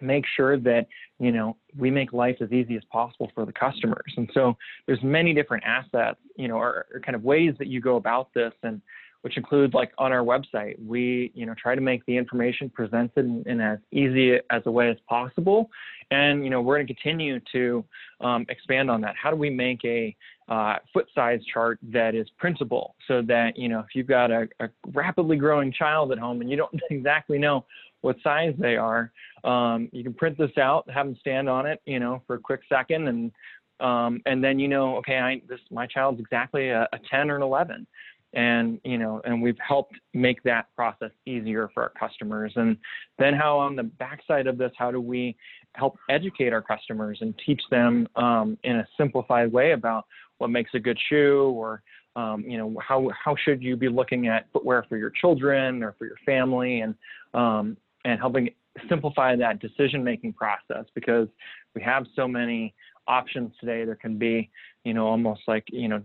make 0.00 0.24
sure 0.36 0.58
that 0.58 0.86
you 1.18 1.32
know 1.32 1.56
we 1.76 1.90
make 1.90 2.12
life 2.12 2.36
as 2.40 2.52
easy 2.52 2.76
as 2.76 2.82
possible 2.90 3.30
for 3.34 3.46
the 3.46 3.52
customers 3.52 4.12
and 4.16 4.28
so 4.34 4.56
there's 4.86 5.02
many 5.02 5.32
different 5.32 5.64
assets 5.64 6.18
you 6.36 6.48
know 6.48 6.56
or, 6.56 6.86
or, 6.92 7.00
kind 7.00 7.14
of 7.14 7.24
ways 7.24 7.54
that 7.58 7.68
you 7.68 7.80
go 7.80 7.96
about 7.96 8.32
this 8.34 8.52
and 8.62 8.80
which 9.26 9.36
includes 9.36 9.74
like 9.74 9.90
on 9.98 10.12
our 10.12 10.20
website. 10.22 10.76
We 10.86 11.32
you 11.34 11.46
know 11.46 11.54
try 11.60 11.74
to 11.74 11.80
make 11.80 12.06
the 12.06 12.16
information 12.16 12.70
presented 12.70 13.24
in, 13.24 13.42
in 13.44 13.60
as 13.60 13.80
easy 13.90 14.36
as 14.50 14.62
a 14.66 14.70
way 14.70 14.88
as 14.88 14.98
possible. 15.08 15.68
And 16.12 16.44
you 16.44 16.50
know 16.50 16.60
we're 16.60 16.76
going 16.76 16.86
to 16.86 16.94
continue 16.94 17.40
to 17.50 17.84
um, 18.20 18.46
expand 18.48 18.88
on 18.88 19.00
that. 19.00 19.16
How 19.20 19.32
do 19.32 19.36
we 19.36 19.50
make 19.50 19.84
a 19.84 20.14
uh, 20.48 20.76
foot 20.92 21.06
size 21.12 21.40
chart 21.52 21.80
that 21.82 22.14
is 22.14 22.28
printable 22.38 22.94
so 23.08 23.20
that 23.22 23.56
you 23.56 23.68
know 23.68 23.80
if 23.80 23.96
you've 23.96 24.06
got 24.06 24.30
a, 24.30 24.46
a 24.60 24.68
rapidly 24.94 25.36
growing 25.36 25.72
child 25.72 26.12
at 26.12 26.18
home 26.18 26.40
and 26.40 26.48
you 26.48 26.56
don't 26.56 26.80
exactly 26.90 27.36
know 27.36 27.64
what 28.02 28.14
size 28.22 28.54
they 28.60 28.76
are. 28.76 29.10
Um, 29.42 29.88
you 29.90 30.04
can 30.04 30.14
print 30.14 30.38
this 30.38 30.56
out, 30.56 30.88
have 30.88 31.06
them 31.06 31.16
stand 31.18 31.48
on 31.48 31.66
it, 31.66 31.82
you 31.84 31.98
know, 31.98 32.22
for 32.28 32.36
a 32.36 32.38
quick 32.38 32.60
second, 32.68 33.08
and 33.08 33.32
um, 33.80 34.22
and 34.24 34.42
then 34.42 34.60
you 34.60 34.68
know, 34.68 34.96
okay, 34.98 35.18
I 35.18 35.42
this 35.48 35.60
my 35.72 35.88
child's 35.88 36.20
exactly 36.20 36.68
a, 36.68 36.88
a 36.92 37.00
10 37.10 37.28
or 37.28 37.36
an 37.36 37.42
11, 37.42 37.88
and 38.34 38.80
you 38.84 38.98
know, 38.98 39.20
and 39.24 39.40
we've 39.40 39.58
helped 39.66 39.94
make 40.14 40.42
that 40.42 40.66
process 40.76 41.10
easier 41.26 41.70
for 41.72 41.82
our 41.82 41.92
customers. 41.98 42.52
And 42.56 42.76
then 43.18 43.34
how 43.34 43.58
on 43.58 43.76
the 43.76 43.84
backside 43.84 44.46
of 44.46 44.58
this, 44.58 44.72
how 44.76 44.90
do 44.90 45.00
we 45.00 45.36
help 45.74 45.96
educate 46.10 46.52
our 46.52 46.62
customers 46.62 47.18
and 47.20 47.34
teach 47.44 47.62
them 47.70 48.08
um, 48.16 48.58
in 48.64 48.76
a 48.76 48.88
simplified 48.96 49.52
way 49.52 49.72
about 49.72 50.06
what 50.38 50.50
makes 50.50 50.70
a 50.74 50.78
good 50.78 50.98
shoe 51.08 51.52
or 51.56 51.82
um, 52.16 52.44
you 52.46 52.56
know 52.56 52.74
how 52.80 53.10
how 53.22 53.36
should 53.36 53.62
you 53.62 53.76
be 53.76 53.88
looking 53.88 54.26
at 54.26 54.46
footwear 54.52 54.84
for 54.88 54.96
your 54.96 55.10
children 55.10 55.82
or 55.82 55.94
for 55.98 56.06
your 56.06 56.16
family 56.24 56.80
and 56.80 56.94
um, 57.34 57.76
and 58.04 58.18
helping 58.18 58.50
simplify 58.88 59.36
that 59.36 59.60
decision 59.60 60.02
making 60.02 60.32
process 60.32 60.84
because 60.94 61.28
we 61.74 61.82
have 61.82 62.06
so 62.14 62.26
many 62.26 62.74
options 63.06 63.52
today 63.60 63.84
there 63.84 63.94
can 63.94 64.18
be 64.18 64.50
you 64.86 64.94
know 64.94 65.08
almost 65.08 65.42
like 65.48 65.64
you 65.72 65.88
know 65.88 66.00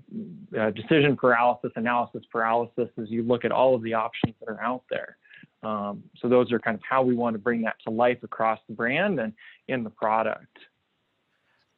uh, 0.59 0.71
decision 0.71 1.15
paralysis 1.15 1.71
analysis 1.75 2.23
paralysis 2.31 2.89
as 2.99 3.11
you 3.11 3.21
look 3.21 3.45
at 3.45 3.51
all 3.51 3.75
of 3.75 3.83
the 3.83 3.93
options 3.93 4.33
that 4.39 4.49
are 4.49 4.61
out 4.61 4.83
there 4.89 5.17
um, 5.61 6.01
so 6.17 6.27
those 6.27 6.51
are 6.51 6.57
kind 6.57 6.73
of 6.73 6.81
how 6.81 7.03
we 7.03 7.13
want 7.13 7.35
to 7.35 7.37
bring 7.37 7.61
that 7.61 7.75
to 7.83 7.91
life 7.91 8.17
across 8.23 8.59
the 8.67 8.73
brand 8.73 9.19
and 9.19 9.33
in 9.67 9.83
the 9.83 9.89
product 9.91 10.57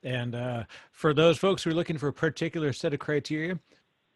and 0.04 0.34
uh, 0.34 0.64
for 0.94 1.14
those 1.14 1.38
folks 1.38 1.62
who 1.62 1.72
are 1.72 1.74
looking 1.74 1.98
for 1.98 2.08
a 2.08 2.14
particular 2.14 2.72
set 2.72 2.94
of 2.94 3.00
criteria 3.02 3.60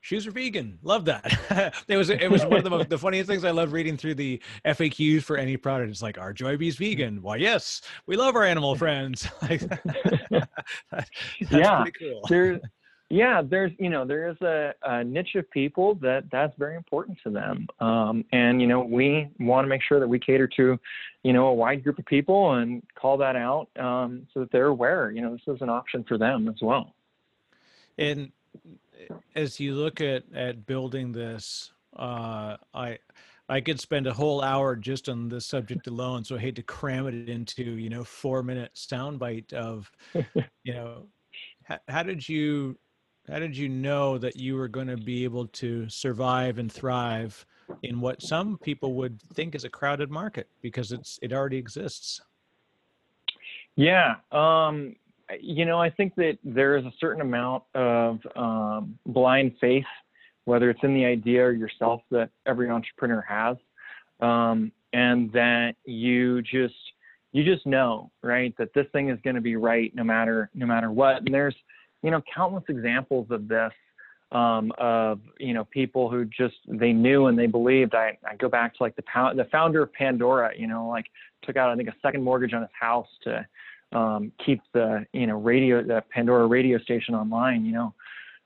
shoes 0.08 0.26
are 0.26 0.32
vegan. 0.32 0.80
Love 0.84 1.04
that. 1.06 1.74
it 1.88 1.98
was 1.98 2.10
it 2.10 2.32
was 2.32 2.46
one 2.46 2.58
of 2.58 2.64
the 2.64 2.70
most, 2.70 2.88
the 2.88 2.98
funniest 2.98 3.28
things 3.28 3.44
I 3.44 3.52
love 3.52 3.74
reading 3.74 3.98
through 3.98 4.16
the 4.16 4.42
FAQs 4.66 5.22
for 5.24 5.36
any 5.36 5.58
product. 5.58 5.92
It's 5.92 6.02
like, 6.02 6.18
are 6.18 6.34
Joybees 6.34 6.78
vegan? 6.78 7.22
Why, 7.22 7.36
yes, 7.36 7.82
we 8.06 8.16
love 8.16 8.36
our 8.36 8.44
animal 8.44 8.76
friends. 8.76 9.28
yeah, 11.52 11.84
cool. 12.00 12.22
There, 12.30 12.62
yeah, 13.10 13.42
there's 13.42 13.72
you 13.80 13.90
know 13.90 14.06
there 14.06 14.28
is 14.28 14.36
a, 14.42 14.74
a, 14.84 15.04
niche 15.04 15.36
of 15.36 15.50
people 15.52 15.96
that 15.96 16.26
that's 16.30 16.54
very 16.58 16.76
important 16.76 17.18
to 17.24 17.30
them, 17.30 17.68
um, 17.80 18.26
and 18.34 18.60
you 18.60 18.68
know 18.68 18.82
we 18.82 19.30
want 19.40 19.64
to 19.64 19.70
make 19.70 19.82
sure 19.82 20.00
that 20.02 20.08
we 20.08 20.20
cater 20.20 20.48
to, 20.58 20.78
you 21.24 21.34
know, 21.34 21.48
a 21.48 21.54
wide 21.54 21.84
group 21.84 22.00
of 22.00 22.06
people 22.06 22.56
and 22.56 22.84
call 22.96 23.18
that 23.18 23.38
out 23.38 23.70
um, 23.80 24.28
so 24.34 24.42
that 24.42 24.52
they're 24.52 24.68
aware. 24.68 25.10
You 25.12 25.22
know, 25.22 25.32
this 25.32 25.56
is 25.56 25.62
an 25.62 25.70
option 25.70 26.04
for 26.04 26.18
them 26.18 26.50
as 26.50 26.62
well. 26.62 26.96
And 27.98 28.32
as 29.36 29.58
you 29.58 29.76
look 29.76 30.02
at 30.02 30.24
at 30.36 30.66
building 30.66 31.14
this, 31.14 31.72
uh, 31.96 32.58
I 32.74 32.98
I 33.48 33.62
could 33.62 33.80
spend 33.80 34.08
a 34.08 34.14
whole 34.14 34.42
hour 34.42 34.76
just 34.76 35.08
on 35.08 35.30
this 35.30 35.46
subject 35.46 35.88
alone. 35.88 36.26
So 36.26 36.36
I 36.36 36.40
hate 36.40 36.56
to 36.56 36.64
cram 36.64 37.08
it 37.08 37.30
into 37.30 37.64
you 37.64 37.90
know 37.90 38.04
four 38.04 38.44
minute 38.44 38.72
soundbite 38.76 39.54
of 39.54 39.90
you 40.14 40.74
know 40.74 41.06
how, 41.64 41.80
how 41.88 42.04
did 42.04 42.28
you 42.28 42.78
how 43.28 43.40
did 43.40 43.56
you 43.56 43.70
know 43.70 44.18
that 44.18 44.36
you 44.36 44.56
were 44.56 44.68
going 44.68 44.88
to 44.88 44.98
be 44.98 45.24
able 45.24 45.48
to 45.48 45.88
survive 45.90 46.60
and 46.60 46.72
thrive 46.72 47.46
in 47.84 48.00
what 48.00 48.22
some 48.22 48.58
people 48.58 48.94
would 48.94 49.22
think 49.34 49.56
is 49.56 49.64
a 49.64 49.70
crowded 49.70 50.10
market 50.10 50.48
because 50.62 50.92
it's 50.92 51.20
it 51.22 51.34
already 51.34 51.58
exists 51.58 52.22
yeah 53.76 54.16
um 54.32 54.96
you 55.40 55.66
know, 55.66 55.80
I 55.80 55.90
think 55.90 56.16
that 56.16 56.38
there 56.44 56.78
is 56.78 56.86
a 56.86 56.94
certain 57.00 57.22
amount 57.22 57.64
of 57.74 58.20
um, 58.36 58.98
blind 59.06 59.56
faith, 59.60 59.86
whether 60.46 60.70
it's 60.70 60.84
in 60.84 60.94
the 60.94 61.06
idea 61.06 61.44
or 61.44 61.52
yourself, 61.52 62.02
that 62.12 62.30
every 62.46 62.70
entrepreneur 62.70 63.22
has, 63.22 63.58
um, 64.22 64.72
and 64.94 65.32
that 65.34 65.76
you 65.86 66.42
just 66.42 66.76
you 67.34 67.44
just 67.44 67.66
know, 67.66 68.10
right, 68.24 68.56
that 68.58 68.74
this 68.74 68.88
thing 68.94 69.10
is 69.10 69.20
going 69.24 69.36
to 69.36 69.42
be 69.42 69.58
right 69.58 69.94
no 69.94 70.04
matter 70.04 70.50
no 70.54 70.66
matter 70.66 70.92
what. 70.92 71.18
And 71.18 71.34
there's 71.34 71.56
you 72.04 72.12
know 72.12 72.22
countless 72.34 72.64
examples 72.70 73.28
of 73.30 73.48
this 73.48 73.72
um, 74.32 74.72
of 74.78 75.20
you 75.40 75.54
know 75.54 75.66
people 75.66 76.10
who 76.10 76.26
just 76.26 76.56
they 76.68 76.92
knew 76.92 77.28
and 77.28 77.38
they 77.38 77.48
believed. 77.48 77.96
I, 77.96 78.18
I 78.30 78.36
go 78.36 78.50
back 78.50 78.76
to 78.76 78.84
like 78.84 78.96
the 78.96 79.04
the 79.36 79.48
founder 79.52 79.84
of 79.84 79.94
Pandora, 79.94 80.52
you 80.58 80.68
know, 80.68 80.88
like 80.88 81.06
took 81.44 81.56
out 81.56 81.70
I 81.70 81.76
think 81.76 81.90
a 81.90 81.96
second 82.02 82.24
mortgage 82.24 82.54
on 82.54 82.62
his 82.62 82.72
house 82.80 83.08
to 83.24 83.48
um, 83.98 84.32
keep 84.46 84.62
the 84.74 85.06
you 85.14 85.28
know 85.28 85.38
radio 85.38 85.82
the 85.82 86.04
Pandora 86.10 86.48
radio 86.48 86.78
station 86.80 87.16
online, 87.16 87.66
you 87.66 87.72
know, 87.72 87.94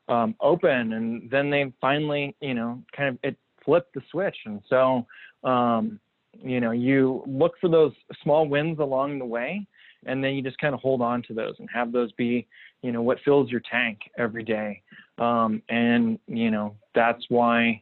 um, 0.08 0.36
open, 0.39 0.93
and 0.93 1.30
then 1.32 1.49
they 1.49 1.72
finally 1.82 2.36
you 2.41 2.54
know 2.54 2.82
kind 2.95 3.10
of 3.10 3.18
it 3.24 3.36
flipped 3.66 3.93
the 3.95 4.02
switch, 4.12 4.38
and 4.45 4.62
so 4.70 5.06
um, 5.43 5.99
you 6.43 6.60
know 6.60 6.72
you 6.72 7.24
look 7.26 7.54
for 7.60 7.70
those 7.70 7.93
small 8.22 8.47
wins 8.47 8.78
along 8.78 9.18
the 9.18 9.26
way, 9.26 9.66
and 10.06 10.24
then 10.24 10.34
you 10.34 10.41
just 10.41 10.58
kind 10.58 10.74
of 10.74 10.80
hold 10.80 11.02
on 11.02 11.22
to 11.24 11.34
those 11.34 11.56
and 11.60 11.70
have 11.74 11.91
those 11.91 12.12
be 12.14 12.47
you 12.82 12.91
know 12.91 13.02
what 13.02 13.20
fills 13.24 13.49
your 13.49 13.62
tank 13.70 13.99
every 14.18 14.43
day, 14.43 14.82
um, 15.18 15.62
and 15.70 16.20
you 16.28 16.52
know 16.52 16.76
that's 16.95 17.24
why. 17.30 17.82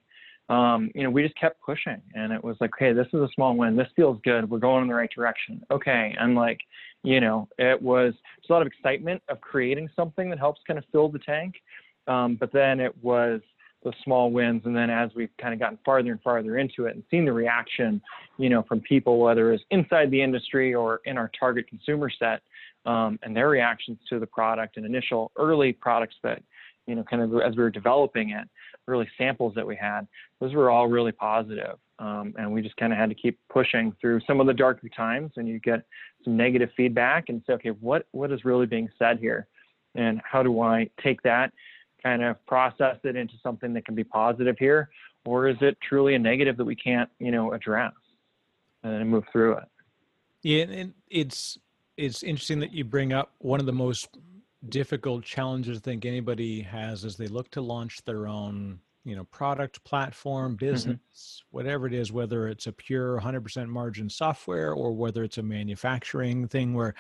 Um, 0.49 0.89
you 0.95 1.03
know, 1.03 1.11
we 1.11 1.21
just 1.21 1.37
kept 1.37 1.61
pushing 1.61 2.01
and 2.15 2.33
it 2.33 2.43
was 2.43 2.57
like, 2.59 2.71
hey, 2.79 2.91
this 2.91 3.05
is 3.13 3.19
a 3.19 3.27
small 3.35 3.55
win. 3.55 3.75
This 3.75 3.87
feels 3.95 4.19
good. 4.23 4.49
We're 4.49 4.57
going 4.57 4.81
in 4.81 4.87
the 4.87 4.95
right 4.95 5.11
direction. 5.15 5.63
Okay. 5.69 6.15
And 6.19 6.33
like, 6.33 6.59
you 7.03 7.21
know, 7.21 7.47
it 7.59 7.79
was 7.79 8.15
a 8.49 8.51
lot 8.51 8.63
of 8.63 8.67
excitement 8.67 9.21
of 9.29 9.39
creating 9.41 9.89
something 9.95 10.27
that 10.31 10.39
helps 10.39 10.61
kind 10.65 10.79
of 10.79 10.85
fill 10.91 11.07
the 11.07 11.19
tank. 11.19 11.53
Um, 12.07 12.35
but 12.35 12.51
then 12.51 12.79
it 12.79 12.95
was 13.03 13.41
the 13.83 13.93
small 14.03 14.31
wins. 14.31 14.63
And 14.65 14.75
then 14.75 14.89
as 14.89 15.09
we've 15.15 15.29
kind 15.39 15.53
of 15.53 15.59
gotten 15.59 15.79
farther 15.85 16.11
and 16.11 16.21
farther 16.21 16.57
into 16.57 16.85
it 16.85 16.95
and 16.95 17.03
seen 17.09 17.25
the 17.25 17.33
reaction, 17.33 18.01
you 18.37 18.49
know, 18.49 18.63
from 18.63 18.81
people, 18.81 19.19
whether 19.19 19.53
it's 19.53 19.63
inside 19.71 20.11
the 20.11 20.21
industry 20.21 20.73
or 20.73 21.01
in 21.05 21.17
our 21.17 21.31
target 21.39 21.67
consumer 21.67 22.09
set, 22.09 22.41
um, 22.85 23.19
and 23.23 23.35
their 23.35 23.49
reactions 23.49 23.97
to 24.09 24.19
the 24.19 24.25
product 24.25 24.77
and 24.77 24.85
initial 24.85 25.31
early 25.37 25.73
products 25.73 26.15
that, 26.23 26.41
you 26.87 26.95
know, 26.95 27.03
kind 27.03 27.21
of 27.21 27.33
as 27.41 27.55
we 27.55 27.63
were 27.63 27.69
developing 27.69 28.31
it, 28.31 28.47
early 28.87 29.07
samples 29.17 29.53
that 29.55 29.65
we 29.65 29.75
had, 29.75 30.07
those 30.39 30.53
were 30.53 30.69
all 30.69 30.87
really 30.87 31.11
positive. 31.11 31.77
Um, 31.99 32.33
and 32.37 32.51
we 32.51 32.61
just 32.61 32.77
kind 32.77 32.93
of 32.93 32.99
had 32.99 33.09
to 33.09 33.15
keep 33.15 33.37
pushing 33.49 33.93
through 33.99 34.21
some 34.25 34.39
of 34.39 34.47
the 34.47 34.53
darker 34.53 34.87
times 34.89 35.31
and 35.35 35.47
you 35.47 35.59
get 35.59 35.83
some 36.23 36.37
negative 36.37 36.69
feedback 36.75 37.27
and 37.27 37.41
say 37.45 37.53
okay 37.53 37.69
what 37.69 38.07
what 38.11 38.31
is 38.31 38.45
really 38.45 38.65
being 38.65 38.89
said 38.97 39.19
here 39.19 39.47
and 39.95 40.21
how 40.23 40.41
do 40.41 40.61
i 40.61 40.89
take 41.03 41.21
that 41.23 41.51
kind 42.01 42.23
of 42.23 42.43
process 42.45 42.97
it 43.03 43.15
into 43.15 43.33
something 43.41 43.73
that 43.73 43.85
can 43.85 43.95
be 43.95 44.03
positive 44.03 44.55
here 44.59 44.89
or 45.25 45.47
is 45.47 45.57
it 45.61 45.77
truly 45.81 46.15
a 46.15 46.19
negative 46.19 46.57
that 46.57 46.65
we 46.65 46.75
can't 46.75 47.09
you 47.19 47.31
know 47.31 47.53
address 47.53 47.93
and 48.83 48.93
then 48.93 49.07
move 49.07 49.23
through 49.31 49.53
it 49.53 49.67
yeah 50.43 50.63
and 50.63 50.93
it's 51.09 51.57
it's 51.97 52.23
interesting 52.23 52.59
that 52.59 52.71
you 52.71 52.83
bring 52.83 53.11
up 53.11 53.33
one 53.39 53.59
of 53.59 53.65
the 53.65 53.73
most 53.73 54.17
difficult 54.69 55.23
challenges 55.23 55.77
I 55.77 55.81
think 55.81 56.05
anybody 56.05 56.61
has 56.61 57.05
as 57.05 57.15
they 57.15 57.27
look 57.27 57.49
to 57.51 57.61
launch 57.61 58.03
their 58.05 58.27
own 58.27 58.79
you 59.05 59.15
know 59.15 59.23
product 59.25 59.83
platform 59.83 60.55
mm-hmm. 60.55 60.65
business 60.65 60.97
mm-hmm. 60.97 61.57
whatever 61.57 61.87
it 61.87 61.93
is 61.93 62.11
whether 62.11 62.47
it's 62.47 62.67
a 62.67 62.71
pure 62.71 63.19
100% 63.19 63.67
margin 63.67 64.09
software 64.09 64.73
or 64.73 64.91
whether 64.91 65.23
it's 65.23 65.37
a 65.37 65.43
manufacturing 65.43 66.47
thing 66.47 66.73
where 66.73 66.93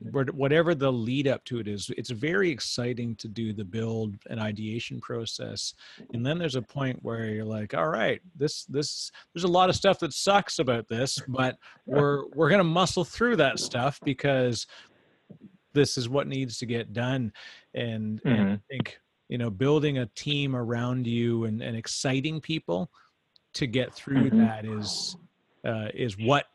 whatever 0.00 0.74
the 0.74 0.92
lead 0.92 1.26
up 1.26 1.44
to 1.44 1.58
it 1.58 1.66
is 1.66 1.90
it's 1.96 2.10
very 2.10 2.50
exciting 2.50 3.16
to 3.16 3.26
do 3.26 3.52
the 3.52 3.64
build 3.64 4.14
and 4.30 4.38
ideation 4.38 5.00
process 5.00 5.74
and 6.14 6.24
then 6.24 6.38
there's 6.38 6.54
a 6.54 6.62
point 6.62 6.96
where 7.02 7.26
you're 7.26 7.44
like 7.44 7.74
all 7.74 7.88
right 7.88 8.20
this 8.36 8.64
this 8.66 9.10
there's 9.34 9.44
a 9.44 9.48
lot 9.48 9.68
of 9.68 9.74
stuff 9.74 9.98
that 9.98 10.12
sucks 10.12 10.60
about 10.60 10.86
this 10.86 11.20
but 11.28 11.56
we're 11.86 12.26
we're 12.34 12.48
going 12.48 12.58
to 12.58 12.64
muscle 12.64 13.04
through 13.04 13.34
that 13.34 13.58
stuff 13.58 13.98
because 14.04 14.66
this 15.74 15.98
is 15.98 16.08
what 16.08 16.28
needs 16.28 16.58
to 16.58 16.66
get 16.66 16.92
done 16.92 17.32
and, 17.74 18.22
mm-hmm. 18.22 18.28
and 18.28 18.52
i 18.52 18.58
think 18.70 19.00
you 19.28 19.36
know 19.36 19.50
building 19.50 19.98
a 19.98 20.06
team 20.06 20.54
around 20.54 21.08
you 21.08 21.44
and, 21.44 21.60
and 21.60 21.76
exciting 21.76 22.40
people 22.40 22.88
to 23.52 23.66
get 23.66 23.92
through 23.92 24.30
mm-hmm. 24.30 24.38
that 24.38 24.64
is 24.64 25.16
uh, 25.66 25.88
is 25.92 26.16
what 26.16 26.46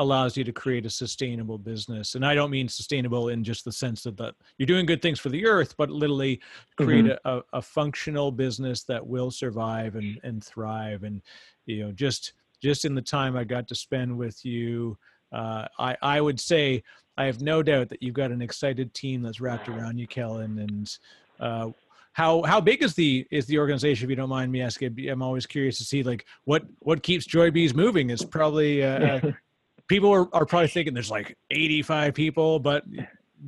allows 0.00 0.36
you 0.36 0.42
to 0.42 0.52
create 0.52 0.84
a 0.84 0.90
sustainable 0.90 1.56
business 1.56 2.14
and 2.16 2.26
i 2.26 2.34
don't 2.34 2.50
mean 2.50 2.68
sustainable 2.68 3.28
in 3.28 3.44
just 3.44 3.64
the 3.64 3.72
sense 3.72 4.02
that 4.02 4.16
the, 4.16 4.34
you're 4.58 4.66
doing 4.66 4.86
good 4.86 5.00
things 5.00 5.20
for 5.20 5.28
the 5.28 5.46
earth 5.46 5.74
but 5.76 5.90
literally 5.90 6.40
create 6.76 7.04
mm-hmm. 7.04 7.28
a, 7.28 7.42
a, 7.52 7.62
functional 7.62 8.32
business 8.32 8.82
that 8.82 9.06
will 9.06 9.30
survive 9.30 9.94
and, 9.94 10.18
and 10.24 10.42
thrive 10.42 11.04
and 11.04 11.22
you 11.66 11.84
know 11.84 11.92
just 11.92 12.32
just 12.62 12.84
in 12.84 12.94
the 12.94 13.02
time 13.02 13.36
i 13.36 13.44
got 13.44 13.68
to 13.68 13.74
spend 13.74 14.16
with 14.16 14.44
you 14.44 14.96
uh, 15.32 15.66
I 15.78 15.96
I 16.02 16.20
would 16.20 16.40
say 16.40 16.82
I 17.16 17.26
have 17.26 17.40
no 17.40 17.62
doubt 17.62 17.88
that 17.90 18.02
you've 18.02 18.14
got 18.14 18.30
an 18.30 18.42
excited 18.42 18.94
team 18.94 19.22
that's 19.22 19.40
wrapped 19.40 19.68
around 19.68 19.98
you, 19.98 20.06
Kellen. 20.06 20.58
And 20.58 20.98
uh, 21.38 21.70
how 22.12 22.42
how 22.42 22.60
big 22.60 22.82
is 22.82 22.94
the 22.94 23.26
is 23.30 23.46
the 23.46 23.58
organization? 23.58 24.06
If 24.06 24.10
you 24.10 24.16
don't 24.16 24.28
mind 24.28 24.50
me 24.50 24.62
asking, 24.62 24.96
I'm 25.08 25.22
always 25.22 25.46
curious 25.46 25.78
to 25.78 25.84
see 25.84 26.02
like 26.02 26.26
what 26.44 26.64
what 26.80 27.02
keeps 27.02 27.26
Joybees 27.26 27.74
moving. 27.74 28.10
It's 28.10 28.24
probably 28.24 28.82
uh 28.82 29.20
people 29.90 30.12
are, 30.12 30.32
are 30.32 30.46
probably 30.46 30.68
thinking 30.68 30.94
there's 30.94 31.10
like 31.10 31.36
85 31.50 32.14
people, 32.14 32.60
but 32.60 32.84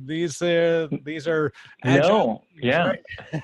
these 0.05 0.41
uh, 0.41 0.87
these 1.05 1.27
are 1.27 1.53
no 1.85 2.43
yeah. 2.59 2.93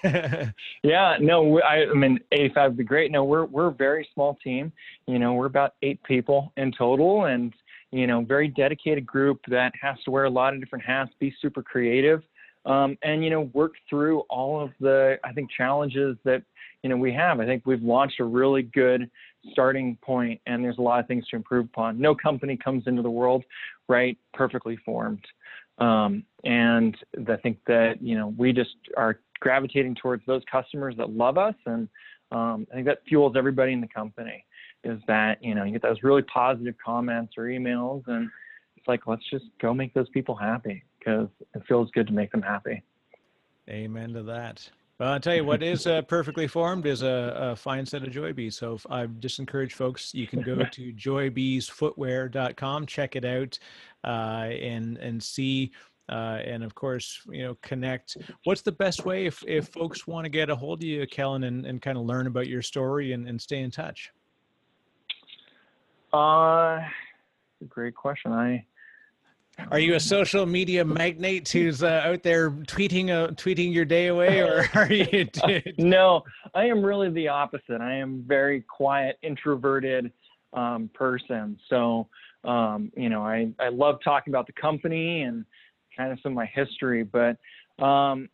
right? 0.04 0.54
yeah 0.84 1.16
no 1.20 1.62
I, 1.62 1.88
I 1.88 1.94
mean 1.94 2.20
85 2.32 2.72
would 2.72 2.78
be 2.78 2.84
great. 2.84 3.12
No 3.12 3.24
we're 3.24 3.46
we're 3.46 3.68
a 3.68 3.74
very 3.74 4.08
small 4.14 4.38
team. 4.44 4.74
You 5.08 5.18
know 5.18 5.34
we're 5.34 5.46
about 5.46 5.76
eight 5.82 6.02
people 6.04 6.52
in 6.58 6.72
total 6.72 7.26
and 7.26 7.54
you 7.92 8.06
know 8.06 8.22
very 8.22 8.50
dedicated 8.50 9.06
group 9.06 9.40
that 9.48 9.74
has 9.82 9.98
to 10.06 10.12
wear 10.12 10.26
a 10.26 10.30
lot 10.30 10.54
of 10.54 10.60
different 10.60 10.84
hats 10.84 11.12
be 11.20 11.34
super 11.42 11.64
creative 11.64 12.24
um, 12.66 12.98
and 13.04 13.24
you 13.24 13.30
know 13.30 13.42
work 13.54 13.74
through 13.90 14.20
all 14.30 14.60
of 14.60 14.72
the 14.80 15.18
i 15.24 15.32
think 15.34 15.50
challenges 15.52 16.16
that 16.24 16.44
you 16.84 16.90
know 16.90 16.98
we 16.98 17.14
have 17.14 17.40
i 17.40 17.46
think 17.46 17.66
we've 17.66 17.84
launched 17.84 18.20
a 18.20 18.24
really 18.24 18.64
good 18.64 19.10
starting 19.52 19.98
point 20.02 20.40
and 20.46 20.64
there's 20.64 20.78
a 20.78 20.82
lot 20.82 21.00
of 21.00 21.08
things 21.08 21.28
to 21.28 21.36
improve 21.36 21.66
upon 21.66 22.00
no 22.00 22.14
company 22.14 22.58
comes 22.58 22.84
into 22.88 23.02
the 23.02 23.10
world 23.10 23.44
right 23.88 24.18
perfectly 24.34 24.78
formed 24.86 25.26
um, 25.80 26.24
and 26.44 26.98
I 27.28 27.38
think 27.38 27.60
that 27.68 28.02
you 28.02 28.16
know 28.16 28.34
we 28.38 28.54
just 28.54 28.76
are 28.98 29.20
gravitating 29.40 29.96
towards 29.96 30.26
those 30.26 30.42
customers 30.52 30.96
that 30.98 31.10
love 31.10 31.38
us, 31.38 31.56
and 31.66 31.88
um, 32.32 32.68
I 32.72 32.76
think 32.76 32.88
that 32.88 33.00
fuels 33.08 33.36
everybody 33.38 33.74
in 33.74 33.82
the 33.82 33.88
company. 33.88 34.46
Is 34.84 35.00
that 35.08 35.44
you 35.44 35.56
know 35.56 35.64
you 35.64 35.72
get 35.72 35.82
those 35.82 36.04
really 36.04 36.22
positive 36.24 36.76
comments 36.84 37.34
or 37.38 37.44
emails, 37.46 38.04
and 38.08 38.30
it's 38.78 38.88
like 38.88 39.08
let's 39.08 39.28
just 39.30 39.46
go 39.62 39.74
make 39.74 39.94
those 39.94 40.10
people 40.10 40.36
happy 40.36 40.84
because 41.00 41.28
it 41.56 41.64
feels 41.68 41.90
good 41.92 42.08
to 42.08 42.14
make 42.14 42.32
them 42.32 42.42
happy. 42.42 42.84
Amen 43.70 44.14
to 44.14 44.24
that. 44.24 44.70
Well, 45.00 45.14
I'll 45.14 45.20
tell 45.20 45.36
you 45.36 45.46
what 45.46 45.64
is 45.64 45.88
uh, 45.88 46.02
perfectly 46.02 46.46
formed 46.46 46.86
is 46.86 47.04
a, 47.04 47.34
a, 47.38 47.56
fine 47.56 47.86
set 47.86 48.04
of 48.04 48.12
joy 48.12 48.34
bees. 48.34 48.58
So 48.58 48.78
I 48.90 49.06
just 49.06 49.40
encourage 49.40 49.74
folks, 49.74 50.14
you 50.14 50.28
can 50.28 50.42
go 50.42 50.56
to 50.72 50.94
joybeesfootwear.com, 50.94 52.86
check 52.86 53.16
it 53.16 53.24
out, 53.24 53.58
uh, 54.04 54.50
and 54.52 54.98
and 54.98 55.24
see. 55.24 55.72
Uh, 56.10 56.42
and 56.44 56.64
of 56.64 56.76
course, 56.76 57.22
you 57.30 57.44
know, 57.44 57.56
connect. 57.62 58.18
What's 58.44 58.62
the 58.62 58.72
best 58.72 59.06
way 59.06 59.28
if, 59.28 59.44
if 59.48 59.68
folks 59.68 60.08
want 60.08 60.26
to 60.26 60.30
get 60.30 60.50
a 60.50 60.56
hold 60.56 60.82
of 60.82 60.84
you, 60.84 61.06
Kellen, 61.06 61.44
and, 61.44 61.68
and 61.68 61.80
kind 61.82 62.00
of 62.00 62.04
learn 62.04 62.26
about 62.26 62.48
your 62.48 62.64
story 62.64 63.14
and, 63.14 63.28
and 63.28 63.40
stay 63.40 63.60
in 63.60 63.70
touch? 63.70 64.12
Uh, 66.12 66.80
great 67.68 67.94
question. 67.94 68.32
I 68.32 68.66
are 69.72 69.80
you 69.80 69.96
a 69.96 70.00
social 70.00 70.46
media 70.46 70.84
magnate 70.84 71.50
who's 71.50 71.84
uh, 71.84 72.02
out 72.06 72.24
there 72.24 72.52
tweeting 72.52 73.10
uh, 73.10 73.32
tweeting 73.34 73.74
your 73.74 73.86
day 73.86 74.08
away, 74.08 74.40
or 74.42 74.68
are 74.74 74.92
you? 74.92 75.28
no, 75.78 76.24
I 76.54 76.66
am 76.66 76.84
really 76.84 77.10
the 77.10 77.28
opposite. 77.28 77.82
I 77.82 77.96
am 77.96 78.24
very 78.28 78.62
quiet, 78.62 79.18
introverted 79.22 80.12
um, 80.54 80.90
person. 80.94 81.60
So, 81.70 82.08
um, 82.44 82.92
you 82.96 83.10
know, 83.10 83.22
I 83.22 83.52
I 83.60 83.70
love 83.70 84.00
talking 84.04 84.32
about 84.32 84.48
the 84.48 84.54
company 84.54 85.24
and 85.24 85.46
kind 85.96 86.12
of 86.12 86.20
some 86.22 86.32
of 86.32 86.36
my 86.36 86.46
history, 86.48 87.04
but 87.04 87.38
um, 87.84 88.30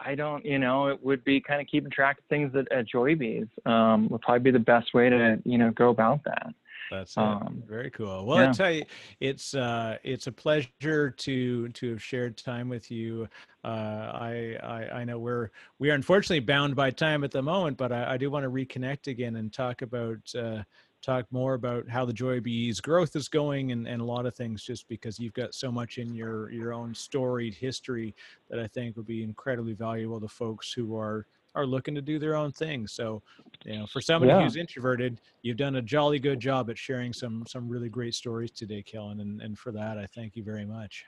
I 0.00 0.14
don't, 0.14 0.44
you 0.44 0.58
know, 0.58 0.88
it 0.88 1.02
would 1.02 1.24
be 1.24 1.40
kind 1.40 1.60
of 1.60 1.66
keeping 1.66 1.90
track 1.90 2.18
of 2.18 2.24
things 2.24 2.54
at, 2.54 2.70
at 2.72 2.86
Joybees 2.88 3.48
um, 3.66 4.08
would 4.08 4.20
probably 4.22 4.40
be 4.40 4.50
the 4.50 4.58
best 4.58 4.94
way 4.94 5.08
to, 5.08 5.40
you 5.44 5.58
know, 5.58 5.70
go 5.70 5.90
about 5.90 6.24
that. 6.24 6.52
That's 6.90 7.16
um, 7.16 7.62
very 7.66 7.90
cool. 7.90 8.24
Well, 8.24 8.38
yeah. 8.38 8.50
I 8.50 8.52
tell 8.52 8.70
you, 8.70 8.84
it's 9.20 9.54
uh, 9.54 9.98
it's 10.02 10.26
a 10.26 10.32
pleasure 10.32 11.10
to 11.10 11.68
to 11.68 11.90
have 11.90 12.02
shared 12.02 12.36
time 12.36 12.68
with 12.68 12.90
you. 12.90 13.28
Uh, 13.64 13.68
I, 14.14 14.56
I, 14.62 14.98
I 15.00 15.04
know 15.04 15.18
we're 15.18 15.50
we 15.78 15.90
are 15.90 15.94
unfortunately 15.94 16.40
bound 16.40 16.76
by 16.76 16.90
time 16.90 17.24
at 17.24 17.30
the 17.30 17.42
moment, 17.42 17.76
but 17.76 17.92
I, 17.92 18.14
I 18.14 18.16
do 18.16 18.30
want 18.30 18.44
to 18.44 18.50
reconnect 18.50 19.08
again 19.08 19.36
and 19.36 19.52
talk 19.52 19.82
about 19.82 20.18
uh, 20.34 20.62
talk 21.02 21.26
more 21.30 21.54
about 21.54 21.88
how 21.88 22.04
the 22.04 22.12
Joybees 22.12 22.82
growth 22.82 23.14
is 23.14 23.28
going 23.28 23.72
and, 23.72 23.86
and 23.86 24.00
a 24.00 24.04
lot 24.04 24.26
of 24.26 24.34
things 24.34 24.62
just 24.62 24.88
because 24.88 25.18
you've 25.18 25.34
got 25.34 25.54
so 25.54 25.70
much 25.70 25.98
in 25.98 26.14
your 26.14 26.50
your 26.50 26.72
own 26.72 26.94
storied 26.94 27.54
history 27.54 28.14
that 28.48 28.58
I 28.58 28.66
think 28.66 28.96
would 28.96 29.06
be 29.06 29.22
incredibly 29.22 29.74
valuable 29.74 30.20
to 30.20 30.28
folks 30.28 30.72
who 30.72 30.96
are 30.96 31.26
are 31.58 31.66
looking 31.66 31.94
to 31.94 32.00
do 32.00 32.18
their 32.18 32.36
own 32.36 32.52
thing. 32.52 32.86
So, 32.86 33.20
you 33.64 33.78
know, 33.78 33.86
for 33.86 34.00
somebody 34.00 34.32
yeah. 34.32 34.42
who's 34.42 34.56
introverted, 34.56 35.20
you've 35.42 35.56
done 35.56 35.76
a 35.76 35.82
jolly 35.82 36.20
good 36.20 36.38
job 36.38 36.70
at 36.70 36.78
sharing 36.78 37.12
some 37.12 37.44
some 37.46 37.68
really 37.68 37.88
great 37.88 38.14
stories 38.14 38.52
today, 38.52 38.82
Kellen, 38.82 39.20
and 39.20 39.42
and 39.42 39.58
for 39.58 39.72
that, 39.72 39.98
I 39.98 40.06
thank 40.14 40.36
you 40.36 40.44
very 40.44 40.64
much. 40.64 41.04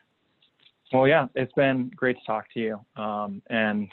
Well, 0.92 1.06
yeah, 1.06 1.28
it's 1.36 1.52
been 1.52 1.90
great 1.94 2.16
to 2.18 2.24
talk 2.26 2.46
to 2.54 2.60
you. 2.60 3.02
Um, 3.02 3.42
and 3.48 3.88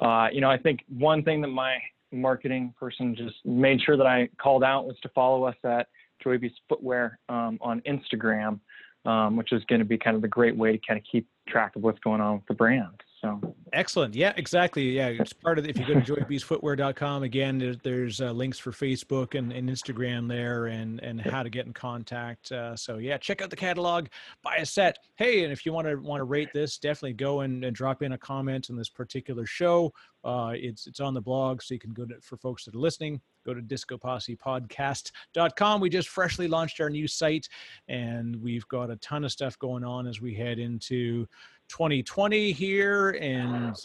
uh, 0.00 0.28
you 0.32 0.40
know, 0.40 0.50
I 0.50 0.58
think 0.58 0.80
one 0.88 1.22
thing 1.22 1.40
that 1.42 1.48
my 1.48 1.76
marketing 2.10 2.74
person 2.78 3.14
just 3.14 3.36
made 3.44 3.80
sure 3.80 3.96
that 3.96 4.06
I 4.06 4.28
called 4.42 4.64
out 4.64 4.86
was 4.86 4.96
to 5.02 5.08
follow 5.10 5.44
us 5.44 5.56
at 5.64 5.86
Joybees 6.24 6.52
Footwear 6.68 7.20
um, 7.28 7.58
on 7.60 7.82
Instagram, 7.82 8.58
um, 9.04 9.36
which 9.36 9.52
is 9.52 9.62
going 9.66 9.78
to 9.78 9.84
be 9.84 9.96
kind 9.96 10.16
of 10.16 10.22
the 10.22 10.28
great 10.28 10.56
way 10.56 10.72
to 10.72 10.78
kind 10.86 10.98
of 10.98 11.04
keep 11.10 11.28
track 11.48 11.76
of 11.76 11.82
what's 11.82 12.00
going 12.00 12.20
on 12.20 12.36
with 12.36 12.46
the 12.46 12.54
brand. 12.54 13.00
So 13.24 13.40
excellent. 13.72 14.14
Yeah, 14.14 14.34
exactly. 14.36 14.90
Yeah, 14.90 15.08
it's 15.08 15.32
part 15.32 15.56
of 15.56 15.64
the, 15.64 15.70
if 15.70 15.78
you 15.78 15.86
go 15.86 15.98
to 15.98 16.00
joybeesfootwear.com 16.00 17.22
again, 17.22 17.56
there's, 17.56 17.78
there's 17.78 18.20
uh, 18.20 18.32
links 18.32 18.58
for 18.58 18.70
Facebook 18.70 19.34
and, 19.34 19.50
and, 19.50 19.70
Instagram 19.70 20.28
there 20.28 20.66
and, 20.66 21.00
and 21.00 21.22
how 21.22 21.42
to 21.42 21.48
get 21.48 21.64
in 21.64 21.72
contact. 21.72 22.52
Uh, 22.52 22.76
so 22.76 22.98
yeah, 22.98 23.16
check 23.16 23.40
out 23.40 23.48
the 23.48 23.56
catalog, 23.56 24.08
buy 24.42 24.56
a 24.56 24.66
set. 24.66 24.98
Hey, 25.16 25.42
and 25.42 25.50
if 25.50 25.64
you 25.64 25.72
want 25.72 25.88
to 25.88 25.96
want 25.96 26.20
to 26.20 26.24
rate 26.24 26.50
this, 26.52 26.76
definitely 26.76 27.14
go 27.14 27.40
and, 27.40 27.64
and 27.64 27.74
drop 27.74 28.02
in 28.02 28.12
a 28.12 28.18
comment 28.18 28.68
on 28.68 28.76
this 28.76 28.90
particular 28.90 29.46
show. 29.46 29.90
Uh, 30.22 30.52
it's, 30.54 30.86
it's 30.86 31.00
on 31.00 31.14
the 31.14 31.20
blog, 31.20 31.62
so 31.62 31.72
you 31.72 31.80
can 31.80 31.94
go 31.94 32.04
to, 32.04 32.20
for 32.20 32.36
folks 32.36 32.66
that 32.66 32.74
are 32.74 32.78
listening, 32.78 33.22
go 33.44 33.54
to 33.54 33.60
discopossepodcast.com. 33.60 35.80
We 35.80 35.90
just 35.90 36.08
freshly 36.08 36.48
launched 36.48 36.80
our 36.80 36.90
new 36.90 37.06
site 37.06 37.48
and 37.88 38.34
we've 38.36 38.66
got 38.68 38.90
a 38.90 38.96
ton 38.96 39.24
of 39.24 39.32
stuff 39.32 39.58
going 39.58 39.84
on 39.84 40.06
as 40.06 40.20
we 40.20 40.34
head 40.34 40.58
into 40.58 41.26
2020 41.68 42.52
here 42.52 43.10
and 43.20 43.76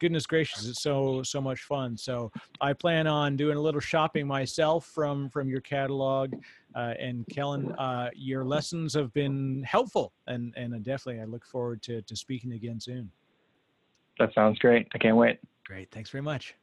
goodness 0.00 0.26
gracious 0.26 0.68
it's 0.68 0.82
so 0.82 1.22
so 1.22 1.40
much 1.40 1.62
fun. 1.62 1.96
So 1.96 2.30
i 2.60 2.72
plan 2.72 3.06
on 3.06 3.36
doing 3.36 3.56
a 3.56 3.60
little 3.60 3.80
shopping 3.80 4.26
myself 4.26 4.86
from 4.86 5.28
from 5.30 5.48
your 5.48 5.60
catalog 5.60 6.34
uh, 6.74 6.94
and 7.00 7.26
kellen 7.28 7.72
uh, 7.72 8.10
your 8.14 8.44
lessons 8.44 8.94
have 8.94 9.12
been 9.12 9.62
helpful 9.64 10.12
and 10.26 10.54
and 10.56 10.72
definitely 10.84 11.20
i 11.20 11.24
look 11.24 11.44
forward 11.44 11.82
to 11.82 12.02
to 12.02 12.16
speaking 12.16 12.52
again 12.52 12.80
soon. 12.80 13.10
That 14.18 14.34
sounds 14.34 14.58
great. 14.58 14.88
I 14.94 14.98
can't 14.98 15.16
wait. 15.16 15.38
Great. 15.64 15.90
Thanks 15.90 16.10
very 16.10 16.22
much 16.22 16.54